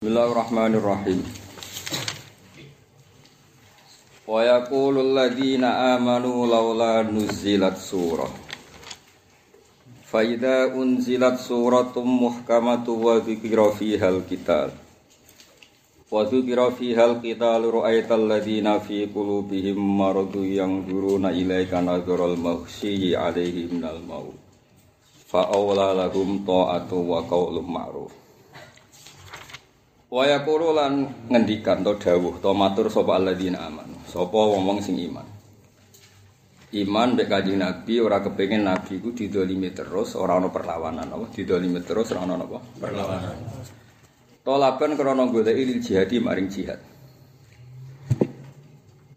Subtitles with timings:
[0.00, 1.20] Bismillahirrahmanirrahim.
[4.24, 8.32] Wa yaqulul ladzina amanu laula nuzilat surah.
[10.08, 14.72] Fa idza unzilat suratum muhkamatun wa dzikra fihal qital.
[16.08, 24.00] Wa dzikra fihal qital ra'aital ladzina fi qulubihim maradun yanzuruna ilaika nadharal maghsyi 'alaihim minal
[24.00, 24.32] maut.
[25.28, 28.29] Fa awla lahum ta'atu wa qaulun ma'ruf.
[30.10, 33.94] Waya kuru lan ngendikan to dawuh to matur sapa alladzina aman.
[34.10, 35.22] Sapa wong-wong sing iman.
[36.74, 41.78] Iman mek Kanjeng Nabi ora kepengin nabi ku didolimi terus, ora ana perlawanan apa didolimi
[41.86, 43.38] terus ora ana apa perlawanan.
[44.42, 46.82] Tolaban krana goleki lil jihadi maring jihad.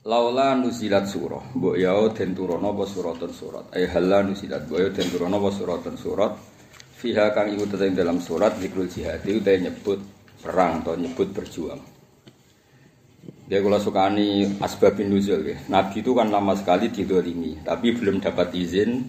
[0.06, 3.66] Laula nuzilat surah, mbok ya den turono apa suratun surat.
[3.74, 6.34] Ay halla nuzilat, mbok ya den turono apa suratun surat.
[7.02, 11.80] Fiha kang iku tetep dalam surat zikrul jihad itu nyebut perang atau nyebut berjuang.
[13.48, 15.58] Dia kalau sukani asbabin nuzul ya.
[15.72, 19.04] Nabi itu kan lama sekali didolimi, tapi belum dapat izin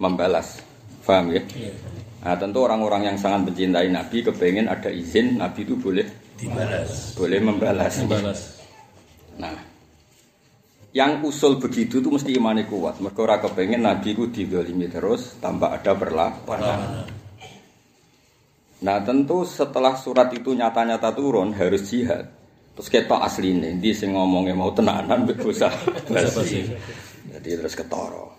[0.00, 0.64] membalas.
[1.04, 1.44] Faham ya?
[2.24, 6.04] Nah tentu orang-orang yang sangat mencintai Nabi kepengen ada izin Nabi itu boleh
[6.36, 7.94] dibalas, boleh membalas.
[8.00, 8.40] membalas.
[9.38, 9.54] Nah,
[10.92, 12.98] yang usul begitu itu mesti imannya kuat.
[12.98, 17.06] Mereka orang kepengen Nabi itu didolimi terus tanpa ada perlawanan.
[18.78, 22.30] Nah tentu setelah surat itu nyata-nyata turun harus jihad.
[22.78, 25.66] Terus kita asli nih, di sing ngomongnya mau tenanan bisa
[26.06, 26.62] basi.
[27.26, 28.38] Jadi terus ketoro.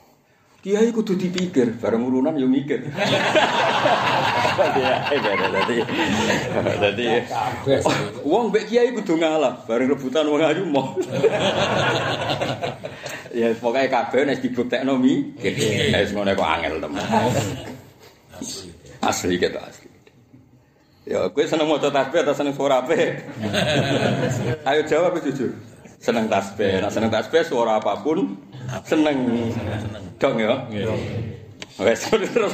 [0.60, 2.84] Kiai kudu dipikir, bareng urunan yo mikir.
[4.60, 5.76] Jadi,
[6.84, 7.08] jadi,
[8.28, 11.00] uang mbek kiai kudu ngalah, bareng rebutan wong ayu mau.
[13.40, 17.08] ya pokoknya kabeh nek dibuktekno mi, wis ngono kok angel temen.
[19.00, 19.89] Asli kita asli.
[21.10, 22.94] Ya, gue seneng mau tasbih atau seneng suara apa?
[24.70, 25.50] Ayo jawab jujur.
[25.98, 26.86] Seneng tasbih.
[26.86, 28.38] Nah, seneng tasbih suara apapun
[28.86, 29.50] seneng.
[30.22, 30.70] Dong ya.
[31.82, 32.54] Wes terus.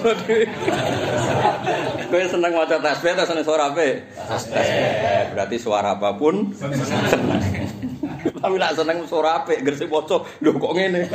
[2.08, 4.08] Gue seneng mau tasbih atau seneng suara apa?
[4.24, 5.36] Tasbih.
[5.36, 7.65] Berarti suara apapun seneng.
[8.26, 9.54] Tapi nak seneng suara apa?
[9.62, 10.42] Gersik bocok.
[10.42, 11.06] Loh kok ngene?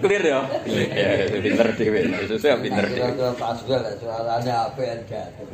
[0.00, 0.40] Clear ya?
[0.66, 1.10] Ya,
[1.42, 2.00] pinter dhewe.
[2.30, 3.10] Susu ya pinter dhewe.
[3.12, 5.46] Itu pas gue lah, suaranya apa yang jatuh.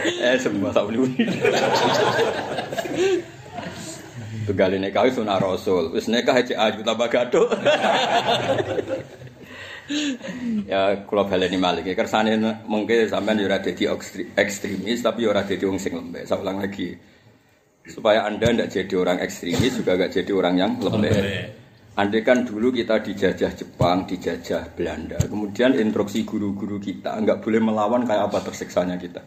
[0.00, 1.10] Eh, semua tak boleh.
[4.48, 5.94] Tunggal ini kau sunah rasul.
[5.94, 7.48] Wis nikah aja aju tambah gaduh.
[10.70, 13.90] Ya kula baleni malih iki kersane mungkin sampean yo ora dadi
[14.38, 16.24] ekstremis tapi yo ora dadi wong sing lembek.
[16.26, 16.94] Saya ulang lagi.
[17.80, 21.58] Supaya Anda tidak jadi orang ekstremis juga gak jadi orang yang lembek.
[21.98, 28.06] Andai kan dulu kita dijajah Jepang, dijajah Belanda, kemudian instruksi guru-guru kita nggak boleh melawan
[28.06, 29.18] kayak apa tersiksanya kita.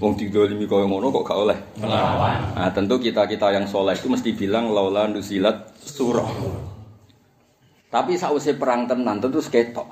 [0.00, 2.56] Wong didolimi kaya ngono kok gak oleh melawan.
[2.56, 6.32] Nah, tentu kita-kita yang soleh itu mesti bilang laula nusilat surah.
[7.92, 9.88] Tapi sausé perang tenan tentu seketok.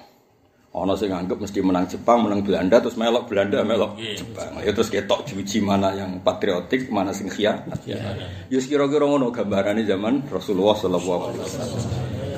[0.76, 4.60] Ono sing nganggep mesti menang Jepang, menang Belanda terus melok Belanda, melok Jepang.
[4.60, 7.80] Ya terus ketok diuji mana yang patriotik, mana sing khianat.
[7.88, 11.80] Ya kira-kira ngono gambarane zaman Rasulullah sallallahu alaihi wasallam.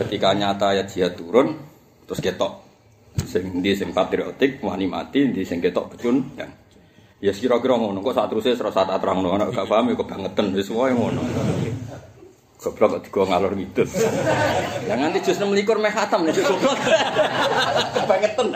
[0.06, 1.58] Ketika nyata ayat jihad turun,
[2.06, 2.62] terus ketok
[3.26, 6.54] sing di sing patriotik wani mati, di sing ketok becun dan
[7.18, 10.70] Ya kira-kira ngono kok saat terusé terus saat terangno anak gak paham ya kebangetan wis
[10.70, 11.18] wae ngono.
[12.58, 13.86] Goblok kok digo ngalor ngidul.
[14.90, 16.74] Ya nganti jus 6 likur meh khatam nek goblok.
[17.94, 18.46] Kebangetan.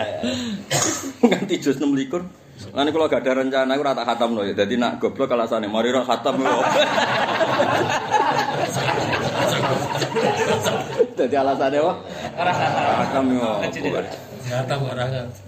[1.22, 2.26] Nganti jus 6 likur.
[2.74, 4.54] Lan kula gak ada rencana aku ora tak khatam lho ya.
[4.58, 6.58] Dadi nak goblok alasane mari ora khatam lho.
[11.14, 11.94] Dadi alasane apa?
[12.42, 12.52] Ora
[12.98, 13.50] khatam yo.
[14.42, 15.04] Khatam ora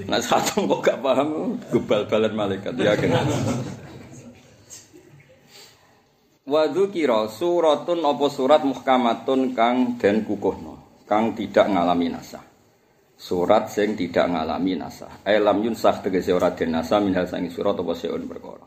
[0.06, 3.18] Nah khatam kok gak paham gebal-balan malaikat yakin.
[6.44, 12.44] Wa dzukira suratun apa surat muhkamatun kang den kukuhno, kang tidak ngalami nasah.
[13.16, 15.24] Surat sing tidak ngalami nasah.
[15.24, 18.60] Alam yunsah tegese ora den nasah minhal sangi surat apa seun perkara.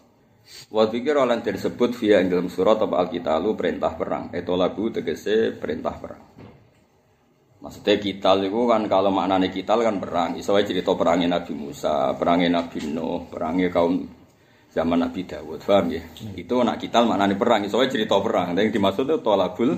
[0.74, 4.34] Wa dzukira lan disebut via ing dalam surat apa alkitalu perintah perang.
[4.34, 6.24] Eto lagu tegese perintah perang.
[7.62, 10.34] Maksudnya kital itu kan kalau maknanya kital kan perang.
[10.34, 14.17] Isowe cerita perangnya Nabi Musa, perangnya Nabi Nuh, perangnya kaum
[14.78, 16.06] zaman Nabi Dawud, paham ya?
[16.38, 18.54] Itu nak kital maknanya perang, soalnya cerita perang.
[18.54, 19.74] Yang dimaksud itu tolabul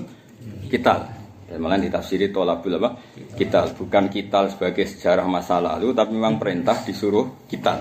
[0.68, 1.00] kital.
[1.48, 3.00] Dan malah ditafsiri tolabul apa?
[3.32, 7.80] Kital, bukan kital sebagai sejarah masa lalu, tapi memang perintah disuruh kital.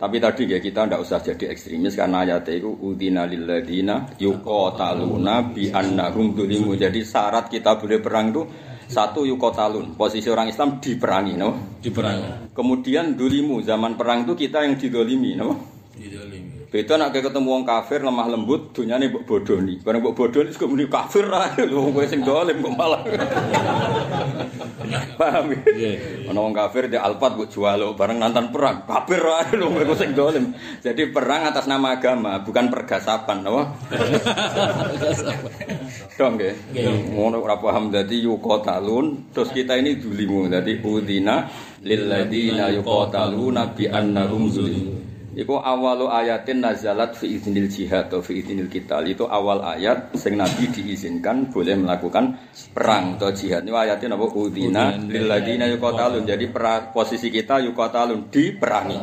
[0.00, 5.68] Tapi tadi ya kita tidak usah jadi ekstremis karena ayat itu udina lilladina yuqataluna bi
[5.68, 6.72] annahum dulimu.
[6.72, 8.42] Jadi syarat kita boleh perang itu
[8.90, 11.78] Satu yukotalun, posisi orang Islam diperangi, no?
[11.78, 12.50] Di perang.
[12.50, 15.69] Kemudian dulimu, zaman perang itu kita yang didolimi, no?
[16.70, 19.82] Beda nak ketemu wong kafir lemah lembut, dunyane mbok bodoni.
[19.82, 23.02] Bareng mbok bodoni kok muni kafir ra, lho kowe sing dolim kok malah.
[25.18, 25.58] Paham ya?
[25.66, 25.92] Iya.
[26.30, 28.86] Ana wong kafir di Alphard mbok jual bareng nantan perang.
[28.86, 30.54] Kafir ra, lho kowe sing dolim.
[30.78, 33.62] Jadi perang atas nama agama, bukan pergasapan, apa?
[36.22, 36.54] Dong nggih.
[37.18, 40.46] Ngono ora paham dadi yuqatalun, terus kita ini dulimu.
[40.46, 41.50] Dadi udina
[41.82, 45.10] lil ladina yuqataluna bi annahum zulimu.
[45.30, 49.06] Iku awalu ayatin nazalat fi idznil jihad atau fi idznil qital.
[49.06, 53.62] Itu awal ayat sing Nabi diizinkan boleh melakukan perang atau jihad.
[53.62, 54.26] Ini ayatnya apa?
[54.26, 56.26] Udina lil ladina yuqatalun.
[56.26, 58.98] Jadi pera- posisi kita yuqatalun diperangi.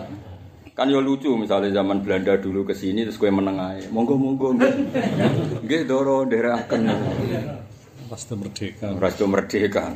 [0.76, 3.88] Kan yo lucu misalnya zaman Belanda dulu ke sini terus gue meneng ae.
[3.88, 4.74] Monggo monggo nggih.
[5.64, 6.82] Nggih doro ndherekaken.
[8.12, 8.88] Pasti merdeka.
[9.00, 9.96] Rasto merdeka.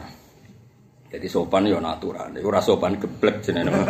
[1.11, 2.31] Jadi sopan yo natural.
[2.39, 3.83] Iku ora sopan geblek jenenge.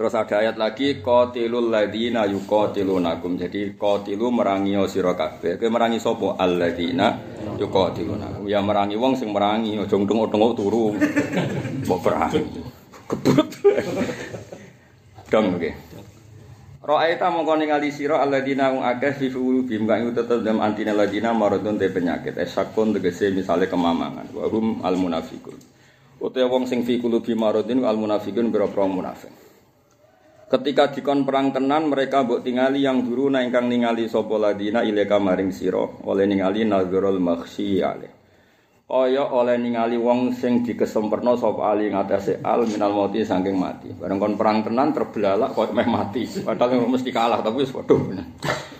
[0.00, 3.36] Terus ada ayat lagi qatilul ladina yuqatilunakum.
[3.36, 5.60] Jadi qatilu merangi sira kabeh.
[5.60, 6.40] Kowe merangi sapa?
[6.40, 7.20] Alladzina
[7.60, 8.48] yuqatilunakum.
[8.48, 10.96] Ya merangi wong sing merangi, aja ndengok-ndengok turu.
[11.84, 12.32] Mbok perang.
[13.12, 13.48] Gebut.
[15.28, 15.70] Dong oke.
[16.80, 19.28] Ra'aita mongko ningali sira alladzina wong akeh fi
[19.68, 22.40] bim kang tetep dalam antine ladina maradun te penyakit.
[22.40, 24.32] Esakun tegese misale kemamangan.
[24.32, 25.60] Wa hum al munafiqun.
[26.24, 29.49] Utawa wong sing fi qulubi maradun al munafiqun pira-pira munafik.
[30.50, 35.22] Ketika dikon perang tenan mereka mbok tingali yang dulu na ingkang ningali sapa ladina ileka
[35.22, 35.54] maring
[36.02, 38.19] oleh ningali nazarul makhsi ale.
[38.90, 43.94] Kaya oleh ningali wong sing dikesempurna sapa ali ngatasé al minal mauti saking mati.
[43.94, 46.26] Bareng kon perang tenan terbelalak kok meh mati.
[46.26, 48.10] Padahal mesti kalah tapi wis waduh.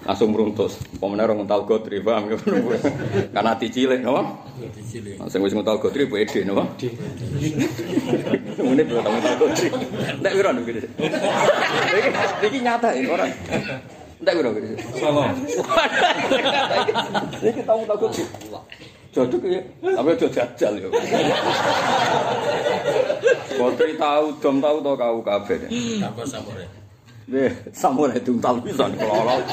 [0.03, 0.83] Langsung meruntus.
[0.99, 2.43] Pemene ora ngental godri paham ya.
[3.39, 4.51] Karena dicilik no.
[5.31, 6.59] Sing wis ngental godri pede no.
[8.67, 9.67] Mune belum tahu ngental godri.
[10.19, 10.81] Ndak wiro nek gede.
[11.95, 12.11] Iki
[12.51, 13.31] iki nyata iki ora.
[14.27, 14.75] Ndak wiro gede.
[14.99, 15.39] Salam.
[17.47, 18.27] Iki tahu tahu godri.
[19.11, 20.89] Jodok ya, tapi aja jajal ya.
[23.59, 25.67] Godri tahu, dom tahu to kau kabeh.
[25.99, 26.65] Tanpa samure.
[27.31, 29.47] Nih, samurai tuntal pisan kelolot.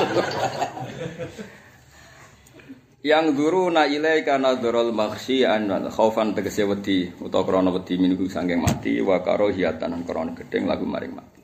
[3.06, 8.59] Yang duru na ilaika nadharul makhsyi'an wa khaufan tegese wedi utawa krana wedi minggu sangking
[8.62, 11.36] mati wa karahiyatan lan krana gedeng lagu maring mati.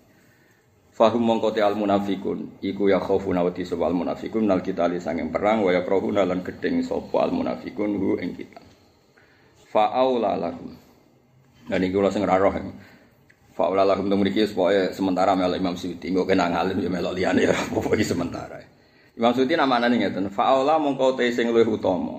[0.93, 5.33] Fahum mongko al munafikun iku ya khaufuna wedi sapa al munafikun nal kita li sanging
[5.33, 8.61] perang wa ya krahuna lan gedeng sapa al munafikun hu ing kita.
[9.73, 10.37] Fa aula.
[11.63, 12.53] Dan iki kula sing ora roh.
[13.53, 17.45] Fa'ula lahum tu mriki supaya sementara melok Imam Suyuti engko kena ngalim ya melok liyane
[17.45, 18.57] ya apa sementara.
[19.13, 22.17] Imam Suyuti namane ngeten, fa'ula mongko te sing luwih utama.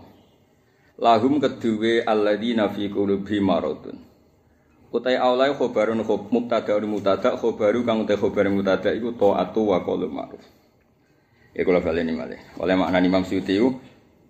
[0.94, 3.98] Lahum keduwe alladzina fi qulubi maradun.
[4.94, 9.82] Utai aulai khobarun khob mubtada wa mubtada khobaru kang utai khobar mubtada iku taatu wa
[9.82, 10.38] qaulu ma'ruf.
[11.50, 12.38] Ya kula baleni malih.
[12.62, 13.75] Oleh makna Imam Suyuti iku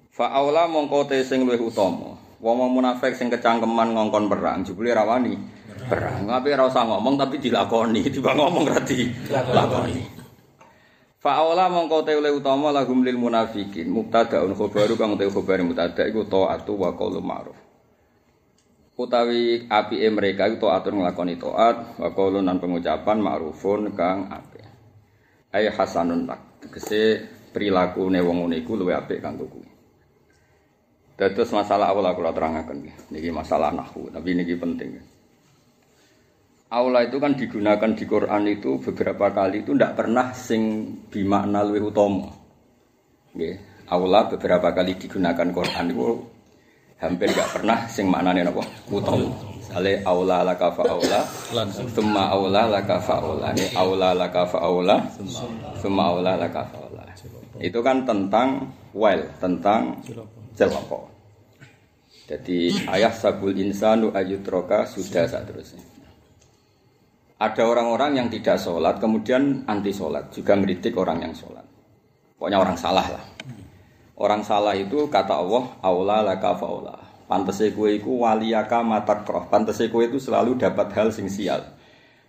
[0.08, 2.16] fa'aula mongko te sing luwih utama.
[2.40, 5.36] Wong munafik sing kecangkeman ngongkon perang jebule rawani
[5.84, 6.24] perang.
[6.32, 10.00] Tapi ora usah ngomong tapi dilakoni, tiba ngomong ra dilakoni.
[11.20, 16.24] Fa'ala mongko te oleh utama lahum lil munafikin mubtadaun khabaru kang te khabar mubtada iku
[16.24, 17.73] taatu wa qaulu ma'ruf.
[18.94, 24.62] Utawi apike mereka iku taatun nglakoni taat wa qaulun pengucapan ma'rufun kang apik.
[25.50, 26.62] Ay hasanun lak.
[26.62, 27.18] Tegese
[27.50, 29.66] prilakune wong ngene iku luwih apik kanggo kuwi.
[31.54, 34.98] Masalah awal aku terangaken niki masalah nahwu, tapi niki penting.
[36.74, 41.86] Aula itu kan digunakan di Quran itu beberapa kali itu tidak pernah sing bimakna luwih
[41.86, 42.34] utama.
[43.30, 46.33] Nggih, aula beberapa kali digunakan Quran itu
[46.98, 49.28] hampir nggak pernah sing maknane napa utama.
[49.64, 51.20] Sale aula laka fa aula,
[51.90, 53.50] summa aula laka fa aula.
[53.56, 54.96] Ini aula laka fa aula,
[55.80, 57.02] summa aula laka fa aula.
[57.58, 59.98] Itu kan tentang well, tentang
[60.54, 61.00] celaka.
[62.24, 65.82] Jadi ayah sabul insanu ayutroka sudah saat terusnya.
[67.36, 71.66] Ada orang-orang yang tidak sholat, kemudian anti sholat, juga ngeritik orang yang sholat.
[72.38, 73.24] Pokoknya orang salah lah.
[74.14, 76.94] Orang salah itu kata Allah, aula laka faula.
[77.26, 79.50] Pantese waliyaka matakroh.
[79.50, 81.66] Pantese itu selalu dapat hal sing sial.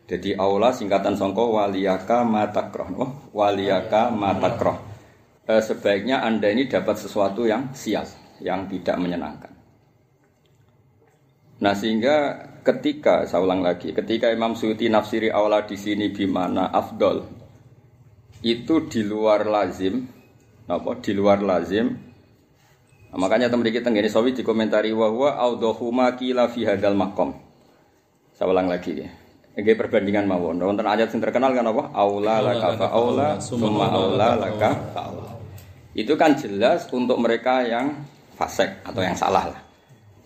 [0.06, 2.89] Jadi aula singkatan songko waliyaka matakroh.
[2.98, 4.82] Oh, waliyaka matakroh.
[5.46, 8.10] Eh, sebaiknya anda ini dapat sesuatu yang sial,
[8.42, 9.54] yang tidak menyenangkan.
[11.62, 17.46] Nah sehingga ketika saya ulang lagi, ketika Imam Suyuti nafsiri awla di sini bimana afdol
[18.42, 20.06] itu di luar lazim,
[20.65, 22.15] apa di luar lazim
[23.15, 27.31] Nah, makanya teman kita tenggene sawi dikomentari wa huwa audhahu ma qila fi hadzal maqam.
[28.36, 29.07] Saya ulang lagi ya.
[29.55, 30.60] Ini perbandingan mawon.
[30.60, 31.95] Wonten ayat yang terkenal kan apa?
[31.95, 35.31] Aula laka fa aula, summa aula laka fa aula.
[35.95, 38.03] Itu kan jelas untuk mereka yang
[38.36, 39.62] fasik atau yang salah lah.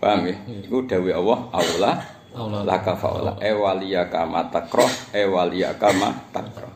[0.02, 0.36] Paham ya?
[0.50, 1.92] Itu dawe Allah aula
[2.34, 2.60] Aula.
[2.66, 3.32] laka fa aula.
[3.38, 6.74] Ewaliyaka ma takroh, ewaliyaka ma takroh.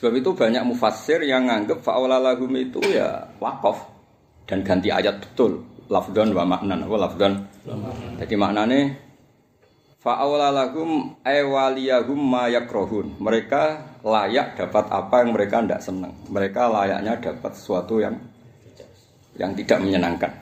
[0.00, 3.84] Sebab itu banyak mufassir yang nganggep fa'aula lahum itu ya wakaf
[4.48, 5.60] dan ganti ayat betul.
[5.92, 6.88] Lafdon wa maknan.
[6.88, 7.44] Apa lafdon?
[8.16, 8.96] Jadi maknanya
[10.00, 13.20] fa'aula lahum ewaliyahum ma yakrohun.
[13.20, 13.62] Mereka
[14.00, 16.16] layak dapat apa yang mereka tidak senang.
[16.32, 18.16] Mereka layaknya dapat sesuatu yang
[19.36, 20.32] yang tidak menyenangkan.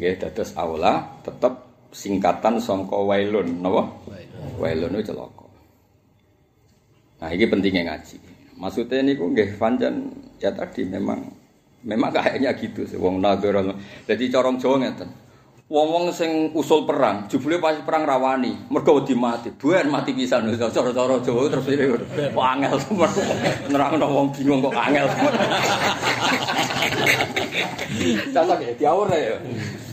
[0.00, 3.92] Ya, dados aula tetap singkatan songko wailun, napa?
[4.56, 5.39] Wailun itu celaka.
[7.20, 8.16] Nah, ini pentingnya ngaji.
[8.56, 9.94] Maksudnya ini kok nggih pancen
[10.40, 11.20] ya tadi memang
[11.84, 13.60] memang kayaknya gitu sih wong nadhar.
[14.08, 15.08] Jadi corong Jawa ngeten.
[15.70, 19.54] Wong-wong sing usul perang, jebule pas perang rawani, mergo wedi mati.
[19.54, 21.94] Buan mati pisan cara-cara Jawa terus ini
[22.34, 22.74] kok angel
[23.70, 25.06] nerangno wong bingung kok angel.
[28.34, 29.38] Contoh ya diawur ya.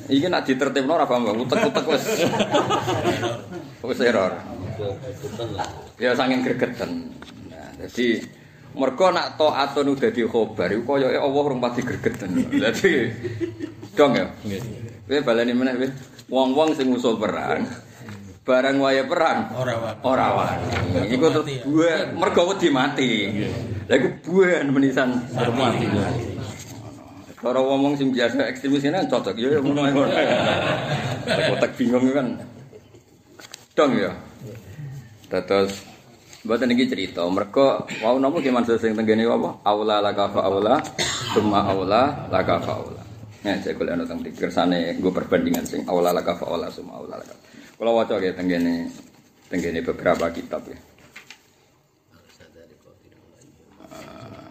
[0.09, 2.25] Iki nak ditertibno ora paham, utek-utek wis.
[3.85, 4.33] Wis error.
[5.97, 7.09] Ya saking gregeten.
[7.49, 8.21] Nah, jadi
[8.77, 12.45] mergo nak taatun udah di khobar iku koyo Allah urung pati gregeten.
[12.53, 13.09] Dadi
[13.97, 14.25] dong ya.
[15.09, 15.89] Kowe baleni meneh kowe.
[16.27, 17.63] Wong-wong sing usul perang
[18.47, 19.93] barang waya perang Ora wae.
[20.07, 21.11] ora wani.
[21.11, 23.09] Iku terus buan mergo wedi mati.
[23.91, 25.83] Lah iku buan menisan Mati.
[27.37, 30.15] Kalau ngomong sing biasa ekstremis ini cocok ya ngono ngono.
[31.59, 32.39] Otak bingung kan.
[33.75, 34.15] Dong ya.
[35.27, 35.83] Terus
[36.47, 39.59] Mboten iki cerita, mereka napa ki maksud sing tenggene apa?
[39.67, 40.79] Aula laka fa aula,
[41.35, 43.03] summa aula laka fa aula.
[43.43, 47.19] Nah, saya golek ana teng kersane nggo perbandingan sing aula laka fa aula, summa aula
[47.19, 47.35] laka.
[47.75, 48.87] Kula waca ya tenggene
[49.51, 50.79] tenggene beberapa kitab ya.
[53.91, 54.47] Ah,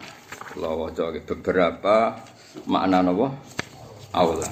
[0.53, 2.13] Kula waca ya beberapa
[2.69, 3.33] makna napa?
[4.13, 4.45] Aula.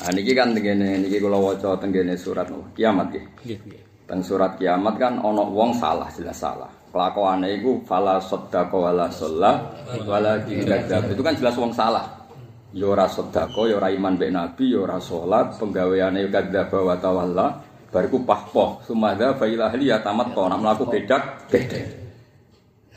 [0.00, 2.64] Nah, niki kan tenggene niki kula waca tenggene surat napa?
[2.72, 3.91] Kiamat nggih.
[4.12, 6.68] Teng surat kiamat kan ono wong salah jelas salah.
[6.92, 9.72] Kelakuane iku fala sadaqa wala sallah
[10.04, 11.16] wala dikadzab.
[11.16, 12.04] Itu kan jelas wong salah.
[12.76, 16.92] Yo ora sedekah, yo ora iman mbek nabi, yo ora salat, penggaweane yo kadzab wa
[17.00, 17.46] tawalla.
[17.88, 21.84] Bariku pahpoh, sumadha fa ila ahli ya tamat kok ora mlaku bedak bedek.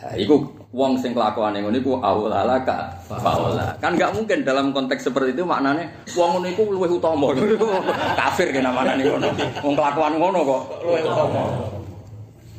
[0.04, 3.78] Ha iku wong sing kelakuane ngono iku aulalaka faula.
[3.78, 5.86] Kan enggak mungkin dalam konteks seperti itu maknanya
[6.18, 7.32] wong ngono iku luwih utama.
[8.20, 9.28] Kafir kena maknane ngono.
[9.62, 11.44] Wong kelakuan ngono kok luwih utama.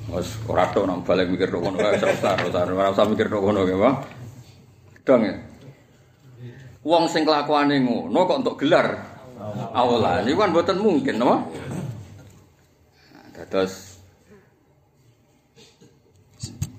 [0.06, 3.66] Wes ora tok nang balik mikir tok ngono usah usah ora usah mikir tok ngono
[3.66, 3.94] ya, Pak.
[5.02, 5.34] Dong ya.
[6.86, 9.16] Wong sing kelakuane ngono kok untuk gelar
[9.74, 10.22] aula.
[10.22, 11.36] Niku kan mboten mungkin, napa?
[13.36, 13.44] Nah,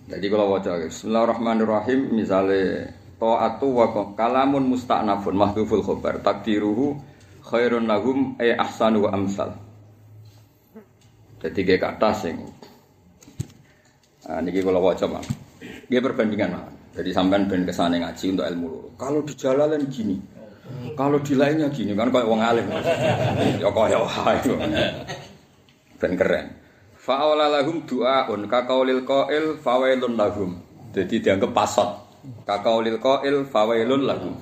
[0.07, 6.95] Jadi kalau wajah Bismillahirrahmanirrahim misalnya Ta'atu wa kalamun musta'nafun mahdhuful khobar takdiruhu
[7.43, 9.51] khairun lahum e ahsanu wa amsal
[11.43, 12.39] Jadi kayak kata sing
[14.27, 15.27] Nah, niki kalau wajah bang
[15.91, 16.71] Dia perbandingan Mang.
[16.95, 18.89] Jadi sampean ben kesane ngaji untuk ilmu loro.
[18.97, 20.17] Kalau di jalalan gini,
[20.97, 22.65] kalau di lainnya gini kan kayak wong alim.
[23.61, 24.41] Ya kaya wae.
[26.01, 26.66] Ben keren.
[27.07, 30.59] Fa'awla lahum du'aun kaqaulil qail fawailun lahum.
[30.91, 31.87] Jadi dianggap pasot.
[32.43, 34.35] Kaqaulil qail fawailun lahum.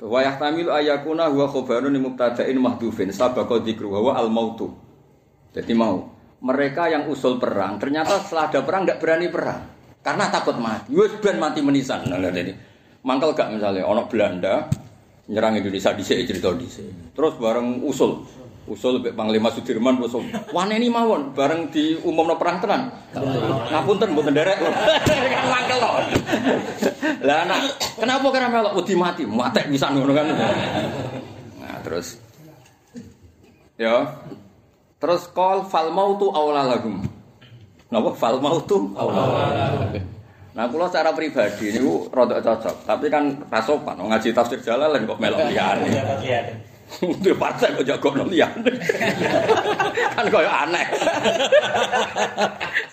[0.00, 4.72] Wa yahtamilu ayakuna huwa khabarun li mubtada'in mahdhufin sabaqa dzikru wa al mautu.
[5.52, 9.60] Jadi mau mereka yang usul perang ternyata setelah ada perang tidak berani perang
[10.00, 10.96] karena takut mati.
[10.96, 12.08] Wes ben mati menisan.
[12.08, 12.52] Nah, jadi
[13.04, 14.68] mangkel gak misalnya ono Belanda
[15.28, 16.68] nyerang Indonesia di cerita di
[17.12, 18.20] Terus bareng usul
[18.66, 20.26] usul Mbak Panglima Sudirman usul.
[20.50, 22.90] Wah ini mawon bareng di umum perang tenan.
[23.70, 24.58] Ngapunten mboten derek.
[25.76, 25.92] To.
[27.26, 29.28] Lah anak, kenapa kira melok wedi mati?
[29.28, 30.26] Matek bisa ngono kan.
[31.60, 32.16] Nah, terus
[33.76, 34.08] ya
[34.96, 37.04] Terus kol fal mautu aula lagum.
[37.92, 39.52] Napa fal mautu aula.
[40.56, 45.52] Nah, kula secara pribadi niku rada cocok, tapi kan rasopan ngaji tafsir Jalalain kok melok
[45.52, 45.84] liyane.
[47.02, 48.70] Untuk partai kok jago liyane.
[50.14, 50.86] kan koyo aneh.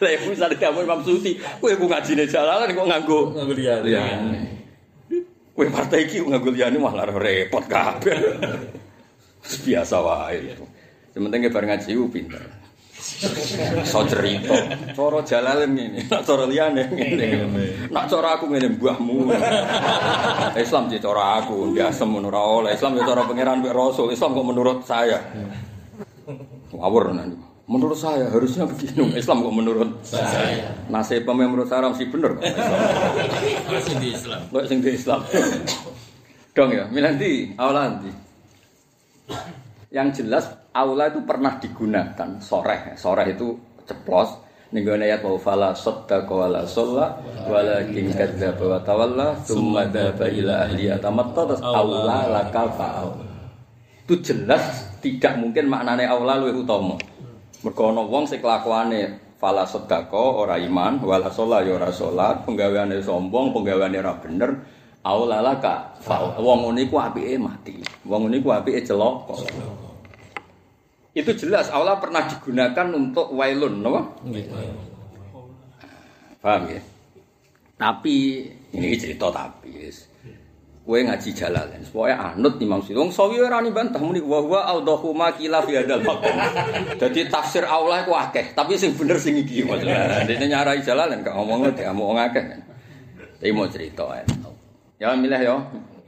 [0.01, 3.85] Saya bisa kamu Imam Suti, kowe ku ngajine Jalalain kok nganggo Nganggo liyane.
[3.85, 4.39] liyane.
[5.53, 8.17] Kowe partai iki nganggo liyane malah repot kabeh.
[9.61, 10.57] Biasa wae.
[11.13, 12.62] Sementing bareng ngaji ku pinter.
[13.83, 14.55] So cerita.
[14.95, 17.27] Cara jalalen ngene, nak cara liyane ngene.
[17.91, 19.27] Nak cara aku ngene mbahmu.
[20.55, 24.15] Islam sih cara aku, biasa menurut oleh Islam ya cara pangeran mbek Rasul.
[24.15, 25.19] Islam kok menurut saya.
[26.71, 27.37] Ngawur nanti.
[27.63, 29.15] Menurut saya harusnya begini.
[29.19, 30.71] Islam kok menurut Saya.
[30.91, 32.39] nasib pemain menurut saya mesti bener.
[32.39, 32.43] kok.
[33.71, 34.41] Masih di Islam.
[34.51, 35.19] Kok sing di Islam.
[36.53, 38.11] Dong ya, milanti, awalanti.
[39.89, 42.97] Yang jelas aula itu pernah digunakan soreh.
[42.97, 44.41] Soreh itu ceplos.
[44.73, 47.13] Ninggone ayat wa fala saddaqa wala shalla
[47.45, 53.09] walakin kadzdzaba wa tawalla tsumma dzaba ila ahli yatamatta aula laka fa'al.
[54.01, 56.97] Itu jelas tidak mungkin maknane aula luwih utama.
[57.61, 62.97] Mergo ana wong sing kelakuane fala saddaqa ora iman wala shalla ya ora salat, penggaweane
[62.97, 64.57] sombong, penggaweane ora bener.
[65.05, 66.01] Aula laka.
[66.41, 67.77] Wong ngene iku apike mati.
[68.09, 69.37] Wong ngene iku apike celaka.
[71.13, 74.17] Itu jelas aula pernah digunakan untuk wailun, no?
[76.41, 76.81] Paham ya?
[77.77, 80.09] Tapi ini cerita tapi yes.
[80.83, 82.99] Kowe ngaji jalalan, supaya anut Imam Syafi'i.
[82.99, 86.35] Wong sawi ora ni bantah muni wa huwa awdahu ma kila fi hadal maqam.
[86.99, 90.27] Dadi tafsir Allah iku akeh, tapi sing bener sing iki maksudnya.
[90.27, 92.43] Dene nyarai jalalan gak ngomong ngene ngomong akeh.
[93.39, 94.27] Tapi mau cerita ya.
[94.99, 95.55] Ya milih ya.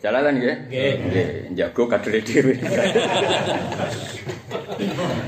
[0.03, 0.55] Jalalan nggih?
[0.67, 1.55] Nggih.
[1.55, 2.59] Jago kadere dhewe.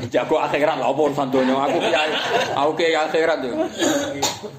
[0.07, 2.11] Jago akhirat lha apa urusan donya aku kiai.
[2.55, 3.53] Aku kiai akhirat yo.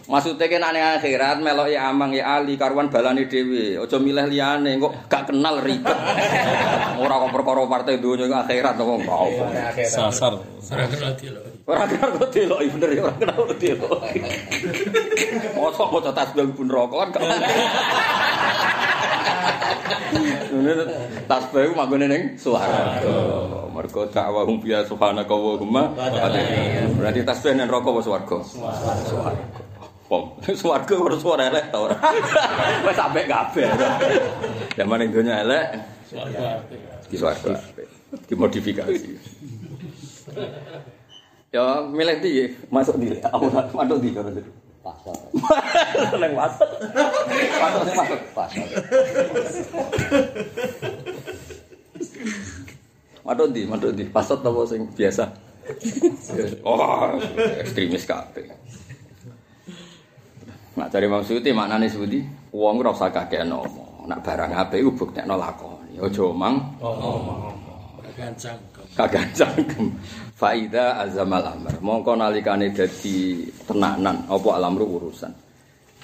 [0.06, 3.80] Maksudnya kan ane akhirat melok ya amang ya ali karuan balani dhewe.
[3.80, 5.98] Aja milih liyane kok gak kenal ribet.
[7.00, 9.30] Ora kok perkara partai donya iku akhirat kok kau.
[9.88, 10.36] Sasar.
[10.44, 11.47] Ora kenal dia loh.
[11.68, 14.00] Ora kenal kok delok iya bener ya ora kenal kok delok.
[15.52, 17.20] Mosok maca tasbih pun rokok kan.
[17.20, 17.44] gak-
[20.48, 20.72] Ini
[21.28, 23.04] tasbih manggone ning swarga.
[23.68, 25.82] Mergo dakwahum biya subhanaka wa humma.
[26.96, 28.38] Berarti tasbih ning neraka apa swarga?
[29.04, 29.44] Swarga.
[30.08, 30.24] Pom,
[30.56, 31.96] swarga ora suara elek ta ora.
[32.80, 33.68] Wis sampe kabeh.
[34.72, 35.64] Zaman ning donya elek
[36.08, 36.64] Suara
[37.04, 37.60] di swarga.
[38.24, 39.12] Dimodifikasi.
[41.48, 43.16] Ya, milih di masuk di.
[43.24, 44.52] Aku masuk di kalau gitu.
[44.84, 45.16] Pasal.
[46.12, 46.70] Seneng masuk.
[47.56, 48.20] Masuk sing masuk.
[48.36, 48.66] Pasal.
[53.24, 54.04] Maduk di, maduk di.
[54.08, 55.24] Pasot apa sing biasa?
[56.64, 57.16] Oh,
[57.60, 58.48] ekstremis kabeh.
[60.76, 64.04] Nak cari Imam Suyuti maknane Suyuti, wong ora usah kakek nomo.
[64.08, 66.00] Nak barang apik iku buktekno lakoni.
[66.00, 67.67] Aja omang Gancang.
[68.98, 69.86] Kagak cangkem.
[70.34, 71.78] Faida azamal amr.
[71.78, 75.32] Mongko nalikane dadi tenanan apa alamru urusan.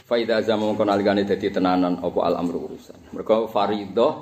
[0.07, 3.15] Faida azam mongko nalikane dadi tenanan apa alamru urusan.
[3.15, 4.13] Mergo faridah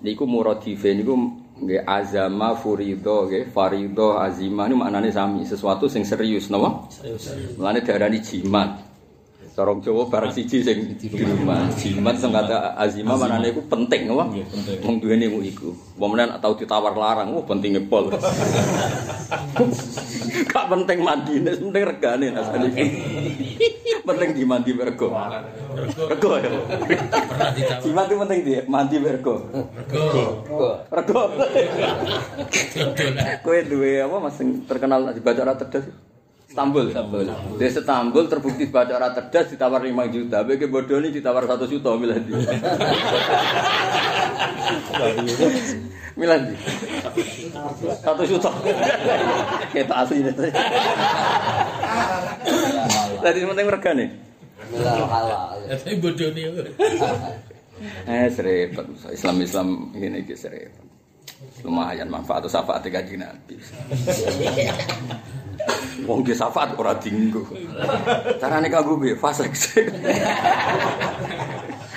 [0.00, 1.14] niku muradife niku
[1.54, 6.88] nggih azama furido nggih faridah azimah niku maknane sami, sesuatu sing serius napa?
[6.88, 7.56] Serius.
[7.60, 8.93] Mulane diarani jimat.
[9.54, 11.70] Corong Jawa barang siji sing jimat.
[11.78, 14.34] Jimat sing kata azimah maknane iku penting penting.
[14.82, 15.70] Wong duweni ku iku.
[15.94, 18.10] Wong menan tau ditawar larang, wah pentinge pol.
[20.50, 22.66] Gak penting mandine, penting regane asane.
[24.10, 25.14] penting di mandi mergo.
[26.10, 26.50] Rego ya.
[27.54, 27.78] Ditawar.
[27.78, 29.38] Jimat itu penting dia, mandi mergo.
[29.86, 30.82] Rego.
[30.90, 31.22] Rego.
[33.46, 36.13] Kowe duwe apa Mas terkenal dibaca ora cerdas?
[36.54, 37.26] Istanbul, Istanbul.
[37.58, 41.98] Di Istanbul terbukti baca ora cerdas ditawar 5 juta, bagi bodoh ini ditawar 1 juta
[41.98, 42.30] milih di.
[46.14, 46.54] Milih di.
[46.54, 48.54] 1 juta.
[49.74, 50.30] Kita asli ini.
[53.18, 53.66] Tadi penting.
[54.78, 55.58] Halal halal.
[55.74, 56.70] Tapi bodoh nih.
[58.06, 60.86] Eh serempet Islam Islam ini serempet.
[61.66, 63.58] Lumayan manfaat syafaat kaji Nabi.
[66.04, 67.48] Wong ge syafaat ora dinggo.
[68.36, 69.16] Carane kanggo piye?
[69.16, 69.52] Fasik.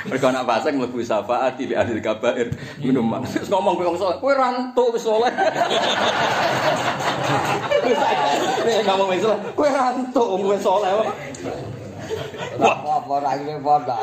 [0.08, 2.48] Mereka nak fasik mlebu syafaat di ahli kabair
[2.80, 3.28] minuman.
[3.28, 5.34] Terus ngomong kowe wong saleh, kowe ra entuk wis saleh.
[8.64, 10.92] Wis ngomong wis saleh, kowe ra entuk wis saleh.
[12.64, 13.96] Apa ora iki padha.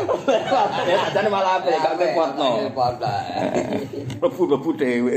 [0.85, 2.69] Ya sajane malah apik gak kekuatno.
[2.77, 3.15] Padha.
[4.21, 5.17] Lebu-lebu dhewe.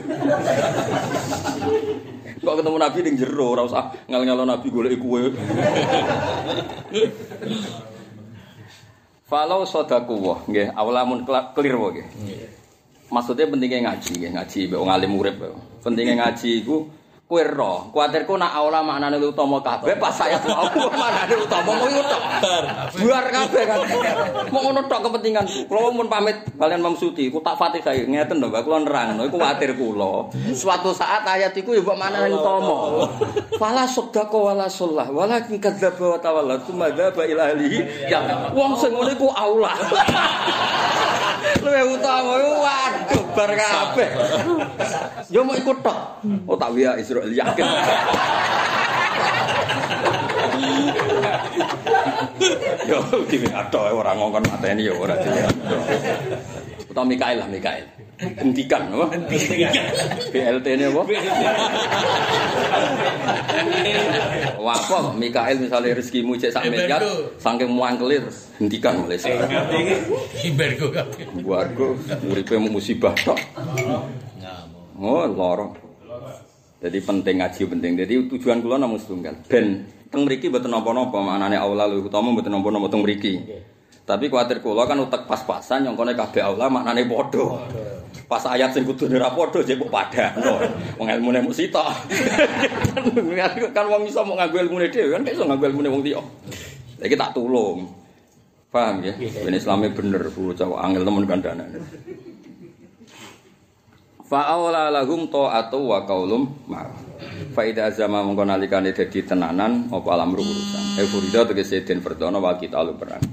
[2.37, 5.21] Kok ketemu Nabi ning jero ora usah ngel-ngelo Nabi golek kowe.
[9.27, 12.07] Falau sodaku wah, nggih, awalamun clear wah nggih.
[13.11, 15.35] Maksudnya pentingnya ngaji, nggih, ngaji mbek wong alim urip.
[15.83, 16.87] Pentingnya ngaji iku
[17.27, 21.99] Kowe roh, kuwatirku nak aula maknane utama kabeh pas saya tuh aku maknane utama mau
[21.99, 22.23] tok.
[23.03, 23.79] Buar kabeh kan.
[24.47, 25.43] Mau ngono tok kepentingan.
[25.67, 29.43] Kula mun pamit kalian Mam Suti, ku tak Fatihah ngeten lho, Mbak kula nerangno iku
[29.43, 30.31] kuwatir kula.
[30.55, 33.11] Suatu saat ayat iku ya mbok maknane utama.
[33.59, 38.07] Fala saddaqa wala shollah, walakin kadzdzaba wa tawalla, tsumma dzaba ila ahlihi.
[38.07, 38.23] Ya
[38.55, 39.75] wong sing iku aula.
[41.63, 44.09] Luwe utama iku waduh bar kabeh.
[45.27, 46.23] Yo mau ikut tok.
[46.47, 47.65] Oh tak wiya Israel yakin.
[52.87, 55.41] Yo dhewe atok ora ngongkon mateni yo ora dhewe.
[56.87, 57.85] Utawa Mikael lah Mikael.
[58.17, 59.13] Hentikan apa?
[60.33, 61.01] BLT ini apa?
[64.57, 67.03] Apa Mikael misalnya rezekimu cek sak miliar,
[67.37, 69.49] saking muangkeli terus hentikan mulai sekarang.
[70.41, 71.29] Himbergo kabeh.
[71.45, 71.87] Warga
[72.25, 73.37] uripe musibah tok.
[74.97, 75.86] Oh, loro.
[76.77, 77.91] Jadi penting ngaji penting.
[77.97, 79.33] Jadi tujuan kula namung setunggal.
[79.49, 83.33] Ben teng mriki mboten napa-napa, maknane aula luwih utama mboten napa-napa teng mriki.
[84.07, 87.65] Tapi kuatir kula kan utek pas-pasan nyongkone kabeh aula maknane padha.
[88.27, 90.63] Pas ayat sing kudu ora padha jek kok padhano.
[91.01, 91.87] Wong ilmune mung sitok.
[93.75, 96.21] kan wong iso mau nganggo ilmune dhewe kan iso nganggo ilmune wong liya.
[97.01, 97.87] Saiki tak tulung.
[98.67, 99.15] Paham ya?
[99.15, 101.65] Ben Islame bener, bocah angel temen kandhane.
[104.27, 106.99] Fa'aula lahum ta'atu wa qaulum ma'ruf.
[107.55, 110.99] Fa idza azama mongko nalikane dadi tenanan apa alam urusan.
[110.99, 113.23] E furida tegese den perdono wa kita lu perang.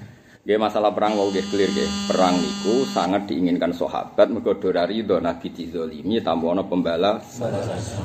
[0.46, 1.90] Nggih masalah perang wau nggih clear nggih.
[2.06, 7.42] Perang niku sangat diinginkan sahabat mergo ora ridho nabi dizalimi tambah ana pembalas.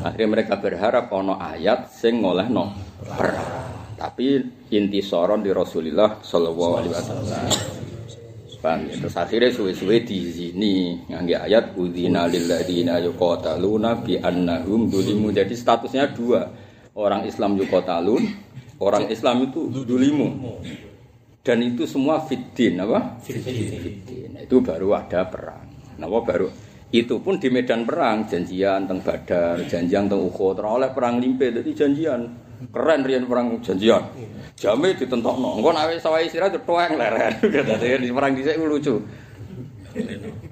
[0.02, 2.74] Akhirnya mereka berharap ana ayat sing ngolehno
[3.06, 3.70] perang.
[4.02, 4.42] Tapi
[4.74, 7.88] inti soron di Rasulullah sallallahu alaihi wasallam.
[8.60, 8.96] Paham ya?
[9.00, 15.32] Terus akhirnya suwe-suwe di sini ngangge ayat udzina lil ladina yuqataluna bi annahum dulimu.
[15.32, 16.44] Jadi statusnya dua.
[17.00, 18.24] Orang Islam yuqatalun,
[18.84, 20.60] orang Islam itu dulimu.
[21.40, 23.24] Dan itu semua fiddin apa?
[23.24, 24.36] Fiddin.
[24.36, 25.96] Itu baru ada perang.
[25.96, 26.52] Napa baru
[26.90, 31.72] itu pun di medan perang janjian teng Badar, janjian Uhud, ora oleh perang limpe jadi
[31.72, 32.49] janjian.
[32.68, 34.04] Keren riyen perang janjian.
[34.60, 35.64] Jame ditentokno.
[35.64, 37.40] Engko nek wis sawahe sira cetueng leren.
[37.40, 39.00] Dadi di perang dhisik lucu.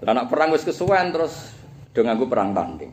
[0.08, 1.52] Lah nek perang wis kesuwen terus
[1.92, 2.92] do nganggo perang tanding.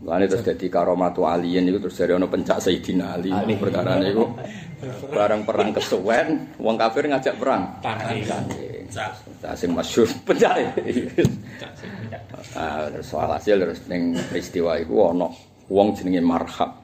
[0.00, 4.36] Mulane terus dadi karomatu aliyin iku terus dari ono pencak Sayyidina Ali, perkara niku.
[5.12, 7.80] Barang perang kesuwen, wong kafir ngajak perang.
[7.80, 8.84] Tanding.
[8.94, 10.76] Nah, sing masyhur pencak.
[12.52, 15.28] Ah, terus soal hasil terus ning peristiwa iku ono
[15.72, 16.83] wong jenenge Marhab.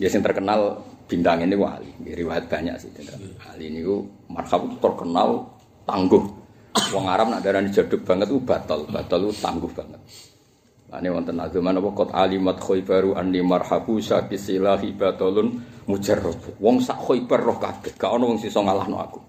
[0.00, 2.88] Ya sing terkenal bintang ini wali, riwayat banyak sih.
[3.44, 3.84] Ali ini
[4.32, 5.44] Marhab itu terkenal
[5.84, 6.24] tangguh.
[6.96, 10.00] Wong Arab nak darani jaduk banget itu batal, batal itu tangguh banget.
[10.90, 16.58] Ane wonten ageman apa kot alimat khaybaru anni marhabu sakisilahi batalun mujarrab.
[16.58, 19.20] Wong sak khaybar roh kabeh, gak ono wong sisa ngalahno aku.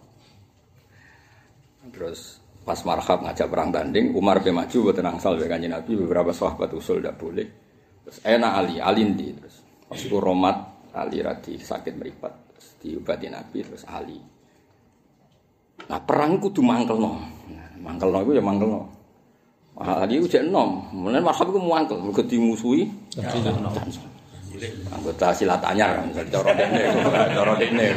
[1.93, 6.33] Terus pas marhab ngajak perang tanding, Umar pe maju boten angsal be kanjeng Nabi beberapa
[6.33, 7.45] sahabat usul ndak boleh.
[8.09, 9.60] Terus enak Ali, Ali ndi terus.
[9.91, 10.55] Pas iku romat
[10.95, 14.15] Ali radi sakit meripat terus diobati Nabi terus Ali.
[15.91, 17.19] Nah perang kudu mangkelno.
[17.51, 18.87] Nah, mangkelno iku ya mangkelno.
[19.75, 20.87] Wah, Ali ku jek enom.
[20.95, 22.87] Mulane marhab iku mangkel, mergo dimusuhi.
[24.91, 26.81] Anggota silat anyar kan, cara dekne,
[27.33, 27.87] cara dekne.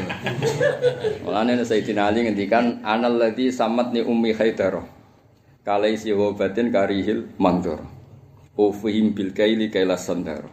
[1.23, 4.83] Mulane Sayyidina Ali ngendikan anal ladzi samatni ummi haidar.
[5.67, 7.83] Kalai si wabatin karihil mangdur.
[8.55, 10.47] Ufihim bil kaili kailas sandar.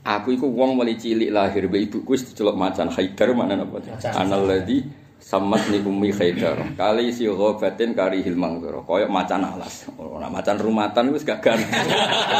[0.00, 3.84] Aku iku wong mulai cilik lahir be ibuku wis diceluk macan haidar mana napa?
[4.16, 4.80] Anal ladzi
[5.20, 6.72] samatni ummi haidar.
[6.72, 8.80] Kalai si wabatin karihil mangdur.
[8.88, 9.92] Koyok macan alas.
[10.00, 11.60] Ora macan rumatan wis gagan.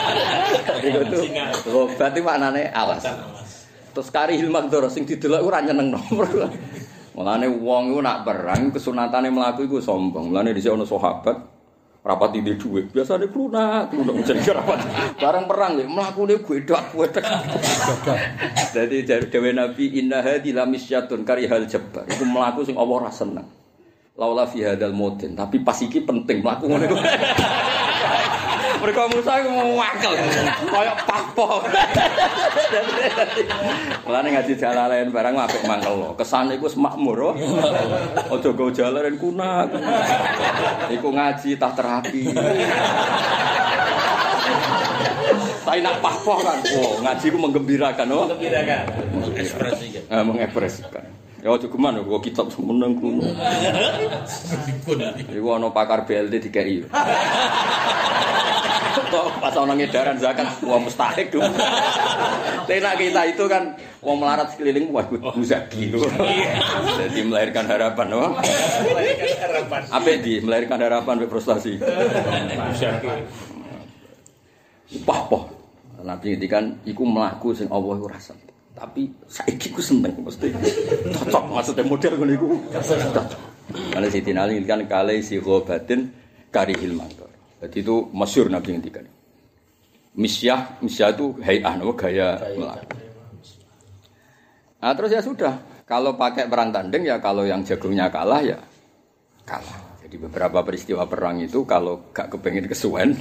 [0.89, 1.25] Iku tuh
[1.69, 3.05] gobat itu maknane alas.
[3.93, 6.01] Terus kari hilmak doro sing didelok ora nyenengno.
[7.21, 10.33] Mulane wong iku nak perang kesunatane mlaku iku sombong.
[10.33, 11.60] Mulane dhisik ana sahabat
[12.01, 12.93] rapat di dhuwit.
[12.93, 14.79] Biasane klunak, klunak jenenge rapat.
[15.21, 17.25] Bareng perang ya mlakune gwedak gwedak.
[18.73, 22.09] Dadi dewe Nabi inna hadi lamisyatun karihal jabbar.
[22.09, 23.47] Iku mlaku sing Allah seneng.
[24.21, 26.93] Laula fi hadal modin, tapi pas iki penting mlaku ngono
[28.81, 30.13] Mereka Musa iku mau wakil,
[30.73, 31.47] koyok pakpo.
[34.09, 36.09] Mulane ngaji jalalain barang apik mangkel lo.
[36.17, 37.19] Kesane iku semakmur.
[37.21, 37.35] oh.
[38.33, 39.69] Aja go jalaran kunak.
[40.89, 42.33] Iku ngaji tah terapi.
[45.61, 48.25] Tapi nak pakpo kan, oh ngaji ku menggembirakan, oh.
[48.33, 48.85] Gembirakan.
[49.37, 50.03] Ekspresi kan.
[50.09, 51.20] Eh, mengekspresikan.
[51.41, 53.17] Ya aja geman kok kitab semeneng ku.
[55.33, 56.85] Iku ana pakar BLT dikei.
[59.11, 61.49] Kok pas ana ngedaran zakat wah mustahik dong.
[62.69, 63.73] Tenak kita itu kan
[64.05, 65.97] wong melarat sekeliling wah muzaki.
[67.01, 68.37] Jadi melahirkan harapan, no?
[68.37, 69.81] Harapan.
[69.89, 71.81] Apa di melahirkan harapan frustasi.
[75.09, 75.49] Wah, poh.
[76.05, 78.50] Nabi ngendikan iku mlaku sing Allah ora seneng.
[78.81, 80.49] Tapi saiki ku seneng mesti
[81.13, 82.47] cocok maksudnya model ngono iku.
[82.73, 83.27] Cocok.
[83.93, 86.09] Karena Siti Ali ngendikan kale si batin
[86.49, 87.29] kari hilmantor.
[87.61, 89.05] Jadi itu masyhur Nabi ngendikan.
[90.17, 92.99] Misyah, misyah itu hayah, nama gaya melaku.
[94.81, 98.59] Nah terus ya sudah, kalau pakai perang tanding ya kalau yang jagungnya kalah ya
[99.45, 100.01] kalah.
[100.03, 103.15] Jadi beberapa peristiwa perang itu kalau gak kepengen kesuwen,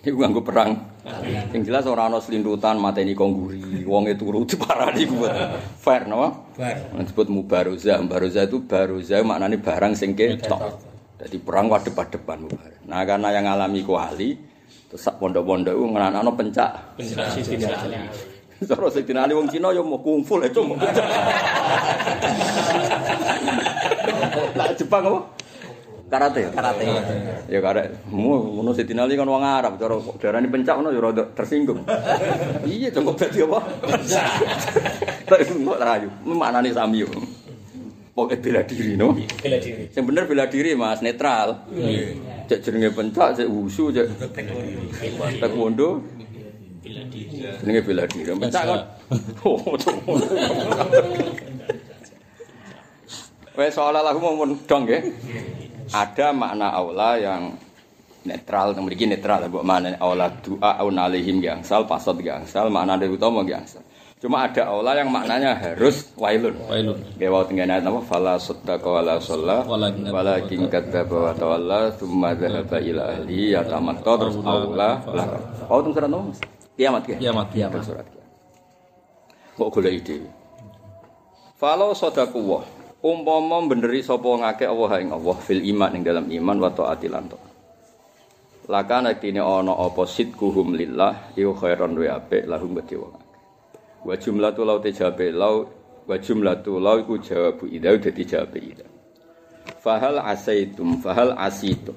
[0.00, 0.80] itu nganggo perang.
[1.52, 5.32] Yang jelas orang ono selindutan mateni kongguri, wong itu turu diparani buat
[5.76, 6.48] fair, no?
[6.56, 6.80] Fair.
[6.96, 10.80] Disebut mubaroza, mubaroza itu baroza maknanya barang sing ketok.
[11.20, 12.80] Jadi perang wadep-wadepan mubaroza.
[12.88, 14.40] Nah karena yang ngalami kuali,
[14.88, 16.96] terus sak pondok-pondok itu ngenanano pencak.
[16.96, 18.08] Ali.
[18.60, 20.76] Terus sing dinali wong Cina ya mau kungfu ya cuma.
[24.56, 25.20] Lah Jepang apa?
[26.10, 26.50] Karate.
[26.50, 26.84] Karate.
[27.46, 27.94] Ya karate.
[28.10, 31.86] Mu ngono sing dinali kan wong Arab, cara darani pencak ngono ya rada tersinggung.
[32.66, 33.58] Iya cukup dadi apa?
[35.30, 36.08] Tak kok rayu.
[36.26, 37.08] Maknane sami yo.
[38.10, 39.14] Pokoke bela diri no.
[39.38, 39.86] Bela diri.
[39.94, 41.62] Sing bener bela diri Mas, netral.
[42.50, 44.10] Cek jenenge pencak, cek wusu, cek
[45.38, 46.02] taekwondo.
[47.62, 48.34] Jenenge bela diri.
[48.34, 48.80] Pencak kan.
[49.46, 49.62] Oh,
[53.54, 54.98] Wes soalnya lagu mau dong ya.
[55.90, 57.58] Ada makna aula yang
[58.22, 63.10] netral, yang memiliki netral, buat mana aula doa au nalihim gangsal, pasot gangsal, makna dari
[63.10, 63.82] utama gangsal.
[64.20, 66.52] Cuma ada aula yang maknanya harus wailun.
[66.68, 67.00] Wailun.
[67.16, 72.84] Ya wa tenggene ayat apa fala saddaqa wala shalla Walakin- kadzdzaba wa tawalla tsumma dzahaba
[72.84, 75.44] ila ahli yatamatta terus aula belakang.
[75.72, 76.38] Oh teng surat Mas?
[76.76, 77.16] Kiamat ya?
[77.16, 77.46] Kiamat.
[77.48, 78.28] Kiamat surat kiamat.
[79.56, 80.16] Kok golek ide.
[81.56, 82.64] Falo sodaku wah
[83.00, 87.32] Umpama beneri sapa ngake Allah ing Allah fil iman ing dalam iman wa taati lan
[87.32, 87.48] taat.
[88.68, 93.40] Laka naktine ana apa sidkuhum lillah iku khairon wa apik lahum gede wong akeh.
[94.04, 95.64] Wa jumlatu lau te jawabe lau
[96.04, 98.86] wa jumlatu lau iku jawabu idau dadi jawabe ida.
[99.80, 101.96] Fahal asaitum fahal asitum.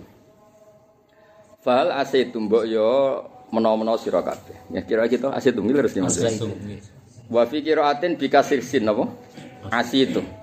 [1.60, 3.20] Fahal asaitum mbok yo
[3.52, 4.72] menawa-menawa sira kabeh.
[4.72, 6.16] Ya kira kita asaitum iki terus Mas.
[7.28, 9.04] Wa fi qiraatin bi kasir sin napa?
[9.68, 10.43] Asitum.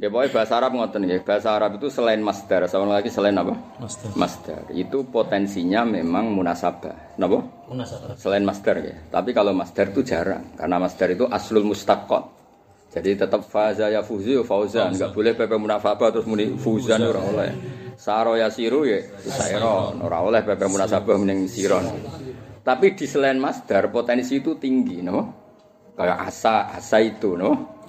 [0.00, 1.20] Ya pokoknya bahasa Arab ngoten ya.
[1.20, 3.52] Bahasa Arab itu selain masdar, sama lagi selain apa?
[3.76, 4.08] Master.
[4.16, 4.62] Masdar.
[4.72, 7.20] Itu potensinya memang munasabah.
[7.20, 7.44] Napa?
[7.68, 8.16] Munasabah.
[8.16, 8.96] Selain masdar ya.
[9.12, 12.42] Tapi kalau masdar itu jarang karena masdar itu aslul mustaqot.
[12.92, 17.24] Jadi tetap faza ya fuzu ya fauzan, enggak boleh pepe munafabah terus muni fuzan ora
[17.24, 17.50] oleh.
[17.96, 21.88] Saro ya siru ya sairon, ora oleh pepe munasabah mending siron.
[22.60, 25.40] Tapi di selain masdar potensi itu tinggi, no?
[25.96, 27.80] Kayak asa, asa itu, no?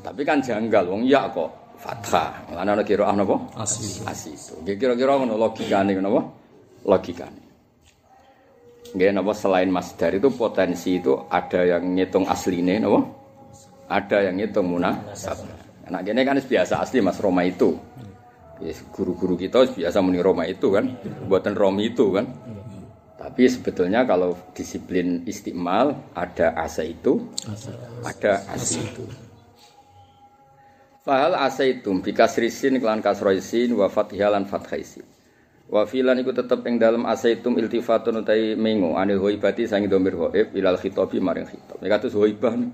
[0.00, 2.56] Tapi kan janggal, wong ya kok fathah.
[2.56, 3.36] Lan ana kira napa?
[3.56, 4.04] Asli.
[4.04, 4.56] Asi itu.
[4.64, 6.20] Nggih kira-kira ngono logikane napa?
[6.88, 7.42] Logikane.
[8.96, 13.00] Nggih napa selain masdar itu potensi itu ada yang ngitung asline napa?
[13.90, 15.68] Ada yang ngitung munasabah.
[15.90, 17.74] Nah, gini kan biasa asli Mas Roma itu.
[18.94, 20.86] Guru-guru kita biasa muni Roma itu kan,
[21.26, 22.28] buatan Romi itu kan.
[23.18, 27.24] Tapi sebetulnya kalau disiplin istimal ada asa itu,
[28.06, 29.04] ada asi itu.
[31.00, 35.08] Fahal asaitum bikasrisin kelan kasroisin wa fathihalan fathaisin.
[35.70, 40.52] Wa filan iku tetep ing dalam asaitum iltifatun utai mengo anil hoibati sangi domir hoib
[40.52, 41.80] ilal khitobi maring khitab.
[41.80, 42.68] Ya katus hoibah nih.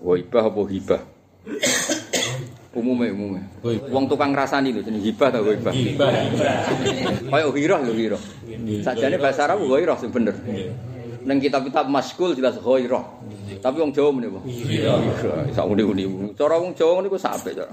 [0.00, 1.02] Hoibah apa hibah?
[2.80, 3.40] Umume umume.
[3.90, 5.74] Wong tukang rasani lho jeneng hibah ta hoibah.
[7.28, 8.22] Kaya hirah lho hirah.
[8.80, 10.38] Sajane bahasa Arab ghairah sing bener.
[11.20, 13.04] Ning kitab-kitab maskul jelas ghairah.
[13.60, 14.40] Tapi wong Jawa muni apa?
[14.48, 14.96] Iya.
[15.52, 16.08] Sak uni-uni.
[16.32, 17.68] Cara wong Jawa niku sampe cara.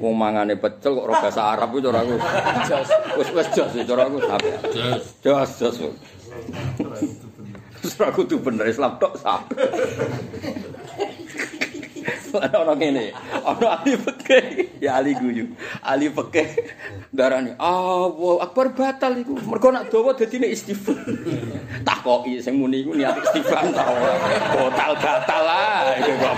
[0.00, 2.16] Wong mangane pecel kok ora bahasa Arab ku cara aku.
[3.20, 4.50] Wis wis jos cara aku sampe.
[5.20, 5.76] Jos jos.
[7.82, 9.52] Terus aku tuh bener Islam tok sampe.
[12.40, 13.04] Ana orang ngene,
[13.44, 14.44] ana ahli fikih,
[14.80, 15.52] ya ahli guyu.
[15.84, 16.48] Ahli fikih
[17.12, 20.96] darani, "Allah Akbar batal iku." Mergo nak dawa dadine istighfar.
[21.88, 24.14] Takoki sing muni iku niat istighfar ta ora.
[24.56, 26.36] Batal batal lah iku kok.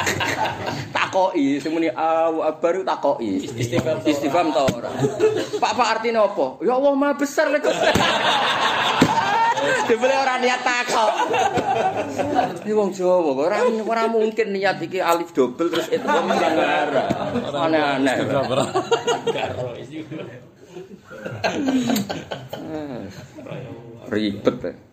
[0.96, 3.48] Takoki sing muni Allahu Akbar takoki.
[3.56, 4.90] Istighfar istighfar ta ora.
[5.56, 6.60] Pak Pak artine apa?
[6.60, 7.64] Ya Allah Maha besar lek.
[9.88, 11.10] Dibeli ora niat takok.
[12.62, 17.04] Iki wong Jawa kok ora ora mungkin niat iki alif double terus itu ora.
[17.54, 18.16] Aneh-aneh.
[18.28, 20.04] Karo isi.
[24.10, 24.89] Ribet.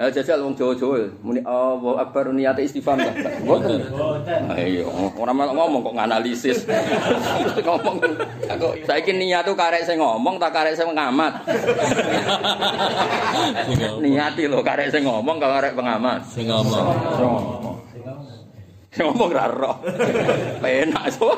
[0.00, 0.08] Ya.
[0.08, 3.12] Eh jajal wong Jawa-Jawa muni Allahu Akbar niate istifham ta.
[3.44, 3.84] Mboten.
[4.56, 6.64] Ayo ora malah ngomong kok nganalisis.
[7.66, 8.00] Ngomong
[8.88, 11.32] saiki niat tuh karek sing ngomong tak karek sing ngamat.
[14.00, 16.24] Niati lho karek sing ngomong kok karek pengamat.
[16.32, 17.76] Sing ngomong.
[18.88, 19.76] Sing ngomong ra roh.
[20.64, 21.36] Penak so.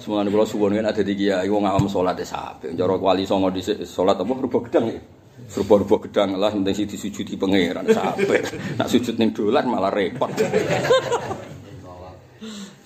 [0.00, 2.72] Semuanya kalau suwon kan ada di kiai, wong awam sholat ya sapi.
[2.72, 5.19] Cara wali songo di sholat apa rubah gedang ya.
[5.50, 8.44] Serba-serba gedang lah, nanti si disujudi pengeran, sabar.
[8.78, 10.30] Nak sujud ning dolan malah repot.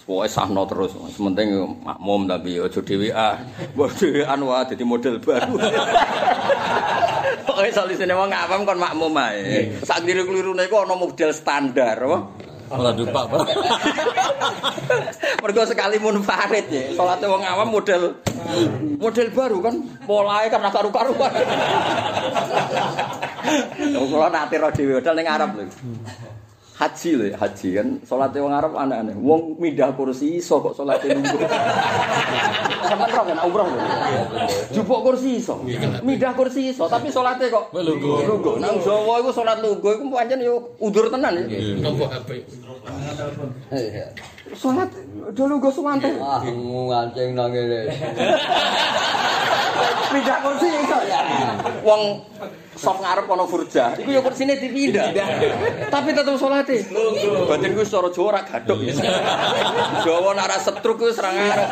[0.04, 3.40] Pokoknya sahno terus, sementing makmum tapi ya jodoh WA.
[3.72, 5.56] Waduh, anu wah, jadi model baru.
[7.48, 9.64] Pokoknya soal disini mah ngapam kon makmum aja.
[9.80, 11.96] Sakdiri keliru naik kok, model standar.
[12.04, 12.20] Wah.
[12.72, 13.44] Ora dupak, Pak.
[15.44, 16.96] Mergo sekali munfarid ya.
[16.96, 18.16] Salate wong awam model
[18.96, 19.74] model baru kan
[20.08, 21.32] polahe kan ora karu-karuan.
[23.94, 25.68] Wong kula nate ro dhewe hotel ning Arab lho.
[26.74, 29.14] Haji lho, haji kan salate wong Arab aneh-aneh.
[29.14, 31.38] Wong mindah kursi iso kok salate lungguh.
[32.90, 33.78] Sampeyan roh kan umroh lho.
[34.74, 35.62] Jupuk kursi iso.
[36.02, 38.26] Mindah kursi iso, tapi salate kok Lungguh.
[38.26, 38.58] lungguh.
[38.58, 41.46] Nang Jawa iku salat lungguh iku pancen yo undur tenan ya.
[41.78, 42.42] Nopo HP.
[43.70, 44.06] Iya.
[44.52, 44.92] Salat
[45.32, 46.12] dulu gue suwante.
[46.20, 47.88] Ah, ngancing nang ngene.
[50.14, 51.20] Pindah kursi iso ya.
[51.82, 52.22] Wong
[52.76, 53.96] sop ngarep ana furja.
[53.98, 55.10] Iku ya kursine dipindah.
[55.90, 56.86] Tapi tetep salate.
[57.48, 58.78] Batin ku secara Jawa ora gathuk.
[60.04, 61.68] Jawa nek ora setruk ku serang arep.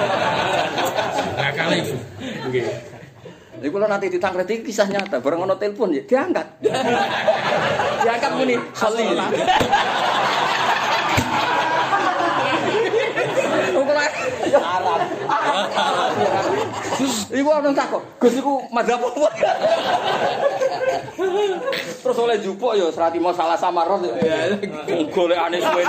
[1.38, 1.94] Nah, kali itu.
[2.50, 2.64] Nggih.
[3.62, 6.66] Iku kula nanti ditangret iki kisah nyata, bareng ana telepon ya diangkat.
[8.02, 9.06] diangkat muni khali.
[13.70, 14.02] Kula
[14.66, 15.41] Arab.
[17.32, 19.28] Iku ana takok, Gus iku madzhab apa?
[22.02, 24.56] Terus oleh jupuk ya serati mau salah samaros ya.
[25.12, 25.84] Golekane suwe.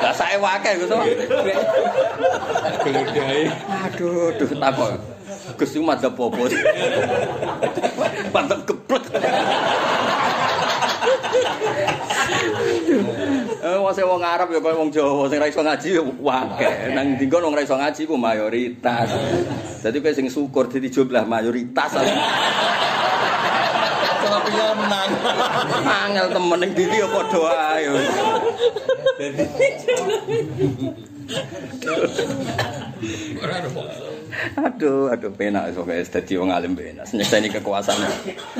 [0.00, 0.92] Lah sae wae Gus.
[3.88, 4.90] Aduh, duh takok.
[5.60, 6.42] Gus iku madzhab apa?
[8.32, 9.04] Madzhab geblek.
[13.62, 16.98] Eh, wong sing wong Arab ya kaya wong Jawa sing ra iso ngaji ya akeh.
[16.98, 19.06] Nang ndi kon wong ra iso ngaji ku mayoritas.
[19.78, 21.94] Dadi kowe sing syukur dadi jumlah mayoritas.
[24.18, 25.10] Kalau pilihan menang.
[25.86, 27.86] Angel temen ning ndi ya padha ae.
[29.22, 29.46] Ada.
[34.56, 37.04] Aduh, aduh penak iso guys dadi wong alim penak.
[37.12, 38.00] Nyekseni kekuasaan.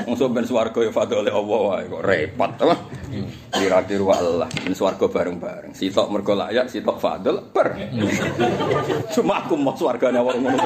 [0.05, 2.77] Wong sok ben swarga ya fadhole Allah wae kok repot apa?
[3.57, 5.73] Dirakiru Allah, ben swarga bareng-bareng.
[5.73, 7.77] Sitok mergo layak, sitok fadl ber.
[9.17, 10.65] Cuma aku mau swargane wong ngono.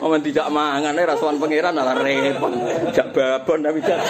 [0.00, 2.50] Momen tidak mangan ora sowan pangeran malah repot.
[2.96, 4.00] Jak babon tapi jak.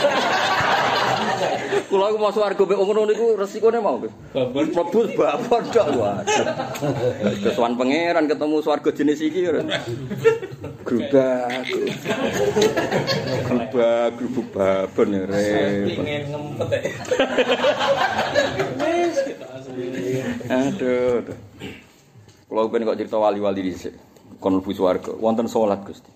[1.88, 3.98] Kula iku mau swarga mek ngono niku resikone mau.
[3.98, 6.44] Mlebu babon tok waduh.
[7.42, 9.64] Kesuwan pangeran ketemu swarga jenis iki ora.
[10.84, 11.66] Grubak.
[13.48, 16.02] Grubak, grubuk babon ya repot.
[16.04, 16.80] Pengen ngempet ya.
[20.50, 21.24] Aduh.
[21.24, 21.38] aduh.
[22.50, 23.94] Kula ben kok cerita wali-wali dhisik.
[24.38, 26.10] Kon mlebu swarga, wonten salat Gusti.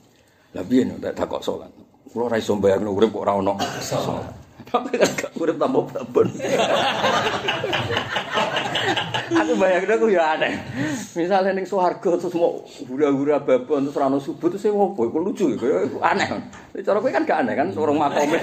[0.55, 1.71] Lah piye nek tak kok salat?
[2.13, 4.44] Kula ora iso mbayangno urip kok ora ono salat.
[4.69, 6.29] Tapi kan gak urip tambah babon.
[9.35, 10.53] aku bayangin aku ya aneh.
[11.15, 15.07] Misalnya ning swarga terus mau hura-hura babon terus ora ono subuh terus opo?
[15.09, 16.29] Iku lucu ya, kaya aneh.
[16.83, 18.39] Cara kowe kan gak aneh kan orang makome.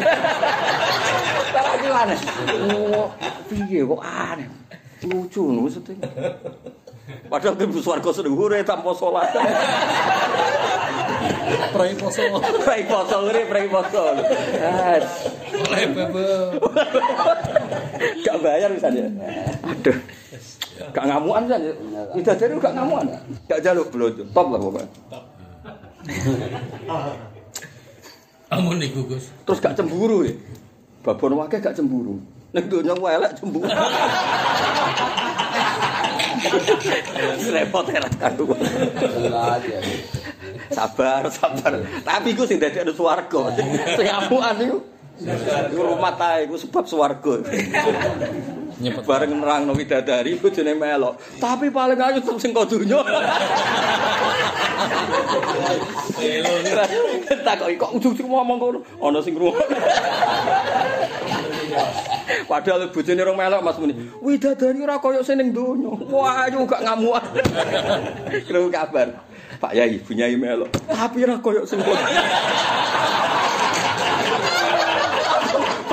[1.51, 2.17] Tapi aku aneh.
[2.71, 3.07] Oh,
[3.49, 4.47] piye kok aneh?
[5.09, 5.97] Lucu maksudnya.
[7.31, 9.31] Padahal ke swarga sedhuwure tanpa salat.
[11.71, 12.23] Prai poso.
[12.63, 14.03] Prai poso ngene, prai poso.
[15.55, 16.27] Oleh bebe.
[18.23, 19.07] Gak bayar misalnya.
[19.63, 19.97] Aduh.
[20.91, 21.73] Gak ngamuan kan ya.
[22.17, 23.05] Tidak dari gak ngamuan.
[23.47, 24.23] Gak jaluk blojo.
[24.35, 24.89] Top lah pokoknya.
[28.51, 29.31] Amun niku Gus.
[29.47, 30.35] Terus gak cemburu ya.
[31.05, 32.19] Babon wakil gak cemburu.
[32.51, 33.69] Nek dunya elek cemburu.
[37.51, 37.85] Repot.
[37.91, 39.79] Jelas ya.
[40.71, 41.83] Sabar, sabar.
[42.01, 43.51] Tapi iku sing dadi ada swarga.
[43.99, 44.79] Sing amukan iku.
[45.71, 47.43] Iku rumah tae iku sebab swarga.
[48.81, 49.03] Nyepet.
[49.05, 51.19] Bareng nerangno widadari bojone melok.
[51.37, 52.97] Tapi paling ayu tetep sing kok donya.
[57.45, 58.79] Takoki kok ujug-ujug ngomong ngono.
[58.97, 59.77] Ana sing ngrungokno.
[62.49, 63.93] Padahal bojone rong melok Mas Muni.
[64.19, 65.91] Widadari ora koyo sing ning donya.
[66.11, 67.23] Wah, ayu gak ngamuan.
[68.47, 69.23] Kru kabar.
[69.61, 70.69] Pak Yai, Bu Nyai melok.
[70.89, 71.79] Tapi ora koyo sing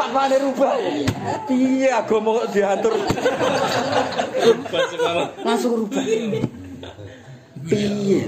[0.09, 0.72] Mane rubah.
[1.47, 2.95] Piye agama kok diatur
[5.45, 6.01] langsung rubah.
[6.01, 6.41] Piye?
[7.68, 8.24] Ini.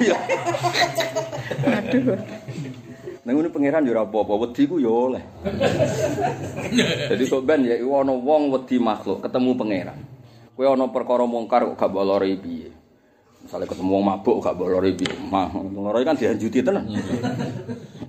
[0.00, 0.16] Iya.
[1.68, 2.16] Aduh.
[3.22, 5.22] Nang ngene pangeran ya ora apa-apa, wedi ku ya oleh.
[7.06, 9.98] Jadi kok ben ya ana wong wedi makhluk ketemu pangeran.
[10.58, 12.74] Kowe ana perkara mungkar kok gak bolore piye.
[13.46, 15.14] Misalnya ketemu wong mabuk gak bolore piye.
[15.22, 16.90] Mah ngloroi kan dihanjuti tenan.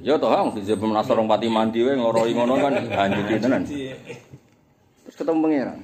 [0.02, 3.70] Ya toh zaman nasar orang pati mandi wae ngloroi ngono kan dihanjuti tenan.
[3.70, 5.80] Terus ketemu pangeran.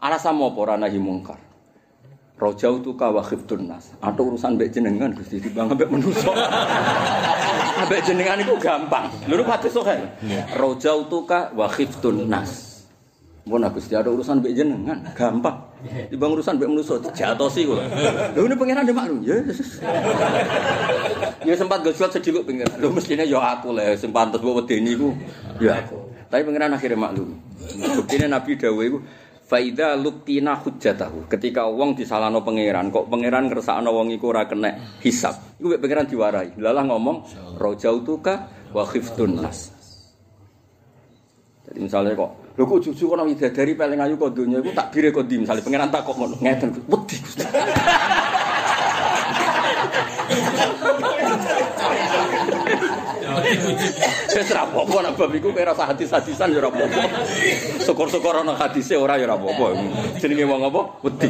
[0.00, 1.51] Alasan apa ora nahi mungkar?
[2.42, 3.94] Rojau tu ka wa khiftun nas.
[4.02, 6.34] Atau urusan mbek jenengan Gusti timbang mbek manusa.
[7.86, 9.06] Mbek jenengan iku gampang.
[9.30, 10.02] Lho pati sok ae.
[10.58, 12.82] Rojau tu ka wa khiftun nas.
[13.46, 15.54] Mun Gusti ada urusan mbek jenengan gampang.
[16.10, 17.86] Timbang urusan mbek manusa jatosi kula.
[18.34, 19.22] Lho ini pangeran de maklum.
[19.22, 19.78] Ya yes.
[21.46, 22.66] Ya sempat gosot sedikit pengen.
[22.82, 25.14] Lho mestine ya aku lah sing pantes mbok wedeni iku
[25.62, 26.10] ya aku.
[26.26, 27.38] Tapi pangeran akhirnya maklum.
[28.02, 28.98] Buktine Nabi dawuh iku
[29.52, 31.28] Faida luktina hujjatahu.
[31.28, 35.60] Ketika wong disalahno pangeran, kok pangeran ngersakno wong iku ora kena hisab.
[35.60, 36.56] Iku mek pangeran diwarai.
[36.56, 37.16] Lalah ngomong
[37.60, 39.68] rajautuka wa khiftun nas.
[41.68, 45.24] Jadi misalnya kok Lho kok juju kono widadari paling ayu kok donya iku takbire kok
[45.24, 47.44] di misalnya pangeran tak kok ngono ngeten wedi Gusti.
[54.32, 57.02] Wis ora apa-apa nek bab iku kowe rasa hadis-hadisan ya ora apa-apa.
[57.84, 59.66] Syukur-syukur ana hadise ora ya ora apa-apa.
[60.18, 60.80] Jenenge wong apa?
[61.04, 61.28] Wedi.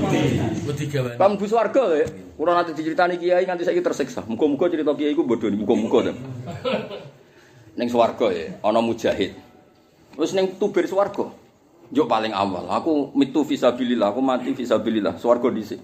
[0.66, 1.16] Wedi gawan.
[1.18, 2.06] Pam bu swarga ya.
[2.38, 4.26] Kula nanti diceritani kiai nganti saiki tersiksa.
[4.26, 6.12] Muga-muga cerita kiai iku bodho muga-muga to.
[7.78, 9.32] Ning swarga ya ana mujahid.
[10.12, 11.32] Terus ning tubir swarga.
[11.92, 15.76] Yo paling awal, aku mitu fisabilillah, aku mati fisabilillah, swarga dhisik.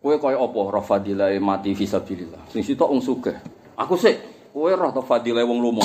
[0.00, 2.48] Kowe kaya apa roh fadilah mati fisabilillah.
[2.48, 3.36] Sing sitok wong sugih.
[3.76, 4.16] Aku sik,
[4.52, 5.84] kowe roh to fadilah wong lomo.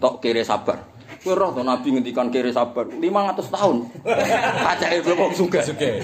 [0.00, 0.84] Tok kere sabar.
[1.20, 3.00] Kowe roh to nabi ngendikan kere sabar 500
[3.46, 3.76] tahun.
[4.64, 5.62] Pacake wong sugih.
[5.64, 5.94] Sugih.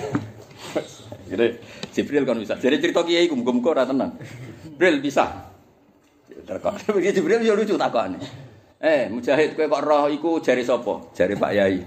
[1.27, 1.47] Jadi
[1.91, 2.55] Jibril kan bisa.
[2.55, 4.15] Jadi cerita kiai iku muga-muga ora tenan.
[4.63, 5.51] Jibril bisa.
[6.47, 6.79] Terkok.
[7.17, 8.46] Jibril yo lucu takokane.
[8.77, 11.01] Eh, Mujahid kowe kok roh iku jari sapa?
[11.17, 11.81] Jari Pak Yai.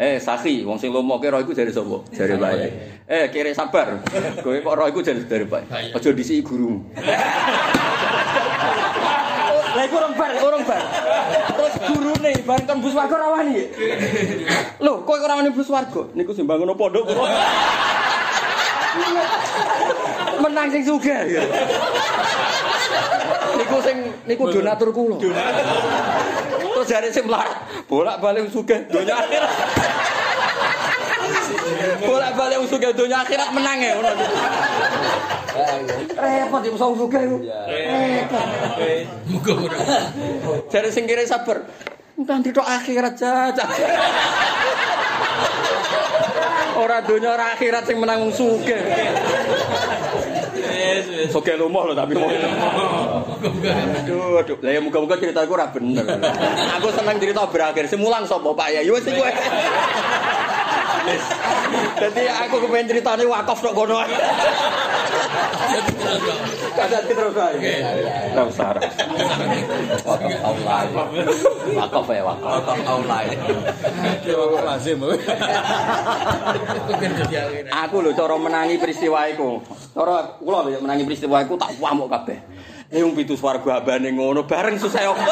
[0.00, 2.08] Eh, Saki, wong sing lomo ke roh iku jari sapa?
[2.08, 2.70] Jari Pak Yai.
[3.04, 4.00] Eh, kere sabar.
[4.40, 5.68] Kowe kok roh iku jari dari Pak.
[5.68, 5.92] Yai.
[5.92, 6.80] Aja disiki gurumu.
[9.76, 10.80] Lah iku orang bar, orang bar.
[11.52, 13.68] Terus gurune bareng kan bus warga rawani.
[14.80, 16.00] Lho, kok ora wani bus warga?
[16.16, 17.12] Niku sing bangun pondok.
[20.40, 21.44] Menang sing sugih.
[23.56, 23.96] Niku sing
[24.28, 25.16] niku donatur kula.
[26.76, 27.56] Terus jare sing melarat,
[27.88, 29.52] bolak-balik sugih donya akhirat.
[32.04, 34.12] Bolak-balik sugih donya akhirat menang ya ngono.
[36.16, 37.38] Repot ya musuh sugih iku.
[39.32, 39.80] Muga-muga.
[40.68, 41.64] Jare sing kire sabar.
[42.16, 43.64] Nanti tok akhirat jaja.
[46.76, 48.76] Ora donya ora akhirat sing menang wong sugih.
[51.30, 52.28] Sugih lumoh lho tapi mau.
[52.30, 53.70] Muga-muga.
[54.02, 54.56] Aduh, aduh.
[54.62, 56.04] Lah ya muga-muga ceritaku ora bener.
[56.80, 57.84] Aku seneng cerita berakhir.
[57.90, 58.80] Semulang sapa Pak ya?
[58.86, 59.22] Wis iku.
[59.24, 59.34] ae.
[61.96, 64.02] Dadi aku kepengen ceritane wakaf tok kono.
[65.36, 65.78] Ae.
[66.76, 67.48] Kada terus usah.
[68.32, 68.68] ora usah.
[70.04, 70.90] Wakaf online.
[71.76, 72.50] Wakaf ya wakaf.
[72.60, 73.36] Wakaf online.
[76.96, 77.64] Jadi akhir.
[77.68, 79.60] Aku lho cara menangi peristiwa iku.
[79.92, 82.38] Cara kula lho menangi peristiwa iku tak wamuk kabeh.
[82.92, 85.24] Eh wong pitu swarga abane ngono bareng susah opo.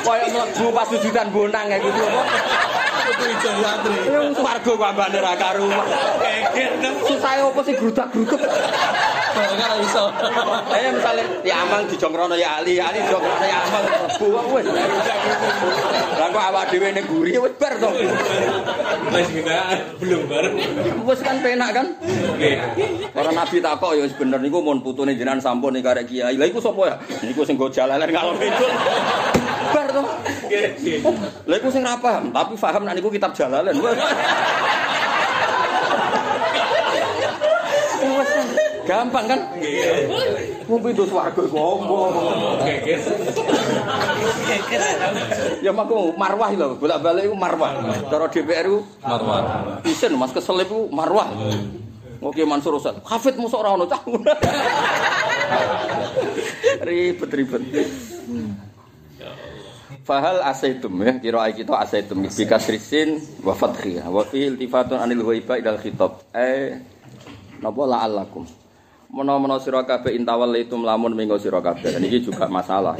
[0.00, 2.02] Kaya mlebu pas sujudan bonang kayak gitu
[3.20, 5.84] wong swarga kok ambane ra karuan.
[7.06, 8.40] Susah opo sih grudak-gruduk.
[9.30, 10.04] Ora iso.
[10.74, 13.84] Eh misalnya ya amang dijongkrono ya Ali, Ali dijongkrono ya amang
[14.18, 14.66] kok wis.
[16.18, 17.88] Lah kok awak dhewe ning guri wis bar to.
[19.14, 19.58] Wis kita
[20.02, 20.54] belum bareng.
[21.06, 21.86] Wis kan penak kan?
[23.14, 26.34] Para nabi takok ya wis bener niku mun putune jenengan sampun ning karek kiai.
[26.34, 26.96] Lah iku sapa ya?
[27.22, 28.70] Niku sing go jalalan ngalor ngidul.
[29.70, 30.02] Bar to.
[31.46, 33.74] Lah iku sing ra paham, tapi paham nek niku kitab jalalan.
[38.86, 39.40] gampang kan?
[40.64, 41.98] Ku pintu swarga iku apa?
[45.60, 47.70] Ya maku marwah lho, bolak-balik iku marwah.
[48.08, 49.40] Cara DPR iku Marwah.
[49.84, 51.28] isin Mas keselip iku marwah.
[52.20, 54.00] Oke Mansur Ustaz, hafid musuh ora ono cah.
[56.86, 57.62] Ribet-ribet.
[60.04, 65.60] Fahal asaitum ya kira kita asaitum bi kasrisin wa fathiyah wa fi iltifatun anil ghaiba
[65.60, 66.80] ilal khitab eh
[67.60, 68.48] napa la'allakum
[69.10, 72.94] menawa-menawa sira kabeh intawal itu lamun minggu sira kabeh Dan iki juga masalah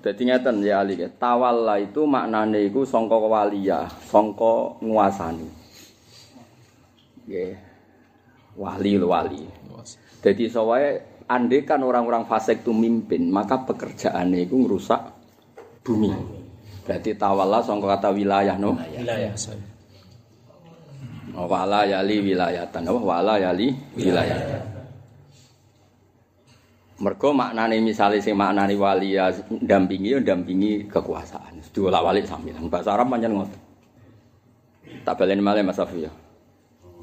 [0.00, 0.96] Dadi ngeten ya Ali.
[0.96, 5.48] Tawalla itu maknane iku sangka waliya, sangka nguasani.
[7.28, 7.52] Nggih.
[8.56, 9.44] Wali lho wali.
[10.24, 15.00] Jadi soalnya andai kan orang-orang fasik itu mimpin, maka pekerjaannya itu ngerusak
[15.84, 16.12] bumi.
[16.88, 18.80] Berarti tawalla sangka kata wilayah no.
[18.80, 19.36] Wilayah.
[21.36, 22.88] Oh, wala yali wilayatan.
[22.88, 24.69] Oh, wala yali wilayatan.
[27.00, 31.64] Mergo maknane misale sing maknane wali ya ndampingi ya ndampingi kekuasaan.
[31.72, 32.68] Diolah wali sampeyan.
[32.68, 33.60] Bahasa Arab pancen ngoten.
[35.00, 36.12] Tak baleni malih Mas Safi ya.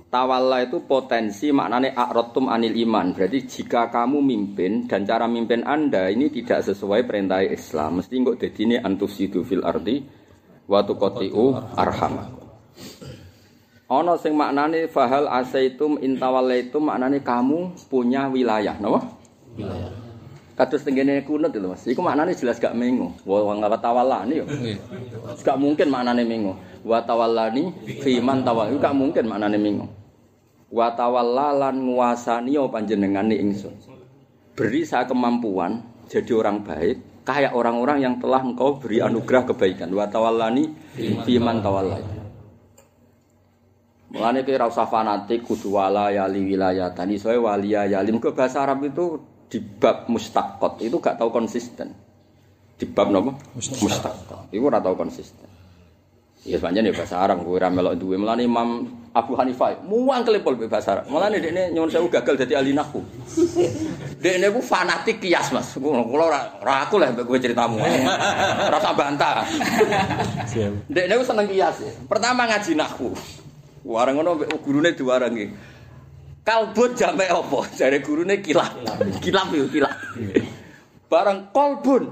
[0.08, 3.18] Tawalla itu potensi maknane akrotum anil iman.
[3.18, 8.38] Berarti jika kamu mimpin dan cara mimpin Anda ini tidak sesuai perintah Islam, mesti kok
[8.38, 10.06] dadine antusidu fil ardi
[10.70, 12.38] wa tuqtiu arham.
[13.90, 19.17] Ana sing maknane fahal asaitum intawallaitum maknane kamu punya wilayah, napa?
[19.58, 20.08] Wilayah.
[20.58, 21.86] Kados tenggene kunut lho Mas.
[21.86, 23.14] Iku maknane jelas gak mengo.
[23.30, 24.46] Wa ngapa tawallani yo.
[25.46, 26.58] Gak mungkin maknane mengo.
[26.82, 28.74] Wa tawallani fi man tawall.
[28.74, 29.86] Iku gak mungkin maknane mengo.
[30.74, 33.78] Wa tawallalan nguasani yo panjenengane ingsun.
[34.58, 39.94] Beri saya kemampuan jadi orang baik kayak orang-orang yang telah engkau beri anugerah kebaikan.
[39.94, 42.02] Wa tawallani fi man tawallai.
[44.10, 47.14] Mulane ora usah fanatik kudu wala yali wilayatan.
[47.14, 48.10] Isoe waliya yali.
[48.10, 51.96] Mergo bahasa Arab itu di bab mustaqot itu gak tahu konsisten.
[52.78, 53.32] Di bab napa?
[53.56, 54.52] Mustaqot.
[54.52, 55.48] Iku ora tahu konsisten.
[56.48, 58.16] Ya sepanjang ya bahasa Arab gue ora melok duwe.
[58.16, 61.12] Mulane Imam Abu Hanifah muang kelepol be bahasa Arab.
[61.12, 63.04] Mulane dekne nyuwun sewu gagal dadi ahli nahwu.
[64.24, 65.76] Dekne ku fanatik kias Mas.
[65.76, 67.82] Kula ora ora aku lah kowe ceritamu.
[68.72, 69.44] Ora usah bantah.
[70.88, 71.84] Dekne ku seneng kias.
[71.84, 71.92] ya.
[72.08, 73.12] Pertama ngaji nahwu.
[73.84, 75.77] Warang ngono gurune diwarangi.
[76.48, 77.60] Kalbun jame apa?
[77.76, 78.72] Jare gurune kilap.
[79.20, 79.92] Kilap yo kilap.
[81.12, 82.08] Barang kolbun.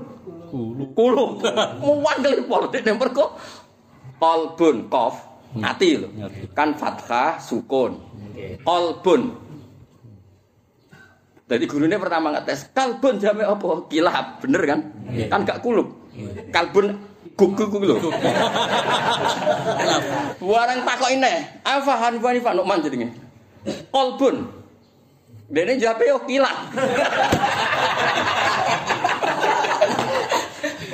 [0.91, 1.39] Kulu.
[1.79, 3.39] Muang kelipor dekne mergo
[4.19, 5.15] kolbun kof
[5.63, 6.11] hati lho.
[6.51, 7.95] Kan fathah sukun.
[8.67, 9.39] Kolbun.
[11.47, 13.87] Jadi gurunya pertama ngetes kalbun jame apa?
[13.87, 14.79] Kilap, bener kan?
[15.31, 15.95] Kan gak kulub.
[16.51, 16.91] Kalbun
[17.39, 18.11] gugu gugu lho.
[20.43, 21.33] Warang takok ini,
[21.63, 23.07] apa Hanifah Nukman jadinya?
[23.91, 24.45] Kolbun.
[25.49, 26.73] Dene jape yo kilap.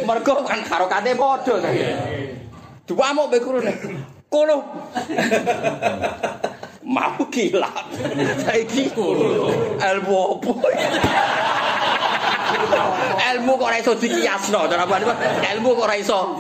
[0.08, 1.70] Mergo kan karokate padha ta.
[2.88, 3.72] Dua mau be kurune.
[4.28, 4.58] Kono.
[6.84, 7.88] Mau kilap.
[8.44, 10.52] Saiki ilmu opo?
[13.32, 16.36] Ilmu kok ora iso dikiasno, Ilmu kok ora iso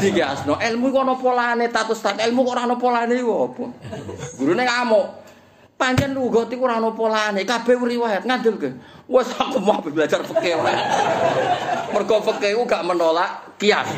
[0.00, 0.56] dikiasno.
[0.56, 3.64] Ilmu kok ana polane, status stat ilmu kok ora ana polane apa?
[4.40, 5.19] Gurune ngamuk.
[5.80, 8.68] Pancen lugot iku ora ana polane, kabeh riwayat ngandel ke.
[9.08, 10.76] Wes aku mau belajar fikih wae.
[11.96, 13.88] Mergo fikih ku gak menolak kias.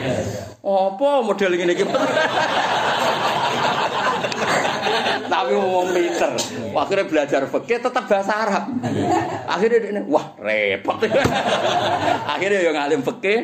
[0.63, 1.83] Apa model ngene iki?
[5.27, 6.31] Tapi wong pinter.
[6.71, 8.65] Akhirnya belajar fikih tetap bahasa Arab.
[9.51, 11.03] Akhirnya dia wah repot.
[12.31, 13.39] Akhirnya yo ngalim fikih,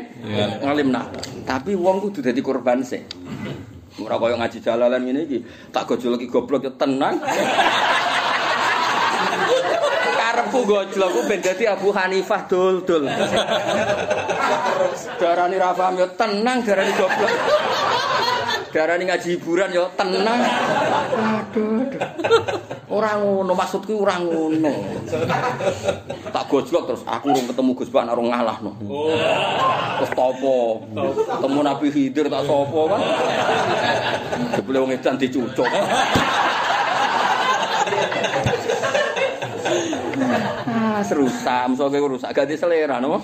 [0.63, 1.11] ngalim nah.
[1.43, 3.03] Tapi wong kudu dadi korban sih.
[3.99, 5.39] Ora kaya ngaji jalalan ngene iki,
[5.75, 7.19] tak gojol iki goblok ya tenang.
[10.39, 13.11] Karepku gojlok ku ben dadi Abu Hanifah dul-dul.
[15.19, 17.33] Darani ra paham ya tenang, darani goblok.
[18.71, 20.39] Darani ngaji hiburan ya tenang.
[21.43, 21.91] Aduh.
[22.87, 25.03] Ora ngono maksudku ora ngono.
[26.31, 28.79] Tak gojlok terus aku urung ketemu Gus Pak nang ngalahno.
[29.99, 30.87] Terus topo?
[31.35, 33.03] Ketemu Nabi Khidir tak sopo kan?
[34.55, 35.67] Jebule wong edan dicucuk.
[40.69, 43.21] Ah, serusak, so kowe rusak ganti selera no.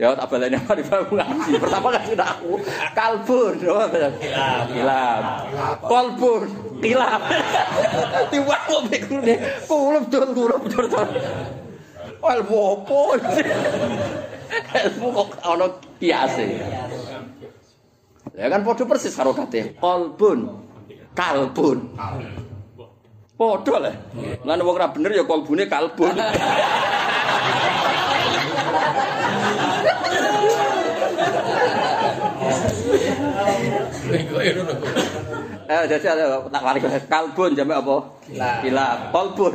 [0.00, 1.60] Ya tak baleni apa di ngaji.
[1.60, 2.56] Pertama ngaji nak aku
[2.96, 3.84] kalbun, no.
[4.72, 5.22] Kilap.
[5.84, 6.48] Kolbun,
[6.80, 7.20] kilap.
[8.32, 9.34] Tiwak kok bekune.
[9.68, 10.84] Kulub dur kulub dur.
[12.20, 13.00] Ilmu apa?
[14.88, 15.66] Ilmu kok ana
[16.00, 16.48] kiase.
[18.40, 19.76] Ya kan padha persis karo kate.
[19.76, 20.64] Kolbun,
[21.12, 21.92] kalbun.
[23.40, 23.92] Padha le.
[24.44, 26.12] Lan wong ora bener ya kalbune kalbun.
[34.12, 35.09] Nek ora
[35.70, 35.96] Eh ada
[36.50, 38.02] tak balik kalbun jamak apa?
[38.26, 38.54] Kilap.
[38.58, 38.98] Kilap.
[39.14, 39.54] Kolbun.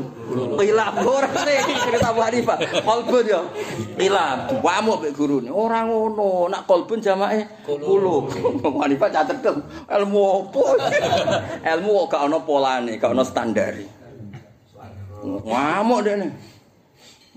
[0.55, 2.55] Kilap ora sih cerita Abu Hanifah.
[2.87, 3.41] Kolbun yo.
[3.99, 4.47] Kilap.
[4.63, 5.51] Wamuk mek gurune.
[5.51, 6.47] Ora ngono.
[6.47, 8.31] Nak kolbun jamake kulub.
[8.63, 9.43] Abu Hanifah catet.
[9.91, 10.63] Ilmu apa?
[11.75, 13.83] Ilmu kok gak ono polane, gak ono standare.
[15.19, 16.31] Ngamuk deh nih.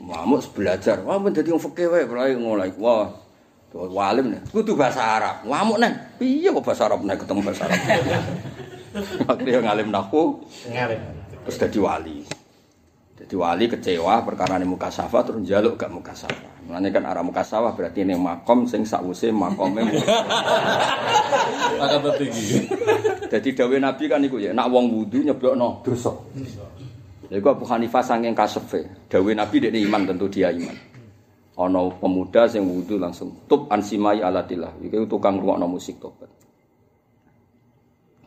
[0.07, 1.03] Ngamuk belajar.
[1.03, 2.79] Wah, men dadi wong fikih wae, ngono iku.
[2.87, 3.11] Wah.
[3.75, 4.41] Tuh walim nih.
[4.55, 5.43] Kudu bahasa Arab.
[5.43, 5.93] Ngamuk nih.
[6.15, 7.83] Piye kok bahasa Arab nih ketemu bahasa Arab.
[9.31, 11.01] Akhirnya ngalim naku, Ngalim.
[11.47, 12.19] terus jadi wali.
[13.19, 16.63] Jadi wali kecewa perkara ini muka safa terus jaluk gak muka safa.
[16.71, 19.83] Mulane kan arah muka safa berarti ini makom sing sakwuse makome.
[21.83, 22.71] Akan tertinggi.
[23.27, 26.15] Jadi dawe Nabi kan iku ya, nak wong wudu nyeblokno dosa.
[27.27, 28.87] Lha iku Abu Hanifah saking kasefe.
[29.11, 30.79] Dawe Nabi dekne iman tentu dia iman.
[31.59, 34.79] Ana pemuda sing wudu langsung tub ansimai alatillah.
[34.79, 36.31] Iku tukang ngrungokno musik tobat.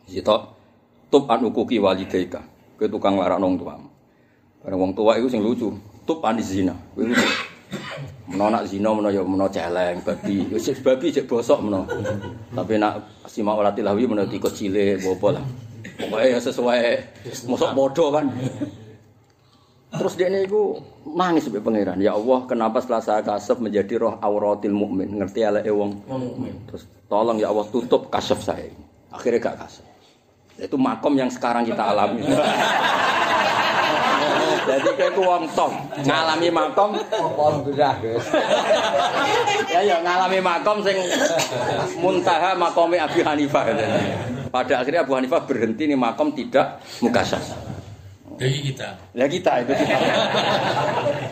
[0.04, 0.61] Sitok
[1.12, 2.40] tub an ukuki walidaika.
[2.80, 3.88] Kowe tukang larakno wong tuamu.
[4.64, 5.68] Bareng wong tua iku sing lucu,
[6.08, 6.72] tub an zina.
[6.96, 7.12] Kowe.
[8.32, 10.48] Meno nak zina meno ya meno celeng babi.
[10.48, 11.84] Wis babi cek bosok meno.
[12.56, 15.44] Tapi nak sima walatillah wi meno tikus cilik apa lah.
[16.00, 16.80] Pokoke ya sesuai
[17.44, 18.32] mosok bodoh kan.
[19.92, 22.00] Terus dia itu nangis sampai pangeran.
[22.00, 25.20] Ya Allah, kenapa setelah saya kasef menjadi roh auratil mukmin?
[25.20, 26.00] Ngerti ala wong.
[26.72, 28.84] Terus tolong ya Allah tutup kasef saya ini.
[29.12, 29.91] Akhirnya gak kasef.
[30.60, 32.22] Itu makom yang sekarang kita alami.
[34.62, 35.74] Jadi kayak wong tong
[36.06, 38.26] ngalami makom Alhamdulillah, guys.
[39.66, 40.94] ya ya ngalami makom sing
[41.98, 43.74] muntaha makome Abi Hanifah.
[44.54, 47.71] Pada akhirnya Abu Hanifah berhenti nih makom tidak mukasas.
[48.38, 48.88] Dari kita.
[49.12, 49.96] Ya kita itu kita.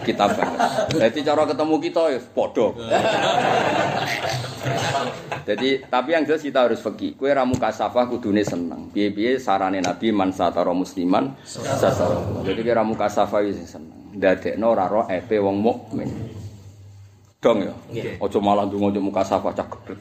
[0.05, 0.61] kita banget.
[0.97, 2.67] Jadi cara ketemu kita ya podo.
[5.49, 7.17] Jadi tapi yang jelas kita harus pergi.
[7.17, 8.93] Kue ramu kasafah kudune seneng.
[8.93, 12.21] Biye-biye sarane Nabi man satara musliman satara.
[12.45, 13.97] Jadi kue ramu kasafah wis seneng.
[14.11, 16.11] Dadekno ora ro epe wong mukmin.
[17.41, 17.73] Dong ya.
[18.21, 19.97] Ojo malah ndonga ojo muka safah cak geblek.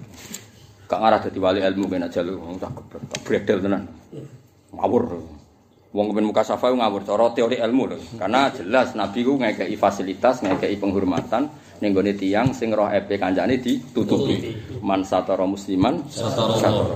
[0.91, 3.02] Gak ngarah dadi wali ilmu ben aja lu wong cak geblek.
[3.24, 3.88] Bredel tenan.
[4.76, 5.39] Ngawur.
[5.90, 7.98] Wong kepen muka safa ngawur cara teori ilmu lho.
[8.22, 11.50] Karena jelas Nabi ku ngekeki fasilitas, ngekeki penghormatan
[11.82, 14.54] ning gone tiyang sing roh epe kancane ditutupi.
[14.86, 16.94] Man satara musliman satara.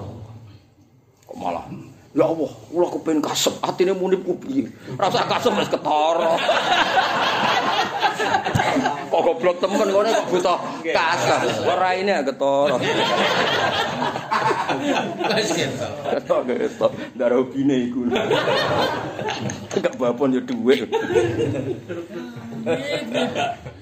[1.26, 1.66] Kok malah
[2.14, 4.70] Ya Allah, kula kepen kasep, atine munip ku piye?
[5.02, 6.38] Rasa kasep wis ketara.
[9.09, 11.66] kok goblok temen ngene kok butuh kasep.
[11.70, 12.76] Ora ini ketara.
[15.34, 15.88] Wes gitu.
[16.14, 18.09] Ketok ketok, darah hobine iku.
[19.74, 20.89] Enggak bapon ya dhuwit.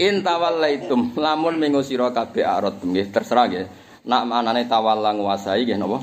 [0.01, 3.65] In tawallaitum lamun minggu sira kabeh arot nggih terserah nggih.
[4.01, 6.01] Nak manane tawalla nguasai nggih napa?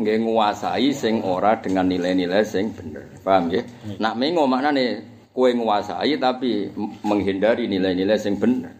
[0.00, 3.04] Nggih nguasai sing ora dengan nilai-nilai sing bener.
[3.20, 3.64] Paham nggih?
[4.00, 5.04] Nak minggu maknane
[5.40, 6.68] kowe nguasai tapi
[7.00, 8.76] menghindari nilai-nilai sing bener.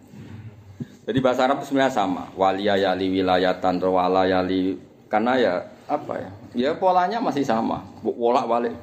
[1.08, 2.28] Jadi bahasa Arab itu sebenarnya sama.
[2.36, 4.76] Waliya yali wilayatan wala yali
[5.08, 5.52] karena ya
[5.88, 6.30] apa ya?
[6.52, 7.80] Ya polanya masih sama.
[8.04, 8.76] Wolak balik.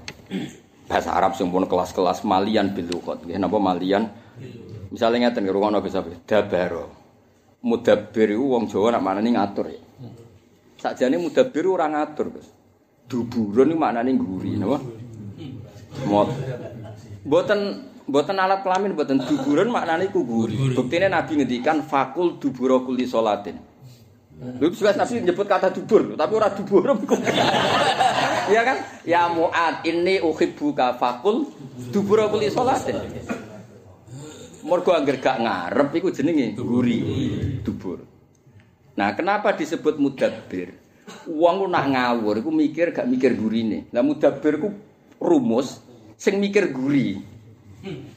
[0.90, 3.22] Bahasa Arab pun kelas-kelas malian bil lughat.
[3.22, 4.10] Nggih napa malian?
[4.90, 6.90] Misalnya ngeten ngrungokno bisa dabaro.
[7.62, 9.82] Mudabbir wong Jawa nak manane ngatur ya.
[10.78, 12.48] Sakjane mudabbir ora ngatur, Gus.
[13.10, 14.78] Duburun iku maknane nguri, napa?
[16.06, 16.30] Mot.
[17.28, 17.60] Mboten
[18.08, 20.72] mboten alat kelamin mboten duburun maknane iku guri.
[20.72, 23.60] Buktine Nabi ngendikan fakul dubura kulli salatin.
[24.38, 26.88] Lu jelas Nabi nyebut kata dubur, tapi ora dubur.
[28.48, 28.80] Iya kan?
[29.04, 31.52] Ya Mu'ad, ini uhibbuka fakul
[31.92, 32.96] dubura kulli salatin.
[34.64, 37.04] Mergo angger gak ngarep iku jenenge guri,
[37.60, 38.08] dubur.
[38.96, 40.80] Nah, kenapa disebut mudabbir?
[41.28, 43.92] Wong ku nak ngawur iku mikir gak mikir gurine.
[43.92, 44.72] Lah mudabbir ku
[45.20, 45.84] rumus
[46.18, 47.22] sing mikir guri.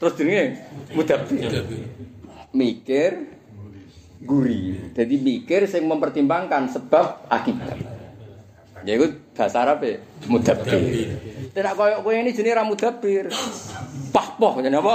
[0.01, 0.65] Terus jenenge
[0.97, 1.63] mudabbir.
[2.51, 3.11] Mikir
[4.25, 4.91] guri.
[4.91, 7.77] Jadi mikir sing mempertimbangkan sebab akibat.
[8.81, 10.81] Ya iku bahasa Arab e mudabbir.
[11.53, 13.29] Tidak koyo kowe ini jenenge ra mudabbir.
[14.09, 14.93] Pah-poh jenenge apa?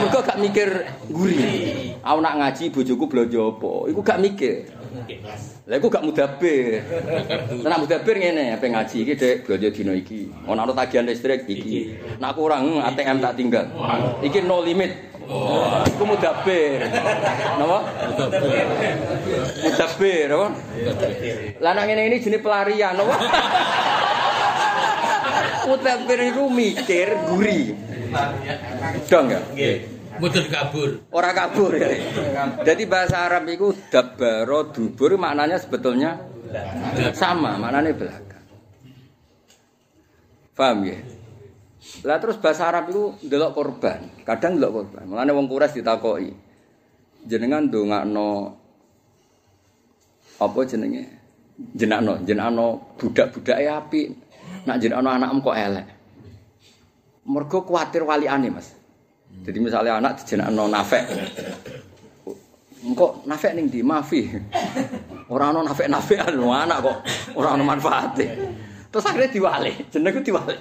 [0.00, 0.68] Mergo gak mikir
[1.12, 1.38] guri.
[2.00, 3.72] Aku nak ngaji bojoku blonjo apa?
[3.92, 4.79] Iku gak mikir.
[5.66, 6.82] Lah iku gak mudabbir.
[7.66, 10.26] Nek mudabbir ngene, ape ngaji iki Dek, blonjo dina iki.
[10.50, 11.94] Ono ana tagihan listrik iki.
[12.18, 13.66] Nek kurang hmm, ATM tak tinggal.
[14.24, 14.90] Iki no limit.
[15.94, 16.90] Iku mudabbir.
[17.54, 17.78] Napa?
[19.62, 20.48] Mudabbir, apa?
[21.62, 23.14] Lah nek ngene ini jenis pelarian, apa?
[25.70, 27.78] Mudabbir iku mikir guri.
[29.06, 29.38] Dong ya?
[30.20, 30.90] Mboten kabur.
[31.16, 31.88] Ora kabur ya.
[32.60, 36.20] Jadi bahasa Arab itu dabbaro dubur maknanya sebetulnya
[37.14, 38.44] Sama, maknanya belakang.
[40.58, 40.98] Paham ya?
[42.04, 45.08] Lah terus bahasa Arab itu ndelok korban, kadang ndelok korban.
[45.08, 46.32] Mulane wong Quraisy ditakoki.
[47.24, 48.28] Jenengan ndongakno
[50.40, 51.04] apa jenenge?
[51.76, 54.06] Jenakno, jenakno budak-budake apik.
[54.68, 55.86] Nak jenakno anakmu kok elek.
[57.28, 58.79] Mergo kuatir waliane, Mas.
[59.40, 61.04] Jadi misalnya anak dijenakno nafek.
[62.80, 63.80] Engkok nafek ning ndi?
[63.84, 64.28] Mafi.
[65.30, 66.96] Ora ana nafek-nafekan anak kok
[67.38, 68.26] ora ana manfaate.
[68.90, 70.58] Terus akhirnya diwale, jenengku diwale.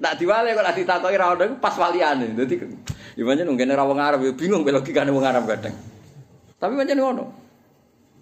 [0.00, 2.32] Nak diwale kok nak ditakoki ra ono pas waliane.
[2.36, 2.54] Dadi
[3.16, 5.74] ya pancen ngene ra wong Arab ya bingung kok logikane wong Arab kadang.
[6.60, 7.24] Tapi pancen ngono.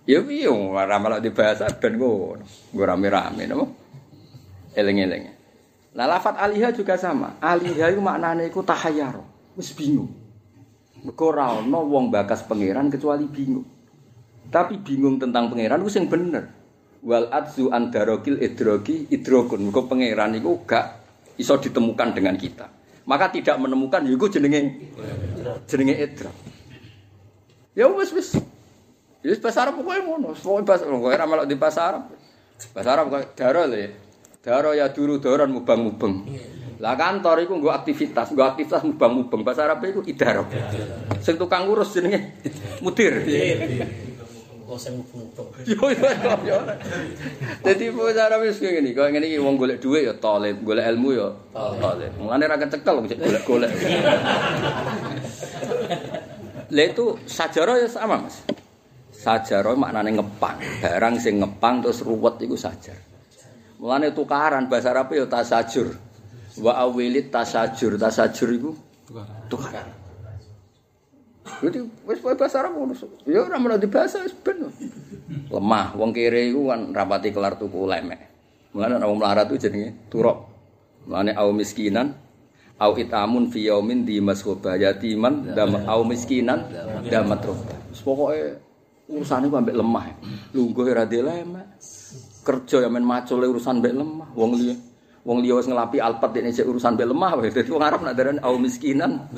[0.09, 2.44] Ya piye ora malah di bahasa ben ngono.
[2.72, 3.66] Nggo rame-rame napa?
[4.78, 5.24] Eling-eling.
[5.92, 7.36] Nah lafat aliha juga sama.
[7.42, 9.24] Aliha itu maknanya itu tahayyaro.
[9.59, 10.14] Wis bingung.
[11.02, 13.66] Mergo ora ana wong bakas pangeran kecuali bingung.
[14.46, 16.46] Tapi bingung tentang pangeran ku sing bener.
[17.02, 19.66] Wal adzu andarokil idroki idrokun.
[19.66, 20.86] Mergo pangeran iku gak
[21.34, 22.70] iso ditemukan dengan kita.
[23.11, 24.94] Maka tidak menemukan ya iku jenenge
[25.66, 26.36] jenenge idrok.
[27.74, 28.38] Ya wis wis.
[29.26, 30.38] Ya wis Arab pokoke ngono.
[30.38, 31.59] Pokoke bahasa pokoke ora melok di.
[31.59, 34.06] Bahasa Arab kok daro le.
[34.38, 36.14] Daro ya duru doron mubang-mubeng.
[36.78, 39.42] Lah kantor iku nggo aktivitas, nggo aktivitas mubang-mubeng.
[39.42, 40.46] Bahasa Arab iku idaro.
[41.18, 42.38] Sing tukang ngurus jenenge
[42.78, 43.18] mudir.
[44.68, 44.76] Oh.
[45.64, 46.58] Yo yo yo, yo.
[47.64, 51.08] Dadi bahasa Arab wis ngene kok ngene iki wong golek dhuwit ya talib, golek ilmu
[51.16, 51.28] ya
[51.82, 52.12] talib.
[52.20, 53.72] Mulane ra kecekel kok golek-golek.
[56.68, 58.44] Lah itu sajarah ya sama, Mas.
[59.08, 63.00] Sajarah maknane ngepang, barang sing ngepang terus ruwet iku sajar.
[63.80, 65.96] Mulane tukaran bahasa Arab ya tasajur.
[66.59, 68.70] Wa awilit tasajur, tasajur iku
[69.48, 69.88] tukaran.
[71.48, 72.94] Jadi wis bahasa Arab ngono.
[73.24, 74.68] Ya ora menawa dibahasa wis ben.
[75.48, 78.20] Lemah, wong kere iku kan rapati kelar tuku lemek.
[78.76, 80.44] Mulane ana wong melarat itu jenenge turok.
[81.09, 82.12] Mulane au miskinan
[82.76, 86.68] au itamun fi yaumin di mashoba yatiman dam au miskinan
[87.09, 87.74] damat roba.
[88.04, 88.61] Pokoke
[89.09, 90.04] urusane ku ambek lemah.
[90.52, 91.66] Lungguh ora de lemek.
[92.44, 94.28] Kerja ya men macule urusan mbek lemah.
[94.36, 94.76] Wong liya
[95.28, 97.52] Wong liya wis ngelapi alpet dene sik urusan mbek lemah wae.
[97.52, 99.28] Dadi wong Arab nak darani au miskinan.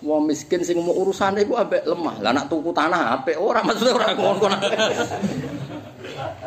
[0.00, 2.16] Wong miskin sing mau urusane iku ambek lemah.
[2.24, 4.48] Lah nak tuku tanah apik ora maksudnya ora ngono.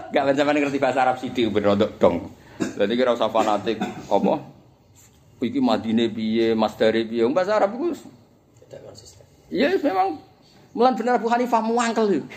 [0.10, 2.26] Gak sampeyan ngerti bahasa Arab sithik ben rodok dong.
[2.58, 3.78] Dadi kira usah fanatik
[4.10, 4.34] apa?
[5.46, 7.22] Iki Madine piye, Masdare piye?
[7.30, 9.22] Bahasa Arab iku Tidak konsisten.
[9.54, 10.18] ya memang
[10.76, 12.28] Mulan bener Abu Hanifah muangkel yuk.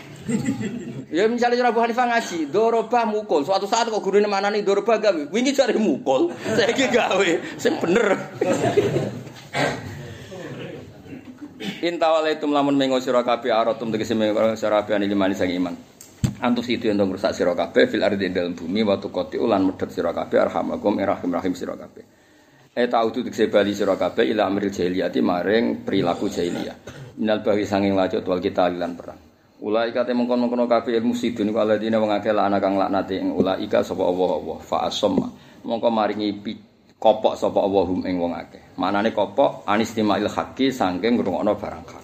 [1.19, 3.43] ya misalnya Abu Hanifah ngaji, doroba mukul.
[3.43, 7.29] Suatu saat kok gurune mana nih doroba gawe, wingi cari mukul, saya gawe,
[7.59, 8.15] sing bener.
[11.79, 15.75] Intawala itu melamun mengo sira kabeh aratum tegese mengo sira kabeh limani sang iman.
[16.39, 20.15] Antus itu yang rusak sira kabeh fil ardi dalam bumi watu koti ulan medhot sira
[20.15, 22.03] kabeh arhamakum irahim rahim sira kabeh.
[22.71, 27.08] E tautu tegese bali sira kabeh ila amril jahiliyati maring perilaku jahiliyah.
[27.19, 29.19] Minal bawi sanging lajut wal kita lan perang.
[29.59, 33.67] Ulai kate mengkon-mengkon kabeh ilmu sidun iku aladine wong akeh lan kang laknate ing ulai
[33.67, 35.27] ka sapa Allah Allah fa asamma.
[35.67, 36.31] Mongko maringi
[36.95, 38.79] kopok sapa Allah ing wong akeh.
[38.79, 42.03] Manane kopok anistimail haqqi saking ngrungokno barang hak.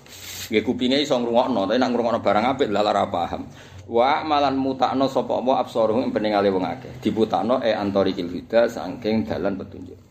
[0.51, 3.47] Nggih kupinge iso ngrungokno, tapi nek ngrungokno barang apik lha ora paham.
[3.87, 6.99] Wa malan mutakno sapa Allah absaruhum ing peningale wong akeh.
[6.99, 10.04] Diputakno e antorikil huda saking dalan petunjuk.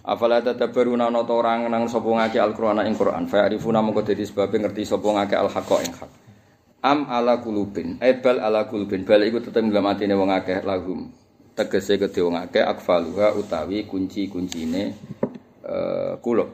[0.00, 3.28] Afala tadabbaruna ana ta ora nang sapa ngake Al-Qur'an ing Qur'an.
[3.28, 6.10] Fa arifuna mongko dadi sebab ngerti sapa ngake al-haqqa ing hak.
[6.80, 9.04] Am ala kulubin, ebal ala kulubin.
[9.04, 11.12] Bal iku tetep dalam atine wong akeh lahum.
[11.52, 14.82] Tegese kedhe wong akeh akfaluha utawi kunci-kuncine
[15.60, 16.48] eh kulub.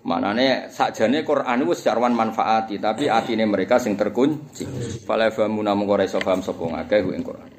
[0.00, 4.68] Manane sakjane Quran wis jarwan manfaati, tapi atine mereka sing terkunci.
[5.04, 7.49] Fala famuna mongko ora iso paham sapa ngake ing Quran.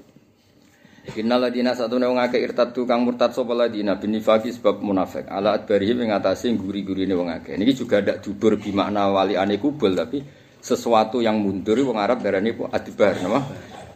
[1.02, 5.26] Innal ladina satune wong akeh irtadu kang murtad sapa ladina binifaqi sebab munafik.
[5.26, 7.58] Ala adbarihim ing atase guri-gurine wong akeh.
[7.58, 10.22] Niki juga ndak jubur bi makna waliane kubul tapi
[10.62, 13.40] sesuatu yang mundur wong Arab darani adbar napa?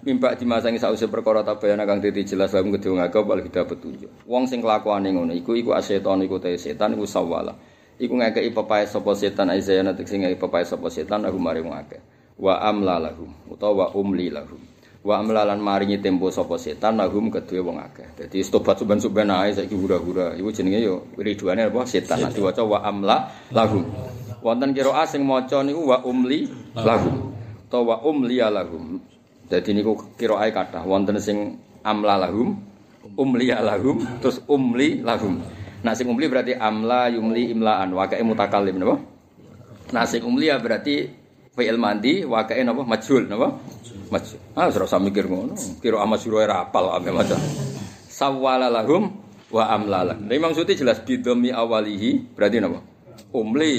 [0.02, 4.26] Mimpak dimasangi sause perkara tabayana kang dadi jelas lahum kedhe wong akeh wal kita petunjuk.
[4.26, 7.54] Wong sing kelakuane ngono iku iku asetan iku te setan iku sawala.
[8.02, 12.02] Iku ngekeki pepae sapa setan aizayana sing ngekeki pepae sapa setan aku mari wong akeh.
[12.42, 14.75] Wa amla lahum utawa umli lahum.
[15.06, 18.18] Wa amlalan maringi tempo sapa setan lahum kedue wong akeh.
[18.18, 20.34] Dadi tobat suben-suben ae saiki hura-hura.
[20.34, 22.26] Iku jenenge yo ridwane apa setan.
[22.26, 23.86] Nek diwaca wa amla lahum.
[24.42, 27.38] Wonten kira sing maca niku wa umli lahum.
[27.70, 28.98] Utawa wa umli lahum.
[29.46, 32.58] Dadi niku kirae kathah wonten sing amla lahum,
[33.14, 35.38] umli lahum, terus umli lahum.
[35.86, 38.98] Nah sing umli berarti amla yumli imlaan, wakai mutakallim napa?
[39.94, 41.06] Nah sing umli ya berarti
[41.54, 43.54] fi'il mandi wae napa majhul napa
[44.12, 45.56] majhul ah ora usah mikir ngono.
[45.82, 47.38] Kira ama sira ora apal ame maca.
[48.10, 49.12] Sawwala lahum
[49.52, 52.80] wa amlala Nah, Imam Suti jelas bidomi awalihi berarti napa
[53.36, 53.76] umli.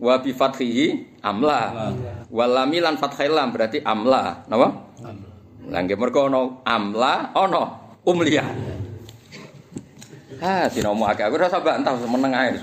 [0.00, 1.92] Wa bi fathihi amla
[2.32, 4.68] walami lan fathil lam berarti amla napa?
[5.70, 7.62] Lah nggih mergo ana amla ana
[8.08, 8.44] umliya
[10.40, 11.28] Ah, dinomo akeh.
[11.28, 12.56] Aku rasa bantah meneng ae.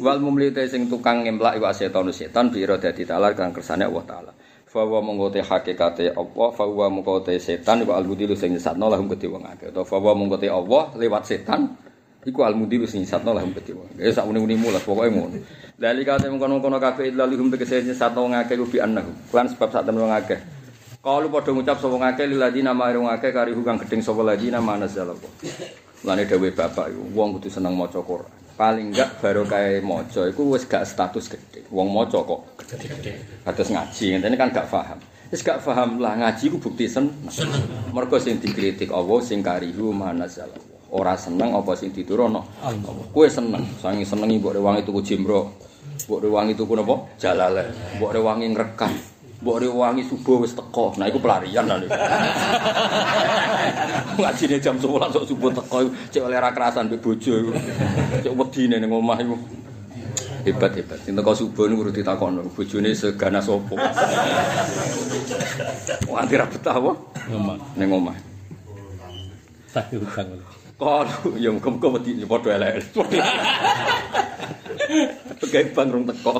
[0.00, 4.32] Wal mumlite sing tukang ngemplak iku setan setan biro dadi taala kang kersane Allah taala.
[4.74, 9.30] Fa wa mengkote hakikate Allah, fa wa mengkote setan iku almudilu sing nyesatno lahum kedhe
[9.30, 9.70] wong akeh.
[9.70, 11.78] Utawa fa wa mengkote Allah lewat setan
[12.26, 13.86] iku almudilu sing nyesatno lahum kedhe wong.
[14.02, 15.38] Ya sak muni-muni mulas pokoke ngono.
[15.78, 19.14] Lali kate mengkono-kono kabeh illa lihum tegese nyesatno wong akeh bi annahu.
[19.30, 20.42] Lan sebab sak temen wong akeh.
[20.98, 25.32] Kalau padha ngucap sapa ngake liladina marung akeh karihu kang gedeng sapa ladina manazzalallah.
[26.02, 28.43] Lane dawuh bapak iku wong kudu seneng maca Quran.
[28.54, 31.66] Paling enggak baru kae maca iku wis gak status gede.
[31.74, 33.42] Wong maca kok gede-gede.
[33.42, 35.02] Kados ngaji ngene kan gak paham.
[35.34, 37.18] Wis gak paham lah ngaji ku bukti seneng.
[37.90, 40.94] Mergo sing dikritik Allah sing karihu manazzalallah.
[40.94, 42.46] Ora seneng apa sing diturono.
[43.10, 45.50] Kowe seneng, sangi senengi mbok rewangi tuku jimbro.
[46.06, 46.94] Mbok rewangi tuku napa?
[47.18, 47.74] Jalale.
[47.98, 49.13] Mbok rewangi ngrekah.
[49.44, 50.96] Mbok rewangi subuh wis teko.
[50.96, 51.76] Nah iku pelarian lah.
[54.16, 57.52] Ngajine jam 11 sok subuh teko cek oleh ra kerasan mbek bojo iku.
[58.24, 59.36] Cek wedine ning omah iku.
[60.48, 60.96] Hebat hebat.
[61.04, 63.76] Sing teko subuh niku kudu ditakokno bojone segana sapa.
[66.08, 66.96] Wanti ra betah apa?
[67.76, 68.16] Ning omah.
[69.76, 70.40] Tak hutang.
[70.80, 72.80] Kalau ya muga-muga wedi ya padha elek.
[75.36, 76.32] Pegai bang rong teko.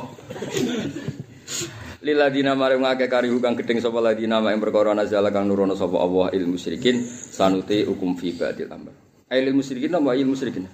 [2.05, 6.29] Liladina maring ngake karihu kang gedeng sapa ladina mak perkara nazala kang nurono sapa Allah
[6.37, 8.93] ilmu musyrikin sanuti hukum fi badil amr.
[9.33, 10.69] Ailil musyrikin nama ail musyrikin.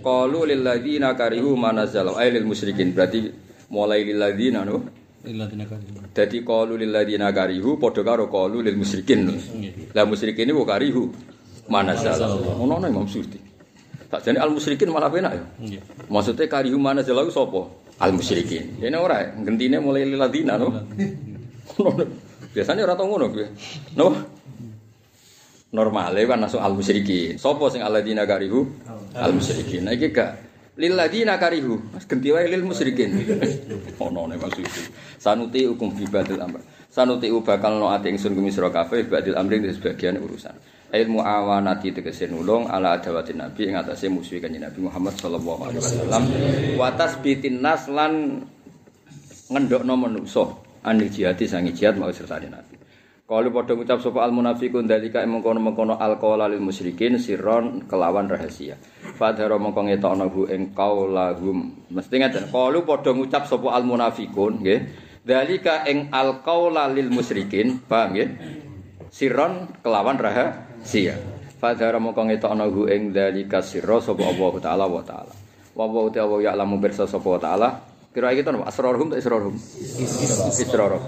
[0.00, 3.28] Qalu lil ladina karihu manazala ailil musyrikin berarti
[3.68, 4.88] mulai lil ladina no.
[6.16, 9.28] Dadi qalu lil ladina karihu padha karo qalu lil musyrikin.
[9.28, 9.92] Nggih.
[9.92, 11.12] Lah musyrikin niku karihu
[11.68, 12.24] manazala.
[12.56, 13.36] Ono ana Imam Suyuti.
[14.08, 15.44] Tak jane al musyrikin malah penak ya.
[15.60, 16.08] Nggih.
[16.08, 17.68] Maksudnya karihu mana jalan sapa?
[17.98, 18.78] Al musyrikin.
[18.78, 20.70] Ini ora, gentine mulai liladina no.
[22.54, 23.46] Biasanya ora tau ngono kuwi.
[23.98, 24.14] No.
[25.68, 27.36] Normale kan langsung al musyrikin.
[27.36, 28.64] Sapa sing aladina karihu?
[29.18, 29.84] Al musyrikin.
[29.84, 30.38] Nah iki gak
[30.78, 31.76] lil ladina karihu.
[31.90, 33.18] Mas ganti wae lil musyrikin.
[34.06, 34.82] Ono ne maksud itu.
[35.18, 36.62] Sanuti hukum fi badil amr.
[36.88, 40.54] Sanuti bakal no ati ingsun kumisra kabeh badil amri sebagian urusan.
[40.88, 45.84] Ilmu awanati tegese nulung ala adawatin nabi ing atase musuhi kanjeng Nabi Muhammad sallallahu alaihi
[45.84, 46.22] wasallam
[46.80, 48.40] wa tasbitin nas lan
[49.52, 50.48] ngendokno manungsa
[50.80, 52.80] anil jihadi sangi jihad mau sertane nabi.
[53.28, 58.80] Kalau padha ngucap sapa al munafiqun dalika mengkono-mengkono alqaula lil musyrikin sirron kelawan rahasia.
[59.20, 61.84] Fadhara mengko ngetokno hu ing qaulahum.
[61.92, 62.48] Mesti ngeten.
[62.48, 64.80] Kalau padha ngucap sapa al munafiqun nggih.
[65.28, 68.28] Dalika ing alqaula lil musyrikin, paham nggih?
[69.12, 70.67] Sirron kelawan rahasia.
[71.58, 75.34] Fadhara mengko ngetokno hu ing dalika sirra sapa Allah taala wa taala.
[75.74, 77.68] Wa wa ta'ala ya'lamu birsa sapa wa taala.
[78.14, 79.54] Kira iki to asrarhum ta israrhum?
[80.54, 81.02] Israrhum.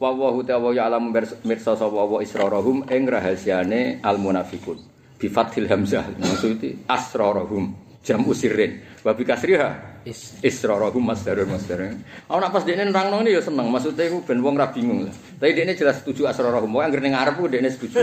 [0.00, 1.12] Wa wa ta'ala ya'lamu
[1.44, 4.80] mirsa sapa wa israrhum ing rahasiane al munafiqun.
[5.20, 8.80] Bi fathil hamzah maksud asrarhum jam usirin.
[9.04, 9.93] Wa bi kasriha
[10.44, 12.04] Israrahum masdarun masdarun.
[12.28, 13.72] Aku nak pas dekne nerangno ini ya seneng.
[13.72, 15.14] Maksudnya iku ben wong bingung lah.
[15.40, 16.68] Tapi dekne jelas setuju asrarahum.
[16.68, 17.96] Wong anggere ning ngarep ku dekne setuju.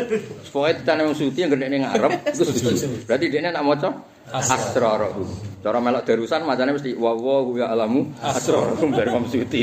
[0.50, 3.06] Pokoke titane wong suci anggere ning ngarep iku setuju.
[3.06, 3.90] Berarti dekne nak maca
[4.34, 5.30] asrarahum.
[5.62, 9.62] Cara melok darusan macane mesti wa wa ya alamu asrarahum dari wong suci.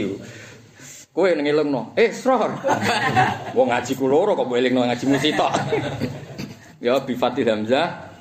[1.10, 2.62] Kowe ning elingno, eh sror.
[3.58, 5.50] Wong ngaji ku loro kok mbok elingno ngaji musitok.
[6.78, 8.14] Ya bi fathil hamzah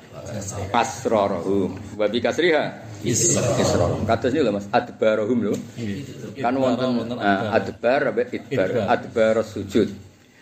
[0.74, 1.78] asrarahum.
[1.94, 3.86] Wa bi kasriha Isra.
[4.06, 5.54] Kados niku lho Mas, adbarahum lho.
[6.38, 9.88] Kan wonten ah, adbar apa idbar, adbar sujud.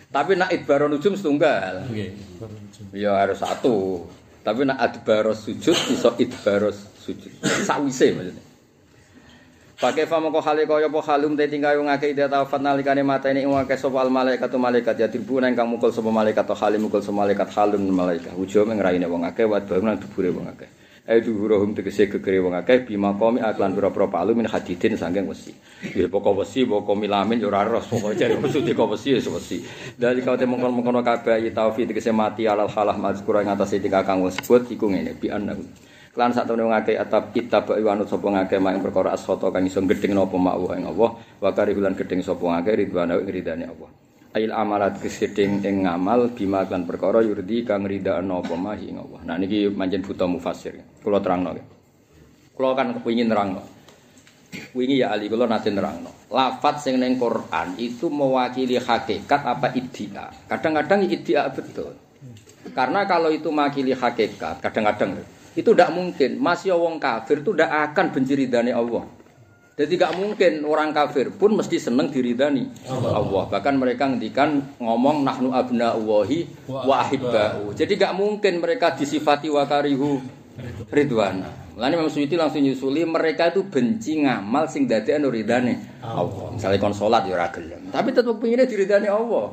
[0.09, 1.84] Tapi nak idbar nujum setunggal.
[1.92, 2.11] Nggih.
[2.96, 4.09] Ya harus satu.
[4.40, 7.30] Tapi nak adbar sujud iso idbar sujud.
[7.42, 8.44] Sawise maksudnya.
[9.76, 13.44] Pakai fama ko hale kaya apa halum te tinggal wong akeh ida tawafat nalikane mateni
[13.44, 16.88] wong akeh sapa al malaikat malaikat ya dirbu nang kang mukul sapa malaikat to halim
[16.88, 20.64] mukul sapa malaikat halum malaikat wujuh mengraine wong akeh wat bangun nang dubure wong akeh
[21.07, 25.54] Ai duhuruhum tegese gegere wong akeh bima komi aklan pira-pira palu min hadidin saking wesi.
[25.94, 29.62] Ya pokok wesi pokok milamin ora ros pokoke jare maksud kok wesi ya wesi.
[29.94, 34.26] Dari kau te mongkon-mongkon kabeh taufi tegese mati alal halah mazkura ing atase tika kang
[34.26, 35.62] wis sebut iku ngene bi annahu.
[36.18, 39.62] Lan sak temene wong akeh atap kitab wa anut sapa ngakeh mak perkara asfata kang
[39.62, 43.70] iso gedeng napa mak wa ing Allah wa karihulan gedeng sapa ngakeh ridwana ing ridane
[43.70, 44.05] Allah.
[44.34, 49.20] Ail amalat keseding ing ngamal bima kan perkara yurdi kang ridana apa mahi ing Allah.
[49.22, 50.82] Nah niki manjen buta mufassir.
[51.04, 51.56] Kula terangno.
[52.52, 53.62] Kula kan kepengin nerangno.
[54.76, 56.12] Wingi ya Ali kula nate nerangno.
[56.28, 60.28] Lafat sing ning Quran itu mewakili hakikat apa iddia.
[60.50, 61.96] Kadang-kadang iddia betul.
[62.74, 65.22] Karena kalau itu mewakili hakikat, kadang-kadang
[65.54, 66.36] itu tidak mungkin.
[66.36, 69.06] Masih wong kafir itu tidak akan benci ridhani Allah.
[69.76, 73.44] Jadi tidak mungkin orang kafir pun mesti seneng diridani Allah.
[73.44, 77.76] Bahkan mereka ngendikan ngomong nahnu abna Allahi wa ahibba'u.
[77.76, 80.24] Jadi tidak mungkin mereka disifati wa karihu
[80.88, 81.52] ridwana.
[81.76, 86.56] Mulane Imam Suyuti langsung nyusuli mereka itu benci ngamal sing dadekno ridane Allah.
[86.56, 89.52] Misalnya kon salat ya ora gelem, tapi tetep pengine diridani Allah.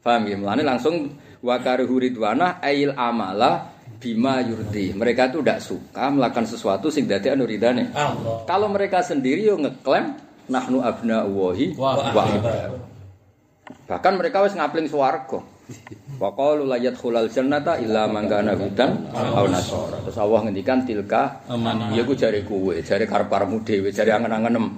[0.00, 0.36] Paham ya?
[0.40, 1.12] Mulane langsung
[1.44, 3.73] wa karihu ridwana ail amala
[4.04, 4.92] bima yurdi.
[4.92, 8.44] Mereka itu tidak suka melakukan sesuatu sing dadekno ridane Allah.
[8.44, 10.12] kalau mereka sendiri yo ngeklaim
[10.52, 12.12] nahnu abna Allahi Wa.
[13.64, 15.40] Bahkan mereka wis ngapling swarga.
[16.20, 19.96] Wa qalu la yadkhulul jannata illa man kana hudan aw nasara.
[20.04, 21.40] Terus Allah ngendikan tilka
[21.96, 24.68] ya ku jare kowe, jare karep-karepmu dhewe, jare angen-angenem.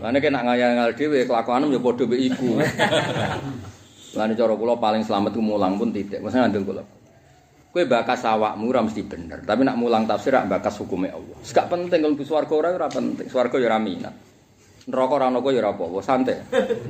[0.00, 2.48] Lane kena ngayal dhewe kelakuanem ya padha mek iku.
[4.16, 6.24] Lane cara kula paling selamat ku mulang pun titik.
[6.24, 6.95] Maksudnya ngandung kula.
[7.76, 11.36] Kowe bakas awakmu ora mesti bener, tapi nak mulang tafsir rak bakas hukume Allah.
[11.44, 14.16] Gak penting kalau swarga ora ora penting, swarga ya ora minat.
[14.88, 16.40] Neraka ora ya ora apa-apa, santai.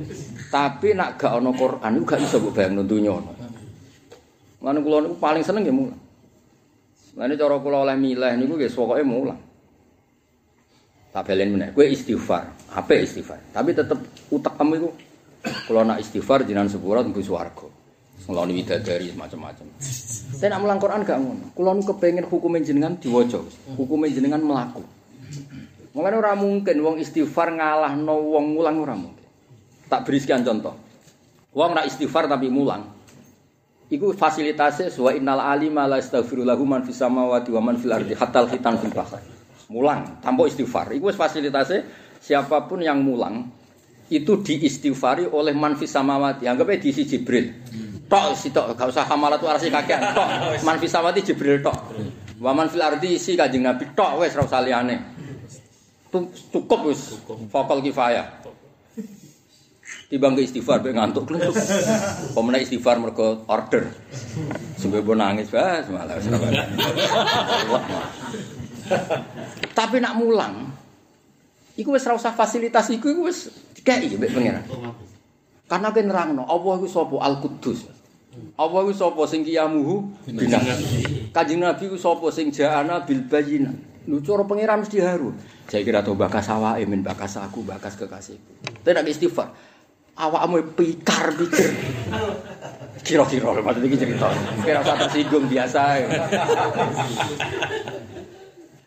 [0.55, 3.31] Tapi nak gak ana Quran iku gak iso mbok bayangno ono.
[4.63, 6.01] Lan kula niku paling seneng ya mulang.
[7.19, 9.39] Lan cara kula oleh milih niku nggih pokoke mulang.
[11.11, 13.43] Tak belen meneh, kowe istighfar, apik istighfar.
[13.51, 13.99] Tapi tetep
[14.31, 14.89] utek kamu iku
[15.67, 17.76] kula nak istighfar jenengan sepura tunggu swarga.
[18.25, 19.65] Ngeloni widadari macam-macam.
[19.77, 21.45] Saya nak mulang Quran gak ngono.
[21.53, 23.39] Kula nu kepengin hukume jenengan diwaca,
[23.77, 24.83] hukume jenengan melaku.
[25.97, 29.25] Makanya ora mungkin wong istighfar ngalahno wong mulang ora mungkin.
[29.89, 30.77] Tak beri sekian contoh.
[31.57, 32.85] Wong nak istighfar tapi mulang.
[33.87, 38.13] Iku fasilitasnya wa innal alima la astaghfiru lahu man fis samawati wa man fil ardi
[38.13, 39.23] hatta khitan fil bahr.
[39.71, 40.91] Mulang tanpa istighfar.
[40.91, 41.87] Iku wis fasilitasnya
[42.19, 43.47] siapa pun yang mulang
[44.11, 46.45] itu diistighfari oleh man fis samawati.
[46.45, 47.47] Anggapnya diisi Jibril.
[48.07, 50.27] Tok sitok gak usah hamalat warasi kakean tok.
[50.63, 51.75] Man fis samawati Jibril tok.
[52.39, 54.95] Wa man fil ardi isi Kanjeng Nabi tok wis ora usah liyane.
[56.55, 57.19] Cukup wis
[57.51, 58.47] fokal kifayah.
[60.07, 61.51] Timbang ke istighfar be ngantuk kluntuk.
[62.31, 63.91] Pemenang istighfar mergo order.
[64.79, 66.15] Sampai pun nangis bas malah.
[69.75, 70.71] Tapi nak mulang
[71.75, 74.63] iku wis ora usah fasilitas iku iku wis dikei mbek pangeran.
[75.67, 77.96] Karena kan nerangno Allah iku sapa Al Quddus.
[78.57, 80.61] Allah iku sapa sing kiyamuhu binah.
[81.29, 83.73] Kanjeng Nabi iku sapa sing ja'ana bil bayyinah.
[84.07, 85.35] Lu cara pangeran mesti haru.
[85.67, 88.79] Saya kira to bakas awake men bakas aku, bakas kekasihku.
[88.81, 89.51] Tapi nek istighfar,
[90.15, 91.69] awakmu pikar pikir.
[93.03, 94.31] Kira-kira maksud iki cerita.
[94.63, 95.81] Kira usah tersinggung biasa.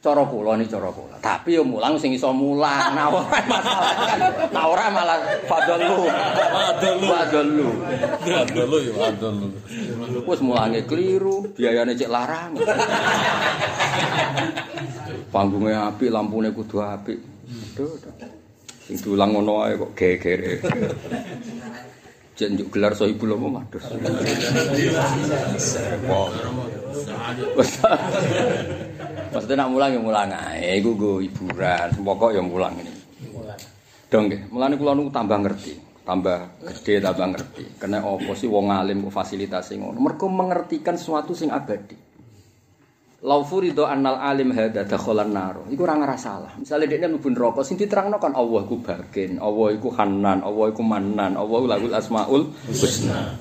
[0.00, 1.20] Cara kula ni cara kula.
[1.20, 2.96] Tapi yo mulang sing iso mulang.
[2.96, 4.18] Nah ora masalah kan.
[4.48, 6.08] Nah ora malah fadlu.
[7.04, 7.68] Fadlu.
[8.32, 9.52] Adol ya adol.
[10.24, 12.56] Wis mulange keliru, biayane cek larang.
[15.28, 17.20] Panggungnya api, lampune kudu apik.
[17.76, 18.00] Aduh.
[18.88, 20.64] Sing diulang ngono ae kok gegere.
[22.40, 23.84] Jen njuk gelar sohibul umum aduh.
[29.28, 32.88] Maksudnya nak mulang ya mulang ae, iku go hiburan, pokok ya mulang ini.
[34.08, 37.64] Dong nggih, mulane kula niku tambah ngerti, tambah gede tambah ngerti.
[37.76, 40.00] Kena apa sih wong alim kok fasilitasi ngono?
[40.00, 42.09] Mergo mengertikan sesuatu sing abadi.
[43.20, 45.60] Lau furido annal alim hada dakhalan nar.
[45.68, 46.56] Iku ora ngerasalah.
[46.56, 50.80] Misale dekne mlebu neraka sing diterangno kan Allah iku bagen, Allah iku hanan, Allah iku
[50.80, 53.36] manan, Allah lahul asmaul husna.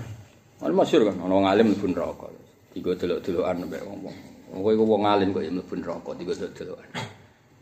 [0.59, 2.27] Kan masyhur kan ana wong alim mlebu neraka.
[2.75, 4.17] Tiga delok-delokan mbek wong-wong.
[4.51, 6.89] Kowe iku wong alim kok ya mlebu neraka tiga delok-delokan.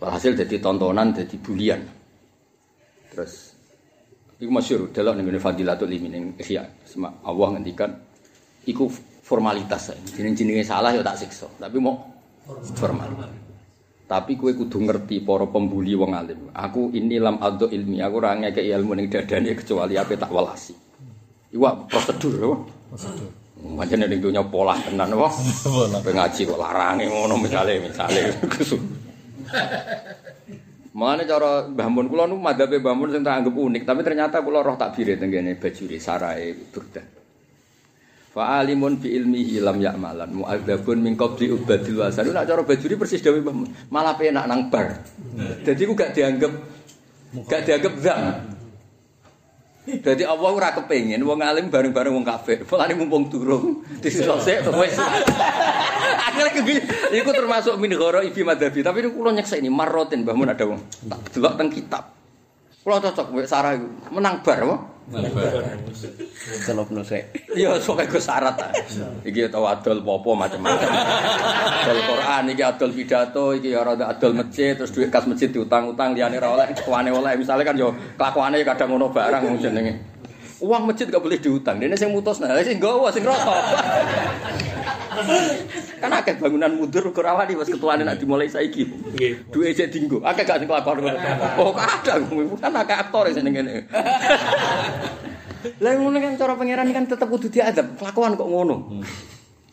[0.01, 1.81] Walhasil dadi tontonan, dadi bulian.
[3.13, 3.33] Terus
[4.41, 6.65] iku masyhur delok ning ngene Fadilatul Ilmi ning Ihya.
[7.21, 7.93] Allah ngendikan
[8.65, 8.89] iku
[9.27, 9.99] formalitas saja.
[10.15, 11.99] Jeneng-jenenge salah ya tak siksa, tapi mau
[12.79, 13.11] formal.
[14.07, 16.47] Tapi kue kudu ngerti para pembuli wong alim.
[16.55, 20.71] Aku ini lam ado ilmi, aku ora ngekek ilmu ning dadane kecuali apa tak walasi.
[21.51, 22.57] Iwa prosedur apa?
[22.95, 23.27] Prosedur.
[23.67, 25.27] Macam ning dunya pola tenan apa?
[25.67, 25.99] Pola.
[25.99, 28.31] Pe ngaji kok larange ngono misale misale.
[30.97, 34.39] Mulane cara Mbah Mun kula nu madhabe Mbah Mun sing tak anggap unik, tapi ternyata
[34.39, 37.16] kula roh takbire teng kene bajure sarae burdah.
[38.37, 42.29] Fa alimun bi ilmihi lam ya'malan mu'adzabun min qabli ubadil wasan.
[42.29, 43.41] Nak cara bajuri persis dawuh.
[43.89, 44.93] Malah penak nang bar.
[45.65, 46.53] Dadi ku gak dianggap
[47.49, 48.45] gak dianggap zam.
[49.89, 52.61] Dadi Allah ora kepengin wong alim bareng-bareng wong kafir.
[52.61, 55.01] Mulane mumpung durung disusose wis.
[56.29, 56.61] Akhirnya ke
[57.17, 60.61] iku termasuk min ghara ibi madhabi, tapi ini kula nyeksa ini marrotin Mbah Mun ada
[60.61, 60.77] wong.
[61.09, 62.16] Tak delok teng kitab.
[62.87, 64.15] Kula cocok mbek Sarah iku.
[64.15, 64.79] Menang bar apa?
[66.63, 67.35] Celop nusek.
[67.51, 68.71] Iya, sok iku syarat ta.
[69.27, 70.87] Iki tau adol popo macam-macam.
[71.83, 76.15] Adol Quran iki adol pidato, iki ya rada adol masjid, terus duit kas masjid diutang-utang
[76.15, 77.35] liyane ora oleh, kelakuane oleh.
[77.35, 79.93] Misale kan yo kelakuane kadang ngono barang jenenge.
[80.63, 81.83] Uang masjid gak boleh diutang.
[81.83, 83.63] Dene sing mutus nah, sing nggawa sing rokok.
[85.97, 88.85] Kan akeh bangunan mundur kok rawani pas ketuane nak dimulai saiki.
[88.85, 89.49] Nggih.
[89.49, 90.21] Duwe cek dinggo.
[90.21, 91.05] Akeh gak sing kelakon.
[91.57, 92.25] Oh, kadang
[92.61, 93.89] kan akeh aktor sing ngene.
[95.81, 97.97] Lah ngono kan cara pangeran kan tetep kudu diadab.
[97.97, 99.01] Kelakuan kok ngono.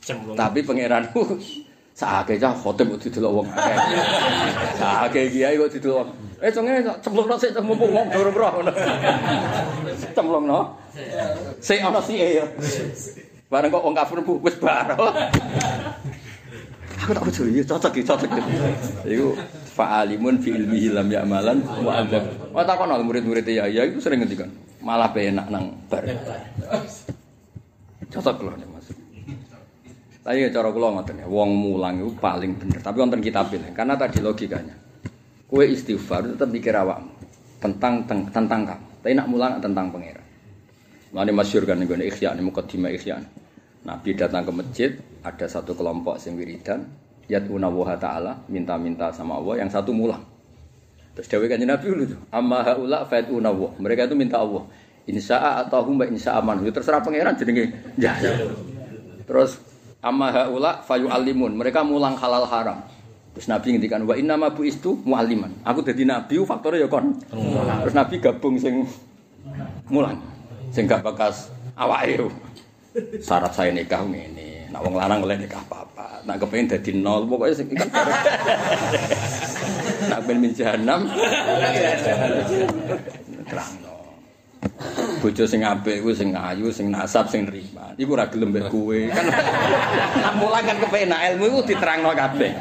[0.04, 0.36] Cemplung.
[0.36, 1.38] Tapi pangeranku
[1.94, 3.76] sakake cah khotib kok didelok wong akeh.
[4.80, 6.08] Sakake kiai kok didelok.
[6.42, 8.72] Eh cenge cemplungno sik mumpung wong durung roh ngono.
[10.12, 10.60] Cemplungno.
[11.62, 12.46] Sik ana sike ya.
[13.54, 14.98] Bareng kok wong kafir bu wis bar.
[17.06, 18.30] Aku tak iya cocok iki cocok.
[19.06, 19.38] Iku
[19.78, 22.50] fa'alimun fi ilmihi lam ya'malan wa adzab.
[22.50, 24.50] Oh takon al murid-murid ya, ya itu sering ngendikan.
[24.82, 26.02] Malah penak nang bar.
[28.10, 28.90] Cocok lho nek Mas.
[30.24, 32.80] Tapi ya cara kula ngoten ya, wong mulang itu paling bener.
[32.82, 34.74] Tapi wonten kitab ini, karena tadi logikanya.
[35.46, 37.12] Kue istighfar tetap mikir awakmu
[37.62, 38.86] tentang teng- tentang kamu.
[39.04, 40.26] Tapi nak mulang tentang pangeran.
[41.12, 43.22] Mulane masyhur kan nggone ikhya nih mukadimah ikhya.
[43.84, 46.88] Nabi datang ke masjid, ada satu kelompok sing wiridan,
[47.28, 50.24] yad'una wa ta'ala, minta-minta sama Allah, yang satu mulang.
[51.14, 52.04] Terus dawuh kanjeng Nabi dulu
[52.34, 53.70] amma haula fa'tuna wa.
[53.78, 54.66] Mereka itu minta Allah.
[55.06, 56.58] Insya'a atau hum insya'a man.
[56.66, 57.70] Ya terserah pangeran jenenge.
[57.94, 58.18] Ya.
[59.22, 59.62] Terus
[60.02, 61.54] amma haula fayu alimun.
[61.54, 62.82] Mereka mulang halal haram.
[63.38, 65.54] Terus Nabi ngendikan wa inna ma buistu mualliman.
[65.62, 67.14] Aku dadi nabi faktornya ya kon.
[67.82, 68.82] Terus Nabi gabung sing
[69.86, 70.18] mulang.
[70.74, 71.46] Sing gak bakas
[71.78, 72.18] awake.
[72.94, 74.70] Syarat saya nikah ngene.
[74.70, 76.22] Nak wong lanang oleh nikah apa-apa.
[76.22, 77.90] Nak kepengin dadi nol pokoknya sing kan
[80.10, 81.10] Nak ben min jahanam.
[83.50, 83.98] Terangno.
[85.18, 87.98] Bojo sing apik kuwi sing ayu, sing nasab, sing nrima.
[87.98, 88.98] Iku ora gelem mbek kowe.
[89.10, 89.26] Kan
[90.22, 92.52] nak mulang kan kepenak ilmu iku diterangno kabeh.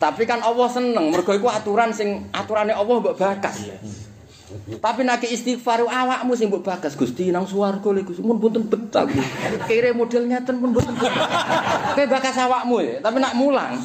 [0.00, 3.68] Tapi kan Allah seneng, mergo iku aturan sing aturane Allah mbok bakas.
[4.80, 9.08] Tapi nek istighfar awakmu sing mbok bagas Gusti nang swarga lho Gusti mun mboten betah.
[9.68, 10.94] Kire model ngeten pun mboten.
[10.96, 13.80] Kowe bakas awakmu ya, tapi nak mulang.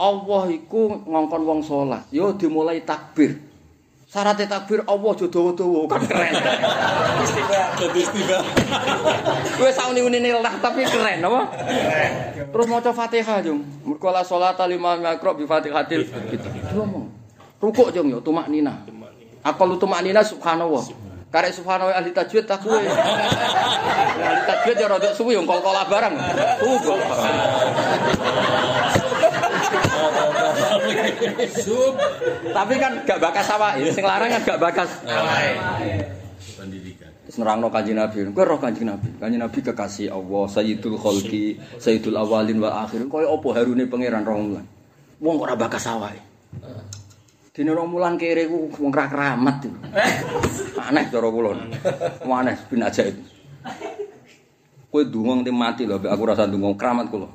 [0.00, 3.38] Allah iku ngongkon wong salat, yo dimulai takbir.
[4.12, 6.34] Syaratnya takbir Allah aja dawa-dawa kan keren.
[7.80, 8.44] Jadi istighfar.
[9.56, 11.40] Kowe sauni-unine lah tapi keren apa?
[12.52, 13.64] Terus maca Fatihah, Jung.
[13.88, 16.04] Mergo la sholata lima makro bi Fatihatil.
[16.28, 16.48] Gitu.
[16.76, 17.08] Ngomong.
[17.62, 18.84] Rukuk, Jung, yo tumak nina.
[19.42, 20.86] Apa lu tumak nina subhanallah.
[21.32, 22.76] Karek subhanallah ahli tajwid tak kowe.
[24.28, 26.14] ahli tajwid ya rada suwi yo kol-kola barang.
[26.60, 26.78] Tuh.
[31.64, 31.94] Sub.
[32.52, 34.90] Tapi kan gak bakas awak, sing larang kan gak bakas.
[37.22, 39.08] Terus nerangno kanjeng Nabi, kowe roh kanjeng Nabi.
[39.16, 43.08] Kanjeng Nabi kekasih Allah, Sayyidul Khalqi, Sayyidul Awalin wal Akhirin.
[43.08, 44.66] Kaya apa harune pangeran wulan.
[45.22, 46.20] Wong ora bakas awake.
[47.52, 49.60] Dene rong wulan kere ku wong ra keramat.
[49.68, 49.76] itu.
[50.80, 51.52] Aneh cara kula.
[52.24, 53.12] Aneh bin ajaib.
[54.88, 57.28] Kowe dungo nganti mati lho, aku rasa dungo keramat kula.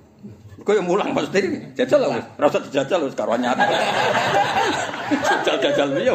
[0.66, 2.26] Kowe yang mulang pasti jajal lah wis.
[2.34, 3.62] Ora usah dijajal wis karo nyata.
[5.22, 6.14] Jajal-jajal piye.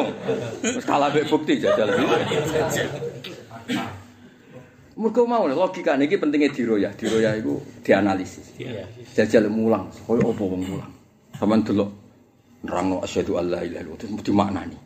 [0.67, 2.15] Wis kalah bukti jajal piye.
[4.99, 6.91] Mergo mau logika niki pentingnya diroyah.
[6.91, 7.55] Diroyah iku
[7.87, 8.51] dianalisis.
[8.59, 8.83] Iya.
[9.15, 10.91] Jajal mulang, koyo apa wong mulang.
[11.39, 12.02] Sampeyan delok
[12.63, 14.77] nerangno asyhadu alla ilaha illallah terus mesti maknani.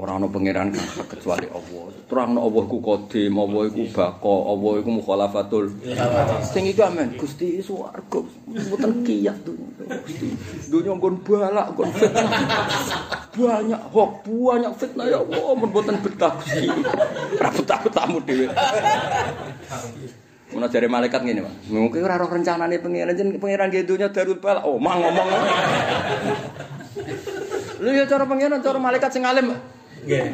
[0.00, 1.92] Ora ana pangeran hak kecuali Allah.
[2.08, 5.64] Terangno Allah iku qadim, Allah iku bako, Allah iku mukhalafatul.
[6.46, 9.68] Sing iku amen, Gusti swarga mboten kiyat dunya.
[10.00, 10.28] Gusti.
[10.72, 12.32] Dunya nggon balak, nggon fitnah.
[13.34, 16.64] Banyak hoax, banyak fitnah ya Allah, mboten betah Gusti.
[17.36, 18.46] Ora betah tamu dhewe.
[20.50, 21.54] Mun jare malaikat ngene, Pak.
[21.70, 24.66] Mungkin ora roh rencanane pangeran jen pangeran ge dunya darul balak.
[24.66, 25.28] Oh, mang ngomong.
[27.78, 29.54] Lu ya cara pangeran, cara malaikat sing alim.
[30.00, 30.26] Nggih.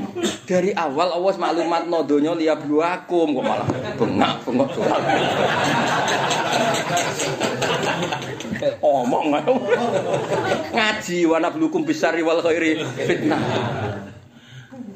[0.47, 3.67] Dari awal wis maklumat no donya liya bluakum kok malah
[3.99, 5.05] bengak bengok doang.
[8.79, 9.27] Omong.
[10.71, 13.43] Ngaji wana blukum bisari wal khairi fitnah.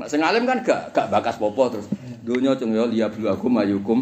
[0.00, 1.90] Nek sing alim kan gak gak bakas popo terus.
[2.20, 3.98] Donya cung ya liya bluakum ayukum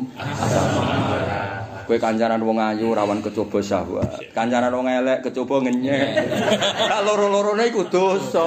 [1.89, 4.21] Kowe kancanan wong ayu rawan kecoba syahwat.
[4.37, 6.21] Kancanan wong elek kecoba ngenyek.
[6.93, 8.45] Lah loro-lorone iku dosa.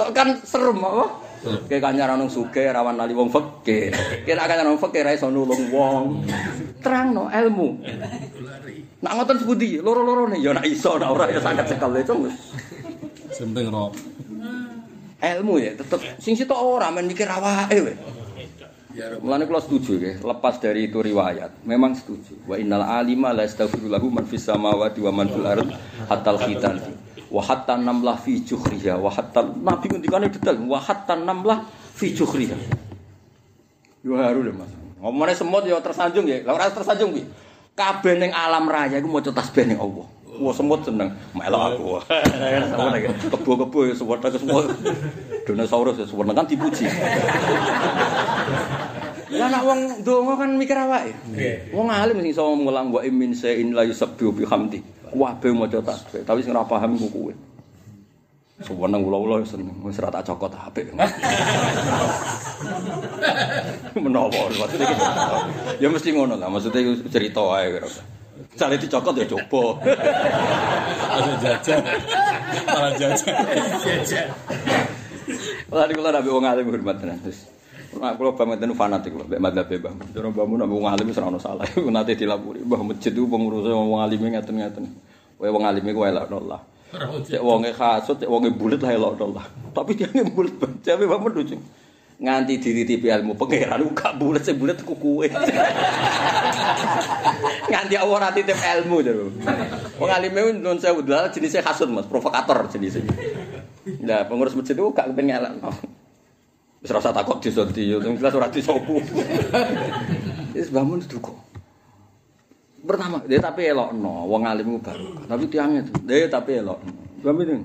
[0.00, 1.04] Kok kan serem apa?
[1.68, 3.92] Kayak kancaran wong sugih rawan lali wong fakir.
[4.24, 6.24] Kira kancaran wong fakir ra iso nulung wong.
[6.80, 7.84] Terangno ilmu.
[9.04, 9.76] Nak ngoten sepundi?
[9.76, 12.32] Loro-lorone ya nak iso, nak ora ya sangat cekel itu.
[13.36, 13.92] Penting roh.
[15.16, 17.94] Ilmu ya tetep sing sitok ora men mikir awake we.
[18.96, 22.48] Mulane kula setuju ya, lepas dari itu riwayat, memang setuju.
[22.48, 25.68] Wa innal alima la yastaghfiru lahu man fis samawati wa man fil ard
[26.08, 26.80] hatta al khitan.
[27.28, 32.56] Wa hatta namlah fi juhriha wa hatta nabi ngendikane detail wa hatta namlah fi juhriha.
[34.00, 34.72] Yo haru Mas.
[34.96, 36.40] Ngomongane semut ya tersanjung ya.
[36.48, 37.24] Lah ora tersanjung kuwi.
[37.76, 40.08] Kabeh ning alam raya iku maca tasbih ning Allah.
[40.36, 41.86] Wah semut seneng melok aku.
[43.32, 44.66] Kebo-kebo ya semut aku semut.
[45.48, 46.86] Dinosaurus ya semut kan dipuji.
[49.26, 51.12] Ya nak wong ndonga kan mikir awake.
[51.74, 54.80] Wong alim sing iso mulang wa min sa'in la yusabbihu bihamdi.
[55.16, 57.34] Kabeh maca tasbih, tapi sing ora paham iku kuwe.
[58.60, 60.92] Sewenang ula-ula seneng, wis ora tak cokot apik.
[63.96, 65.04] Menawa maksudnya gitu.
[65.80, 67.88] Ya mesti ngono lah, maksudnya cerita ae kira.
[68.56, 69.62] Sale dicokot ya coba.
[71.16, 71.82] Ada jajan.
[72.66, 74.28] Malah jajan.
[75.72, 77.18] Lah kula nabi wong alim hormat tenan.
[77.20, 77.56] Terus
[77.96, 79.92] Nah, kalau banget itu fanatik loh, mbak madzhab mbah.
[80.12, 81.64] Cara bangun nabi wong alim ono salah.
[81.72, 84.84] Iku nate dilapuri, mbah masjid itu pengurusnya wong alim ngaten-ngaten.
[85.36, 86.60] Kowe wong alim iku elok Allah.
[87.24, 89.44] Cek wonge kasut, cek wonge bulet lah elok Allah.
[89.72, 91.56] Tapi dia bulet banget, tapi bapak lucu.
[92.16, 95.28] Nganti dititipi ilmu pangeran ku gak bulet, sing bulet ku kuwe.
[97.68, 99.28] Nganti Allah ora titip ilmu to.
[100.00, 103.04] Wong alime nun sewu dalal jenisnya kasut Mas, provokator jenisnya.
[104.00, 105.70] Lah pengurus masjid itu gak kepengen ngelakno.
[106.80, 108.96] Wis rasa takut disonti, yo jelas ora disopu.
[110.56, 111.36] Wis bangun duka.
[112.86, 115.20] Pertama, dia tapi elokno, wong alim ku baru.
[115.28, 117.20] Tapi tiangnya tuh, dia tapi elokno.
[117.20, 117.60] Bangun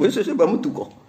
[0.00, 1.01] Wis wis bangun duka.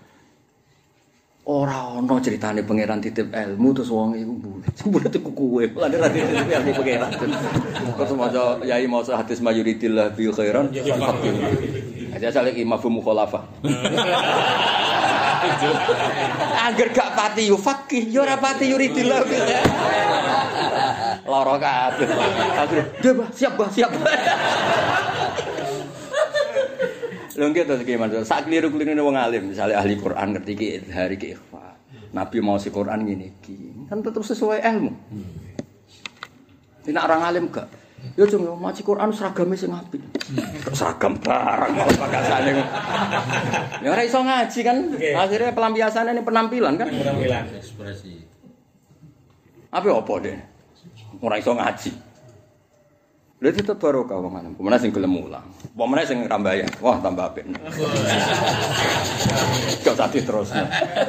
[1.43, 4.71] Ora ana ceritane pangeran titip ilmu terus wong iku bulet.
[4.87, 5.67] Bulet iku kuwe.
[5.75, 7.11] Lah ora titip ilmu pangeran.
[7.99, 10.71] Terus maca yai maca hadis mayuritillah bil khairan.
[12.15, 13.43] Aja salik mafhum mukhalafah.
[16.63, 19.27] Angger gak pati yo fakih, yo ora pati yuridillah.
[21.27, 22.07] Lara kabeh.
[22.55, 23.91] Akhire, "Dia, Bah, siap, Bah, siap."
[27.33, 28.21] Lho nggih to gimana?
[28.21, 31.65] Sak kliru-klirune wong alim, misalnya ahli Quran ngerti ki hari ki ikhfa.
[32.13, 33.89] Nabi mau si Quran ngene iki.
[33.89, 34.93] Kan tetep sesuai ilmu.
[36.85, 37.65] Tidak orang alim gak?
[38.19, 40.03] Ya cung, maci Quran seragamnya sing apik.
[40.67, 42.51] Kok seragam barang malah pakasane.
[43.79, 44.77] Ya ora iso ngaji kan.
[45.15, 46.91] Akhirnya pelampiasannya ini penampilan kan.
[46.91, 47.43] Penampilan.
[47.55, 48.19] Ekspresi.
[49.71, 50.37] Apa apa deh?
[51.23, 52.12] Ora iso ngaji.
[53.43, 54.55] Lha tetep barokah wong alim.
[54.55, 55.43] Pemene sing gelem mulang.
[55.75, 56.71] Pemene sing rambayan.
[56.79, 57.43] Wah, tambah apik.
[59.83, 60.55] Kok tadi terus.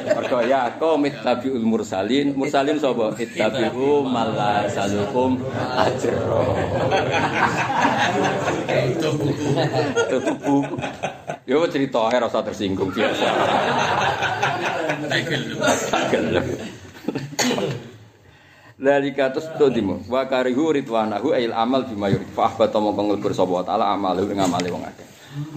[0.03, 2.35] Mergo ya qaumit tabiul mursalin.
[2.35, 3.15] Mursalin sapa?
[3.15, 5.39] Ittabi'u malla salukum
[5.79, 6.43] ajra.
[10.11, 10.75] Tutup buku.
[11.47, 13.27] Yo cerita ae rasa tersinggung biasa.
[15.87, 16.47] Tak gelem.
[18.75, 22.27] Lalika terus to dimo wa karihu ridwanahu ail amal bima yurid.
[22.35, 25.07] Fa ahbata mongko nglebur sapa taala amalu ing amale wong akeh.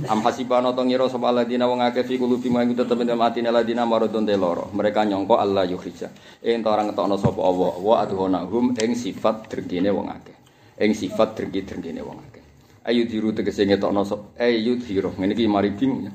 [0.07, 3.83] Am hasibana to ngira sapa ladina wong akeh fi kulubi mangku tetep ing atine ladina
[3.83, 6.15] maradun te loro mereka nyangka Allah yukhrija
[6.47, 10.39] ing ora ngetokno sapa Allah wa adhonahum ing sifat drengkine wong akeh.
[10.79, 12.45] Ing sifat drengki-drengkine wong akeh.
[12.87, 14.07] Ayu diru tegese ngetokno
[14.39, 15.11] ayu diru.
[15.19, 16.15] Ngene iki mari bingung ya.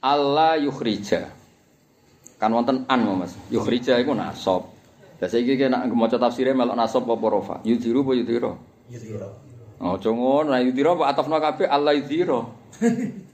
[0.00, 1.28] Allah yukhrija
[2.40, 3.36] kan wonten an Mas.
[3.52, 4.71] Yukhrija iku nasab
[5.22, 7.54] Lah saiki nek maca tafsire melok nasab apa rofa?
[7.62, 8.52] Yudhiru apa yudhira?
[8.90, 9.30] Yudhira.
[9.78, 12.42] Oh, jongon, nah yudhira apa atafna kabeh Allah yudhira.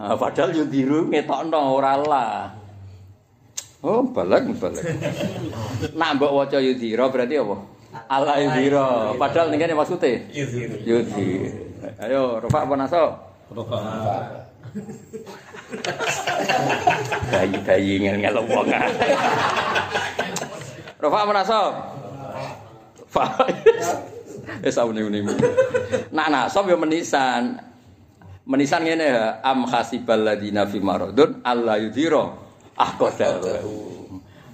[0.00, 2.56] Ah, padahal yudhiru ngetokno ora lah.
[3.84, 4.80] Oh, balik balik.
[6.00, 7.60] Nak mbok waca yudhira berarti apa?
[8.08, 9.12] Allah yudhira.
[9.20, 10.80] Padahal ning kene maksude Yudhira.
[10.88, 11.52] yudhi.
[12.00, 13.12] Ayo, rofa apa nasab?
[13.52, 13.76] Rofa.
[17.30, 18.68] Bayi-bayi ngel-ngel wong.
[21.00, 21.72] Rafa menasab.
[23.10, 23.24] Fa.
[24.60, 25.24] Wis saune-une.
[26.14, 27.58] Nak nasab ya menisan.
[28.50, 32.34] Menisan ngene ya, am hasibal ladina fi maradun alla yudhira
[32.74, 33.62] aqdar.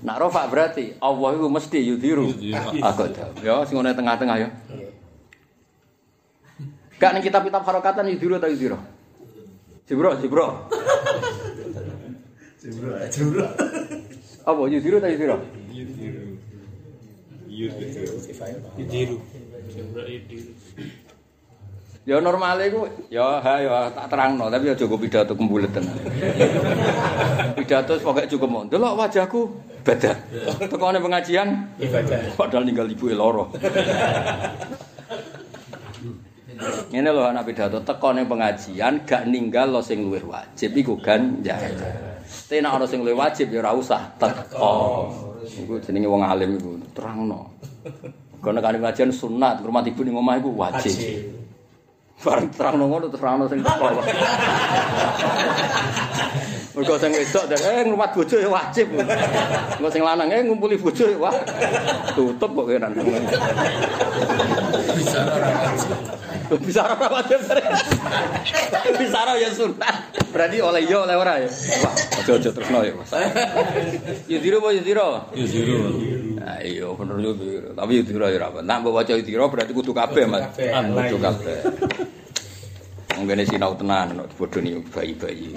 [0.05, 2.29] Nak rafa berarti Allah itu mesti yudhiru
[2.85, 3.33] aqdar.
[3.41, 4.49] Ya sing tengah-tengah ya.
[6.97, 8.81] Gak ning kitab-kitab harokatan yudhiru ta yudhira?
[9.87, 10.47] Jibro, jibro.
[13.15, 13.51] Jumlah.
[14.43, 15.39] Apa yudhiru ta yudhira?
[18.75, 19.23] Yudiru.
[22.07, 25.95] Ya normal iku ya ha ya tak terangno tapi aja go pidato kembulet tenan.
[27.59, 28.67] pidato pokoke cukup mon.
[28.71, 29.51] Delok wajahku
[29.87, 30.15] beda.
[30.71, 32.35] Tekone pengajian Ibadah.
[32.35, 33.51] padahal ninggal ibu loro.
[36.57, 41.61] Ngene lho anak pidato teko ning pengajian gak ninggal lo sing luwih wajib iku ganjar.
[42.27, 45.13] Tapi nek ana sing luwih wajib ya ora usah teko.
[45.45, 47.53] Iku jenenge wong alim iku terangno.
[48.41, 50.97] Kono kan pengajian sunat, ngurmat ibu ning omah iku wajib.
[50.97, 51.13] Haji.
[52.17, 53.87] Bareng terangno ngono terus terangno sing teko.
[56.77, 58.87] Mergo sing wedok eh ngurmat bojo ya wajib.
[58.97, 61.37] Engko sing lanang eh ngumpuli bojo ya wah.
[62.17, 62.97] Tutup kok kenan.
[64.97, 65.53] Bisa ora
[66.51, 67.41] wajib
[68.99, 69.97] Bisa ora ya sunat.
[70.31, 71.49] Berarti oleh yo oleh ora ya.
[71.83, 73.13] Wah, aja-aja terusno ya, Mas.
[74.29, 75.09] Yudiro apa yudiro?
[75.33, 75.77] Ya zero.
[76.37, 77.69] Nah, iya bener yo yudiro.
[77.73, 78.61] Tapi yudiro ya apa.
[78.61, 80.45] Nak mbok waca yudiro berarti kudu kabeh, Mas.
[80.55, 81.23] Kudu lain.
[81.25, 81.59] kabeh.
[83.17, 85.57] Mungkin sinau tenan, bodoh nih bayi-bayi.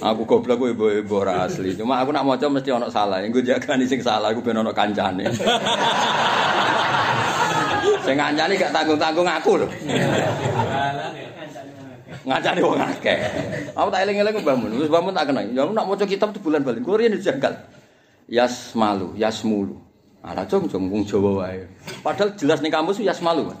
[0.00, 1.76] aku goblok gue ibu ibu ora asli.
[1.76, 3.20] Cuma aku nak maca mesti ono salah.
[3.28, 5.28] Gue jagani sing salah, aku ben ono kancane.
[8.04, 9.66] Sing kancane gak tanggung-tanggung aku lho.
[12.26, 13.18] Ngancani wong akeh.
[13.70, 14.72] Aku tak eling-eling Mbah Mun.
[14.82, 15.46] Wis Mbah Mun tak kenal.
[15.46, 16.82] Ya nak maca kitab bulan bali.
[16.82, 17.54] Kuwi riyen janggal.
[18.26, 19.78] Yas malu, yas mulu.
[20.26, 21.62] Ala cung cung wong Jawa wae.
[22.02, 23.54] Padahal jelas ning kamus yas malu.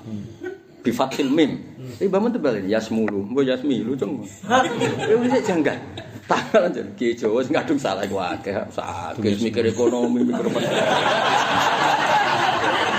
[0.82, 1.62] Bi fathil mim.
[1.94, 4.26] Tapi Mbah Mun tebal yas mulu, mbok yas milu cung.
[5.06, 5.78] Ya wis janggal.
[6.26, 8.50] Tangan aja ki Jawa sing kadung salah iku akeh.
[8.74, 10.50] Sakit mikir ekonomi, mikir.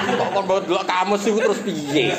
[0.07, 2.15] Kok kon bawa delok kamus iku terus piye?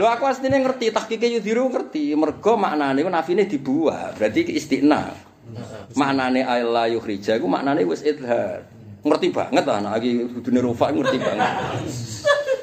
[0.00, 2.16] Lho aku asline ngerti tahqiqe Yudhiru ngerti.
[2.16, 5.12] Mergo maknane nafine dibuah, berarti istiqna.
[5.92, 8.64] Maknane ayla yukhrija iku maknane wis idhar.
[9.02, 10.30] Ngerti banget lah anak iki
[10.62, 11.52] rufa ngerti banget.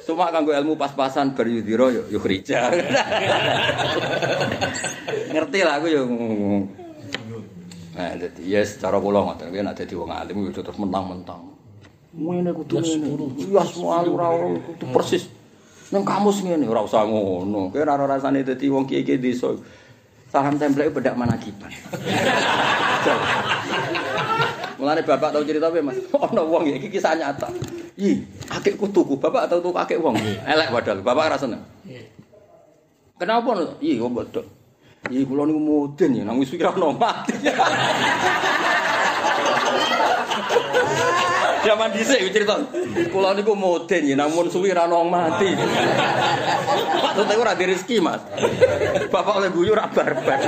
[0.07, 2.73] Cuma kanggo ilmu pas-pasan bar Yudhira yo yukhrija.
[5.35, 6.01] ngerti lah aku yo.
[7.99, 11.48] Nah, jadi ya secara kula kuwi nek dadi wong alim yo terus mentang-mentang.
[12.09, 13.05] Ngene kudu ngene.
[13.69, 14.33] Semua ora
[14.65, 15.29] kudu persis.
[15.93, 17.69] Nang kamus ngene ora usah ngono.
[17.69, 19.53] Kowe ora rasane dadi wong kiye-kiye desa.
[20.29, 21.73] Saham template bedak manakiban.
[24.79, 25.99] Mulane bapak tau cerita piye, Mas?
[26.23, 27.51] Ana wong ya iki kisah nyata.
[27.99, 30.15] Ih, akikku tuku, bapak tau tuku akik wong.
[30.47, 31.59] Elek padahal, bapak ora seneng.
[33.19, 33.51] Kenapa?
[33.51, 33.75] no?
[33.83, 34.45] Ih, kok bodok.
[35.11, 37.35] Ih, kula niku mudin ya, nang wis pikir ono mati.
[41.59, 42.55] Zaman dhisik cerita.
[43.11, 45.51] Kula niku mudin ya, namun suwi ra ono mati.
[45.55, 48.21] Maksudnya ora di rezeki, Mas.
[49.11, 50.39] Bapak oleh guyu ra barbar.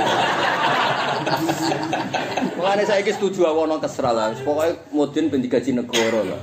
[2.56, 4.32] Mulane saiki setuju awono kesra lah.
[4.40, 6.40] Pokoke mudin ben digaji negara lah.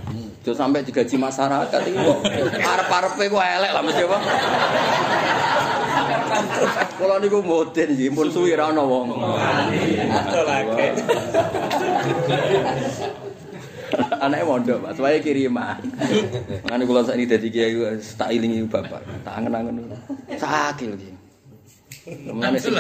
[0.50, 2.26] Aja sampai digaji masyarakat iki kok
[2.58, 4.18] arep-arepe elek lah mesti apa.
[6.98, 9.14] Kula niku mudin nggih, pun suwi ra ono wong.
[14.24, 15.82] Anake mondok, Mas, wae kiriman.
[16.66, 19.92] Ngene kula sakniki dadi kiai wis tak ilingi bapak, tak angen-angen.
[20.40, 21.19] Sakil iki.
[22.60, 22.74] Sing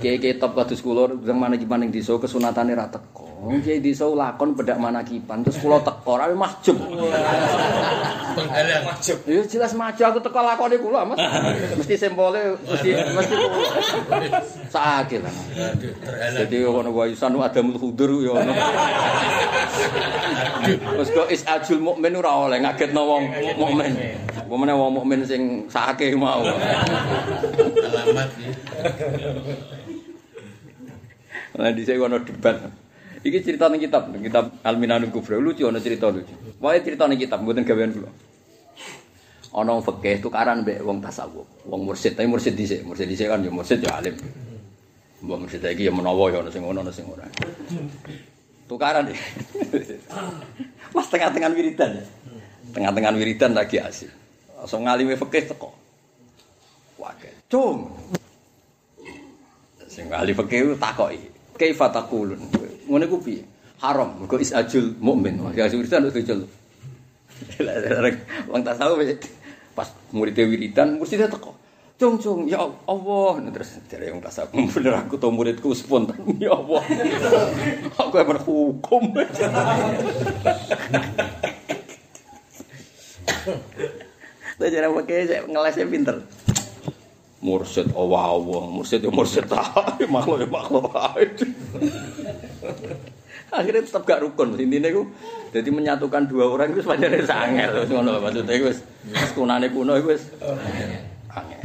[0.00, 3.28] kiai kiai top kados kula sang manakipan ning desa kesunatane ra teko.
[3.40, 6.76] Wong kiai desa lakon bedak manakipan terus kula teko ra mahjub.
[8.30, 9.16] Penghalang wajib.
[9.26, 11.18] Ya jelas maju aku teko lakone kula, Mas.
[11.76, 13.34] Mesti sempole mesti mesti
[14.72, 15.22] sakil.
[15.26, 16.40] Aduh, terhalang.
[16.46, 18.52] Jadi ono waisan adamul hudur ya ono.
[21.00, 23.22] Wes kok is ajul mukmin ora oleh ngagetno wong
[23.56, 23.92] mukmin.
[24.50, 26.42] Pemene wong mukmin sing sakake mau.
[26.42, 28.50] Alamat ya.
[31.60, 32.56] Nah di ono debat.
[33.20, 36.32] Iki cerita ning kitab, kitab Al-Minanul Kubra lucu ono cerita lucu.
[36.56, 38.10] Wae cerita ning kitab mboten gawean kula.
[39.50, 43.42] Ana wong fikih tukaran mbek wong tasawuf, wong mursyid, tapi mursyid dhisik, mursyid dhisik kan
[43.42, 44.14] ya mursyid ya alim.
[45.20, 47.26] Mbok mursyid iki ya menawa ya ono sing ngono ono sing ora.
[48.70, 49.18] Tukaran deh.
[50.94, 52.04] Pas tengah-tengah wiridan ya.
[52.72, 54.08] Tengah-tengah wiridan lagi asik.
[54.54, 55.74] Langsung ngalime fikih teko.
[56.96, 57.34] Wae.
[57.50, 57.90] Cung.
[59.90, 61.18] Sing ahli fikih takoki,
[61.58, 62.38] "Kaifa taqulun?"
[62.86, 63.42] Ngene ku piye?
[63.82, 65.42] Haram, mergo isajul mukmin.
[65.58, 66.46] Ya wiridan wis dicul.
[68.50, 69.00] Wong tasawuf
[69.74, 71.56] pas murid wiridan mesti dia teko.
[72.00, 76.52] Cung cung ya Allah Nah, terus dari yang tasawuf bener aku tau muridku spontan ya
[76.52, 76.84] Allah.
[78.00, 79.02] aku emang hukum.
[84.60, 86.20] Saya jadi pakai ngelesnya pinter.
[87.40, 91.24] Mursyid Allah Allah, mursyid ya mursyid ae, makhluk ya makhluk ae.
[93.50, 94.54] Akhirnya tetap gak rukun.
[94.54, 95.10] Intinya ku
[95.50, 98.78] Jadi menyatukan dua orang itu sebenarnya sangel, wis ngono maksudnya itu wis
[99.34, 100.22] kunane kuno itu wis
[101.26, 101.60] angel.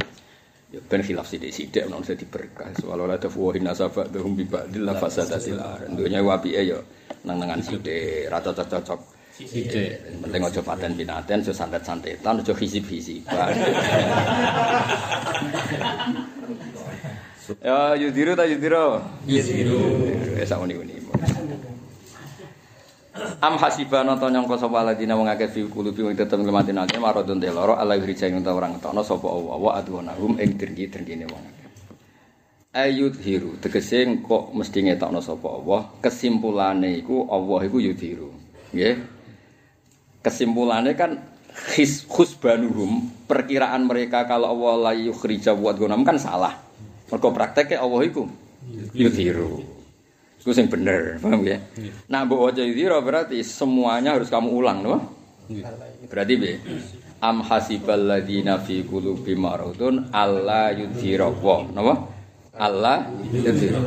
[0.74, 2.74] Ya ben khilaf sithik-sithik ono dadi berkah.
[2.74, 5.86] Soal ora ada fuwahin nasaba dahum bi ba'dil fasadatil ar.
[5.86, 6.82] Dunya apike ya
[7.22, 9.15] nang-nangan sithik, ra cocok-cocok.
[9.36, 10.00] Sithik.
[10.24, 13.52] Penting aja paten pinaten, aja santet-santetan, aja hisib-hisiban.
[17.68, 18.96] ya yudiru ta yudiru?
[19.28, 20.08] Yudiru.
[20.40, 20.96] Wis sak uni-uni.
[23.44, 27.40] Am hasibana ta nyangka sapa ladina wong akeh fi kulubi wong tetep nglemati nate maradun
[27.40, 31.68] te loro ala hrija ing orang tono sapa Allah wa adwanahum ing dirgi-dirgine wong akeh.
[32.76, 38.30] Ayut hiru tegese kok mesti ngetokno sapa Allah kesimpulane iku Allah iku yudhiru.
[38.72, 39.15] Nggih.
[40.26, 41.22] Kesimpulannya kan
[41.78, 46.58] his khusbanuhum perkiraan mereka kalau Allah la yukhrija wa adwanahum kan salah.
[47.06, 48.26] Mergo prakteknya Allah iku
[48.90, 49.62] yudhiru.
[50.42, 51.58] Itu yang bener, paham ya?
[52.10, 54.98] Nah, mbok waca yudhira berarti semuanya harus kamu ulang, no?
[56.10, 56.52] Berarti be
[57.22, 61.94] am hasibal ladina fi qulubi maradun alla napa?
[62.58, 63.78] Allah yudhira.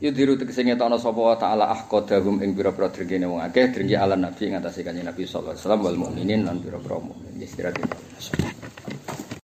[0.00, 4.48] Yudhiru tegese ngetokno sapa wa taala ahqadahum ing pira-pira drengene wong akeh drengki ala nabi
[4.48, 7.36] ing kanjeng Nabi sallallahu alaihi wasallam wal mukminin lan pira-pira mukmin.
[7.36, 7.84] Istirahat.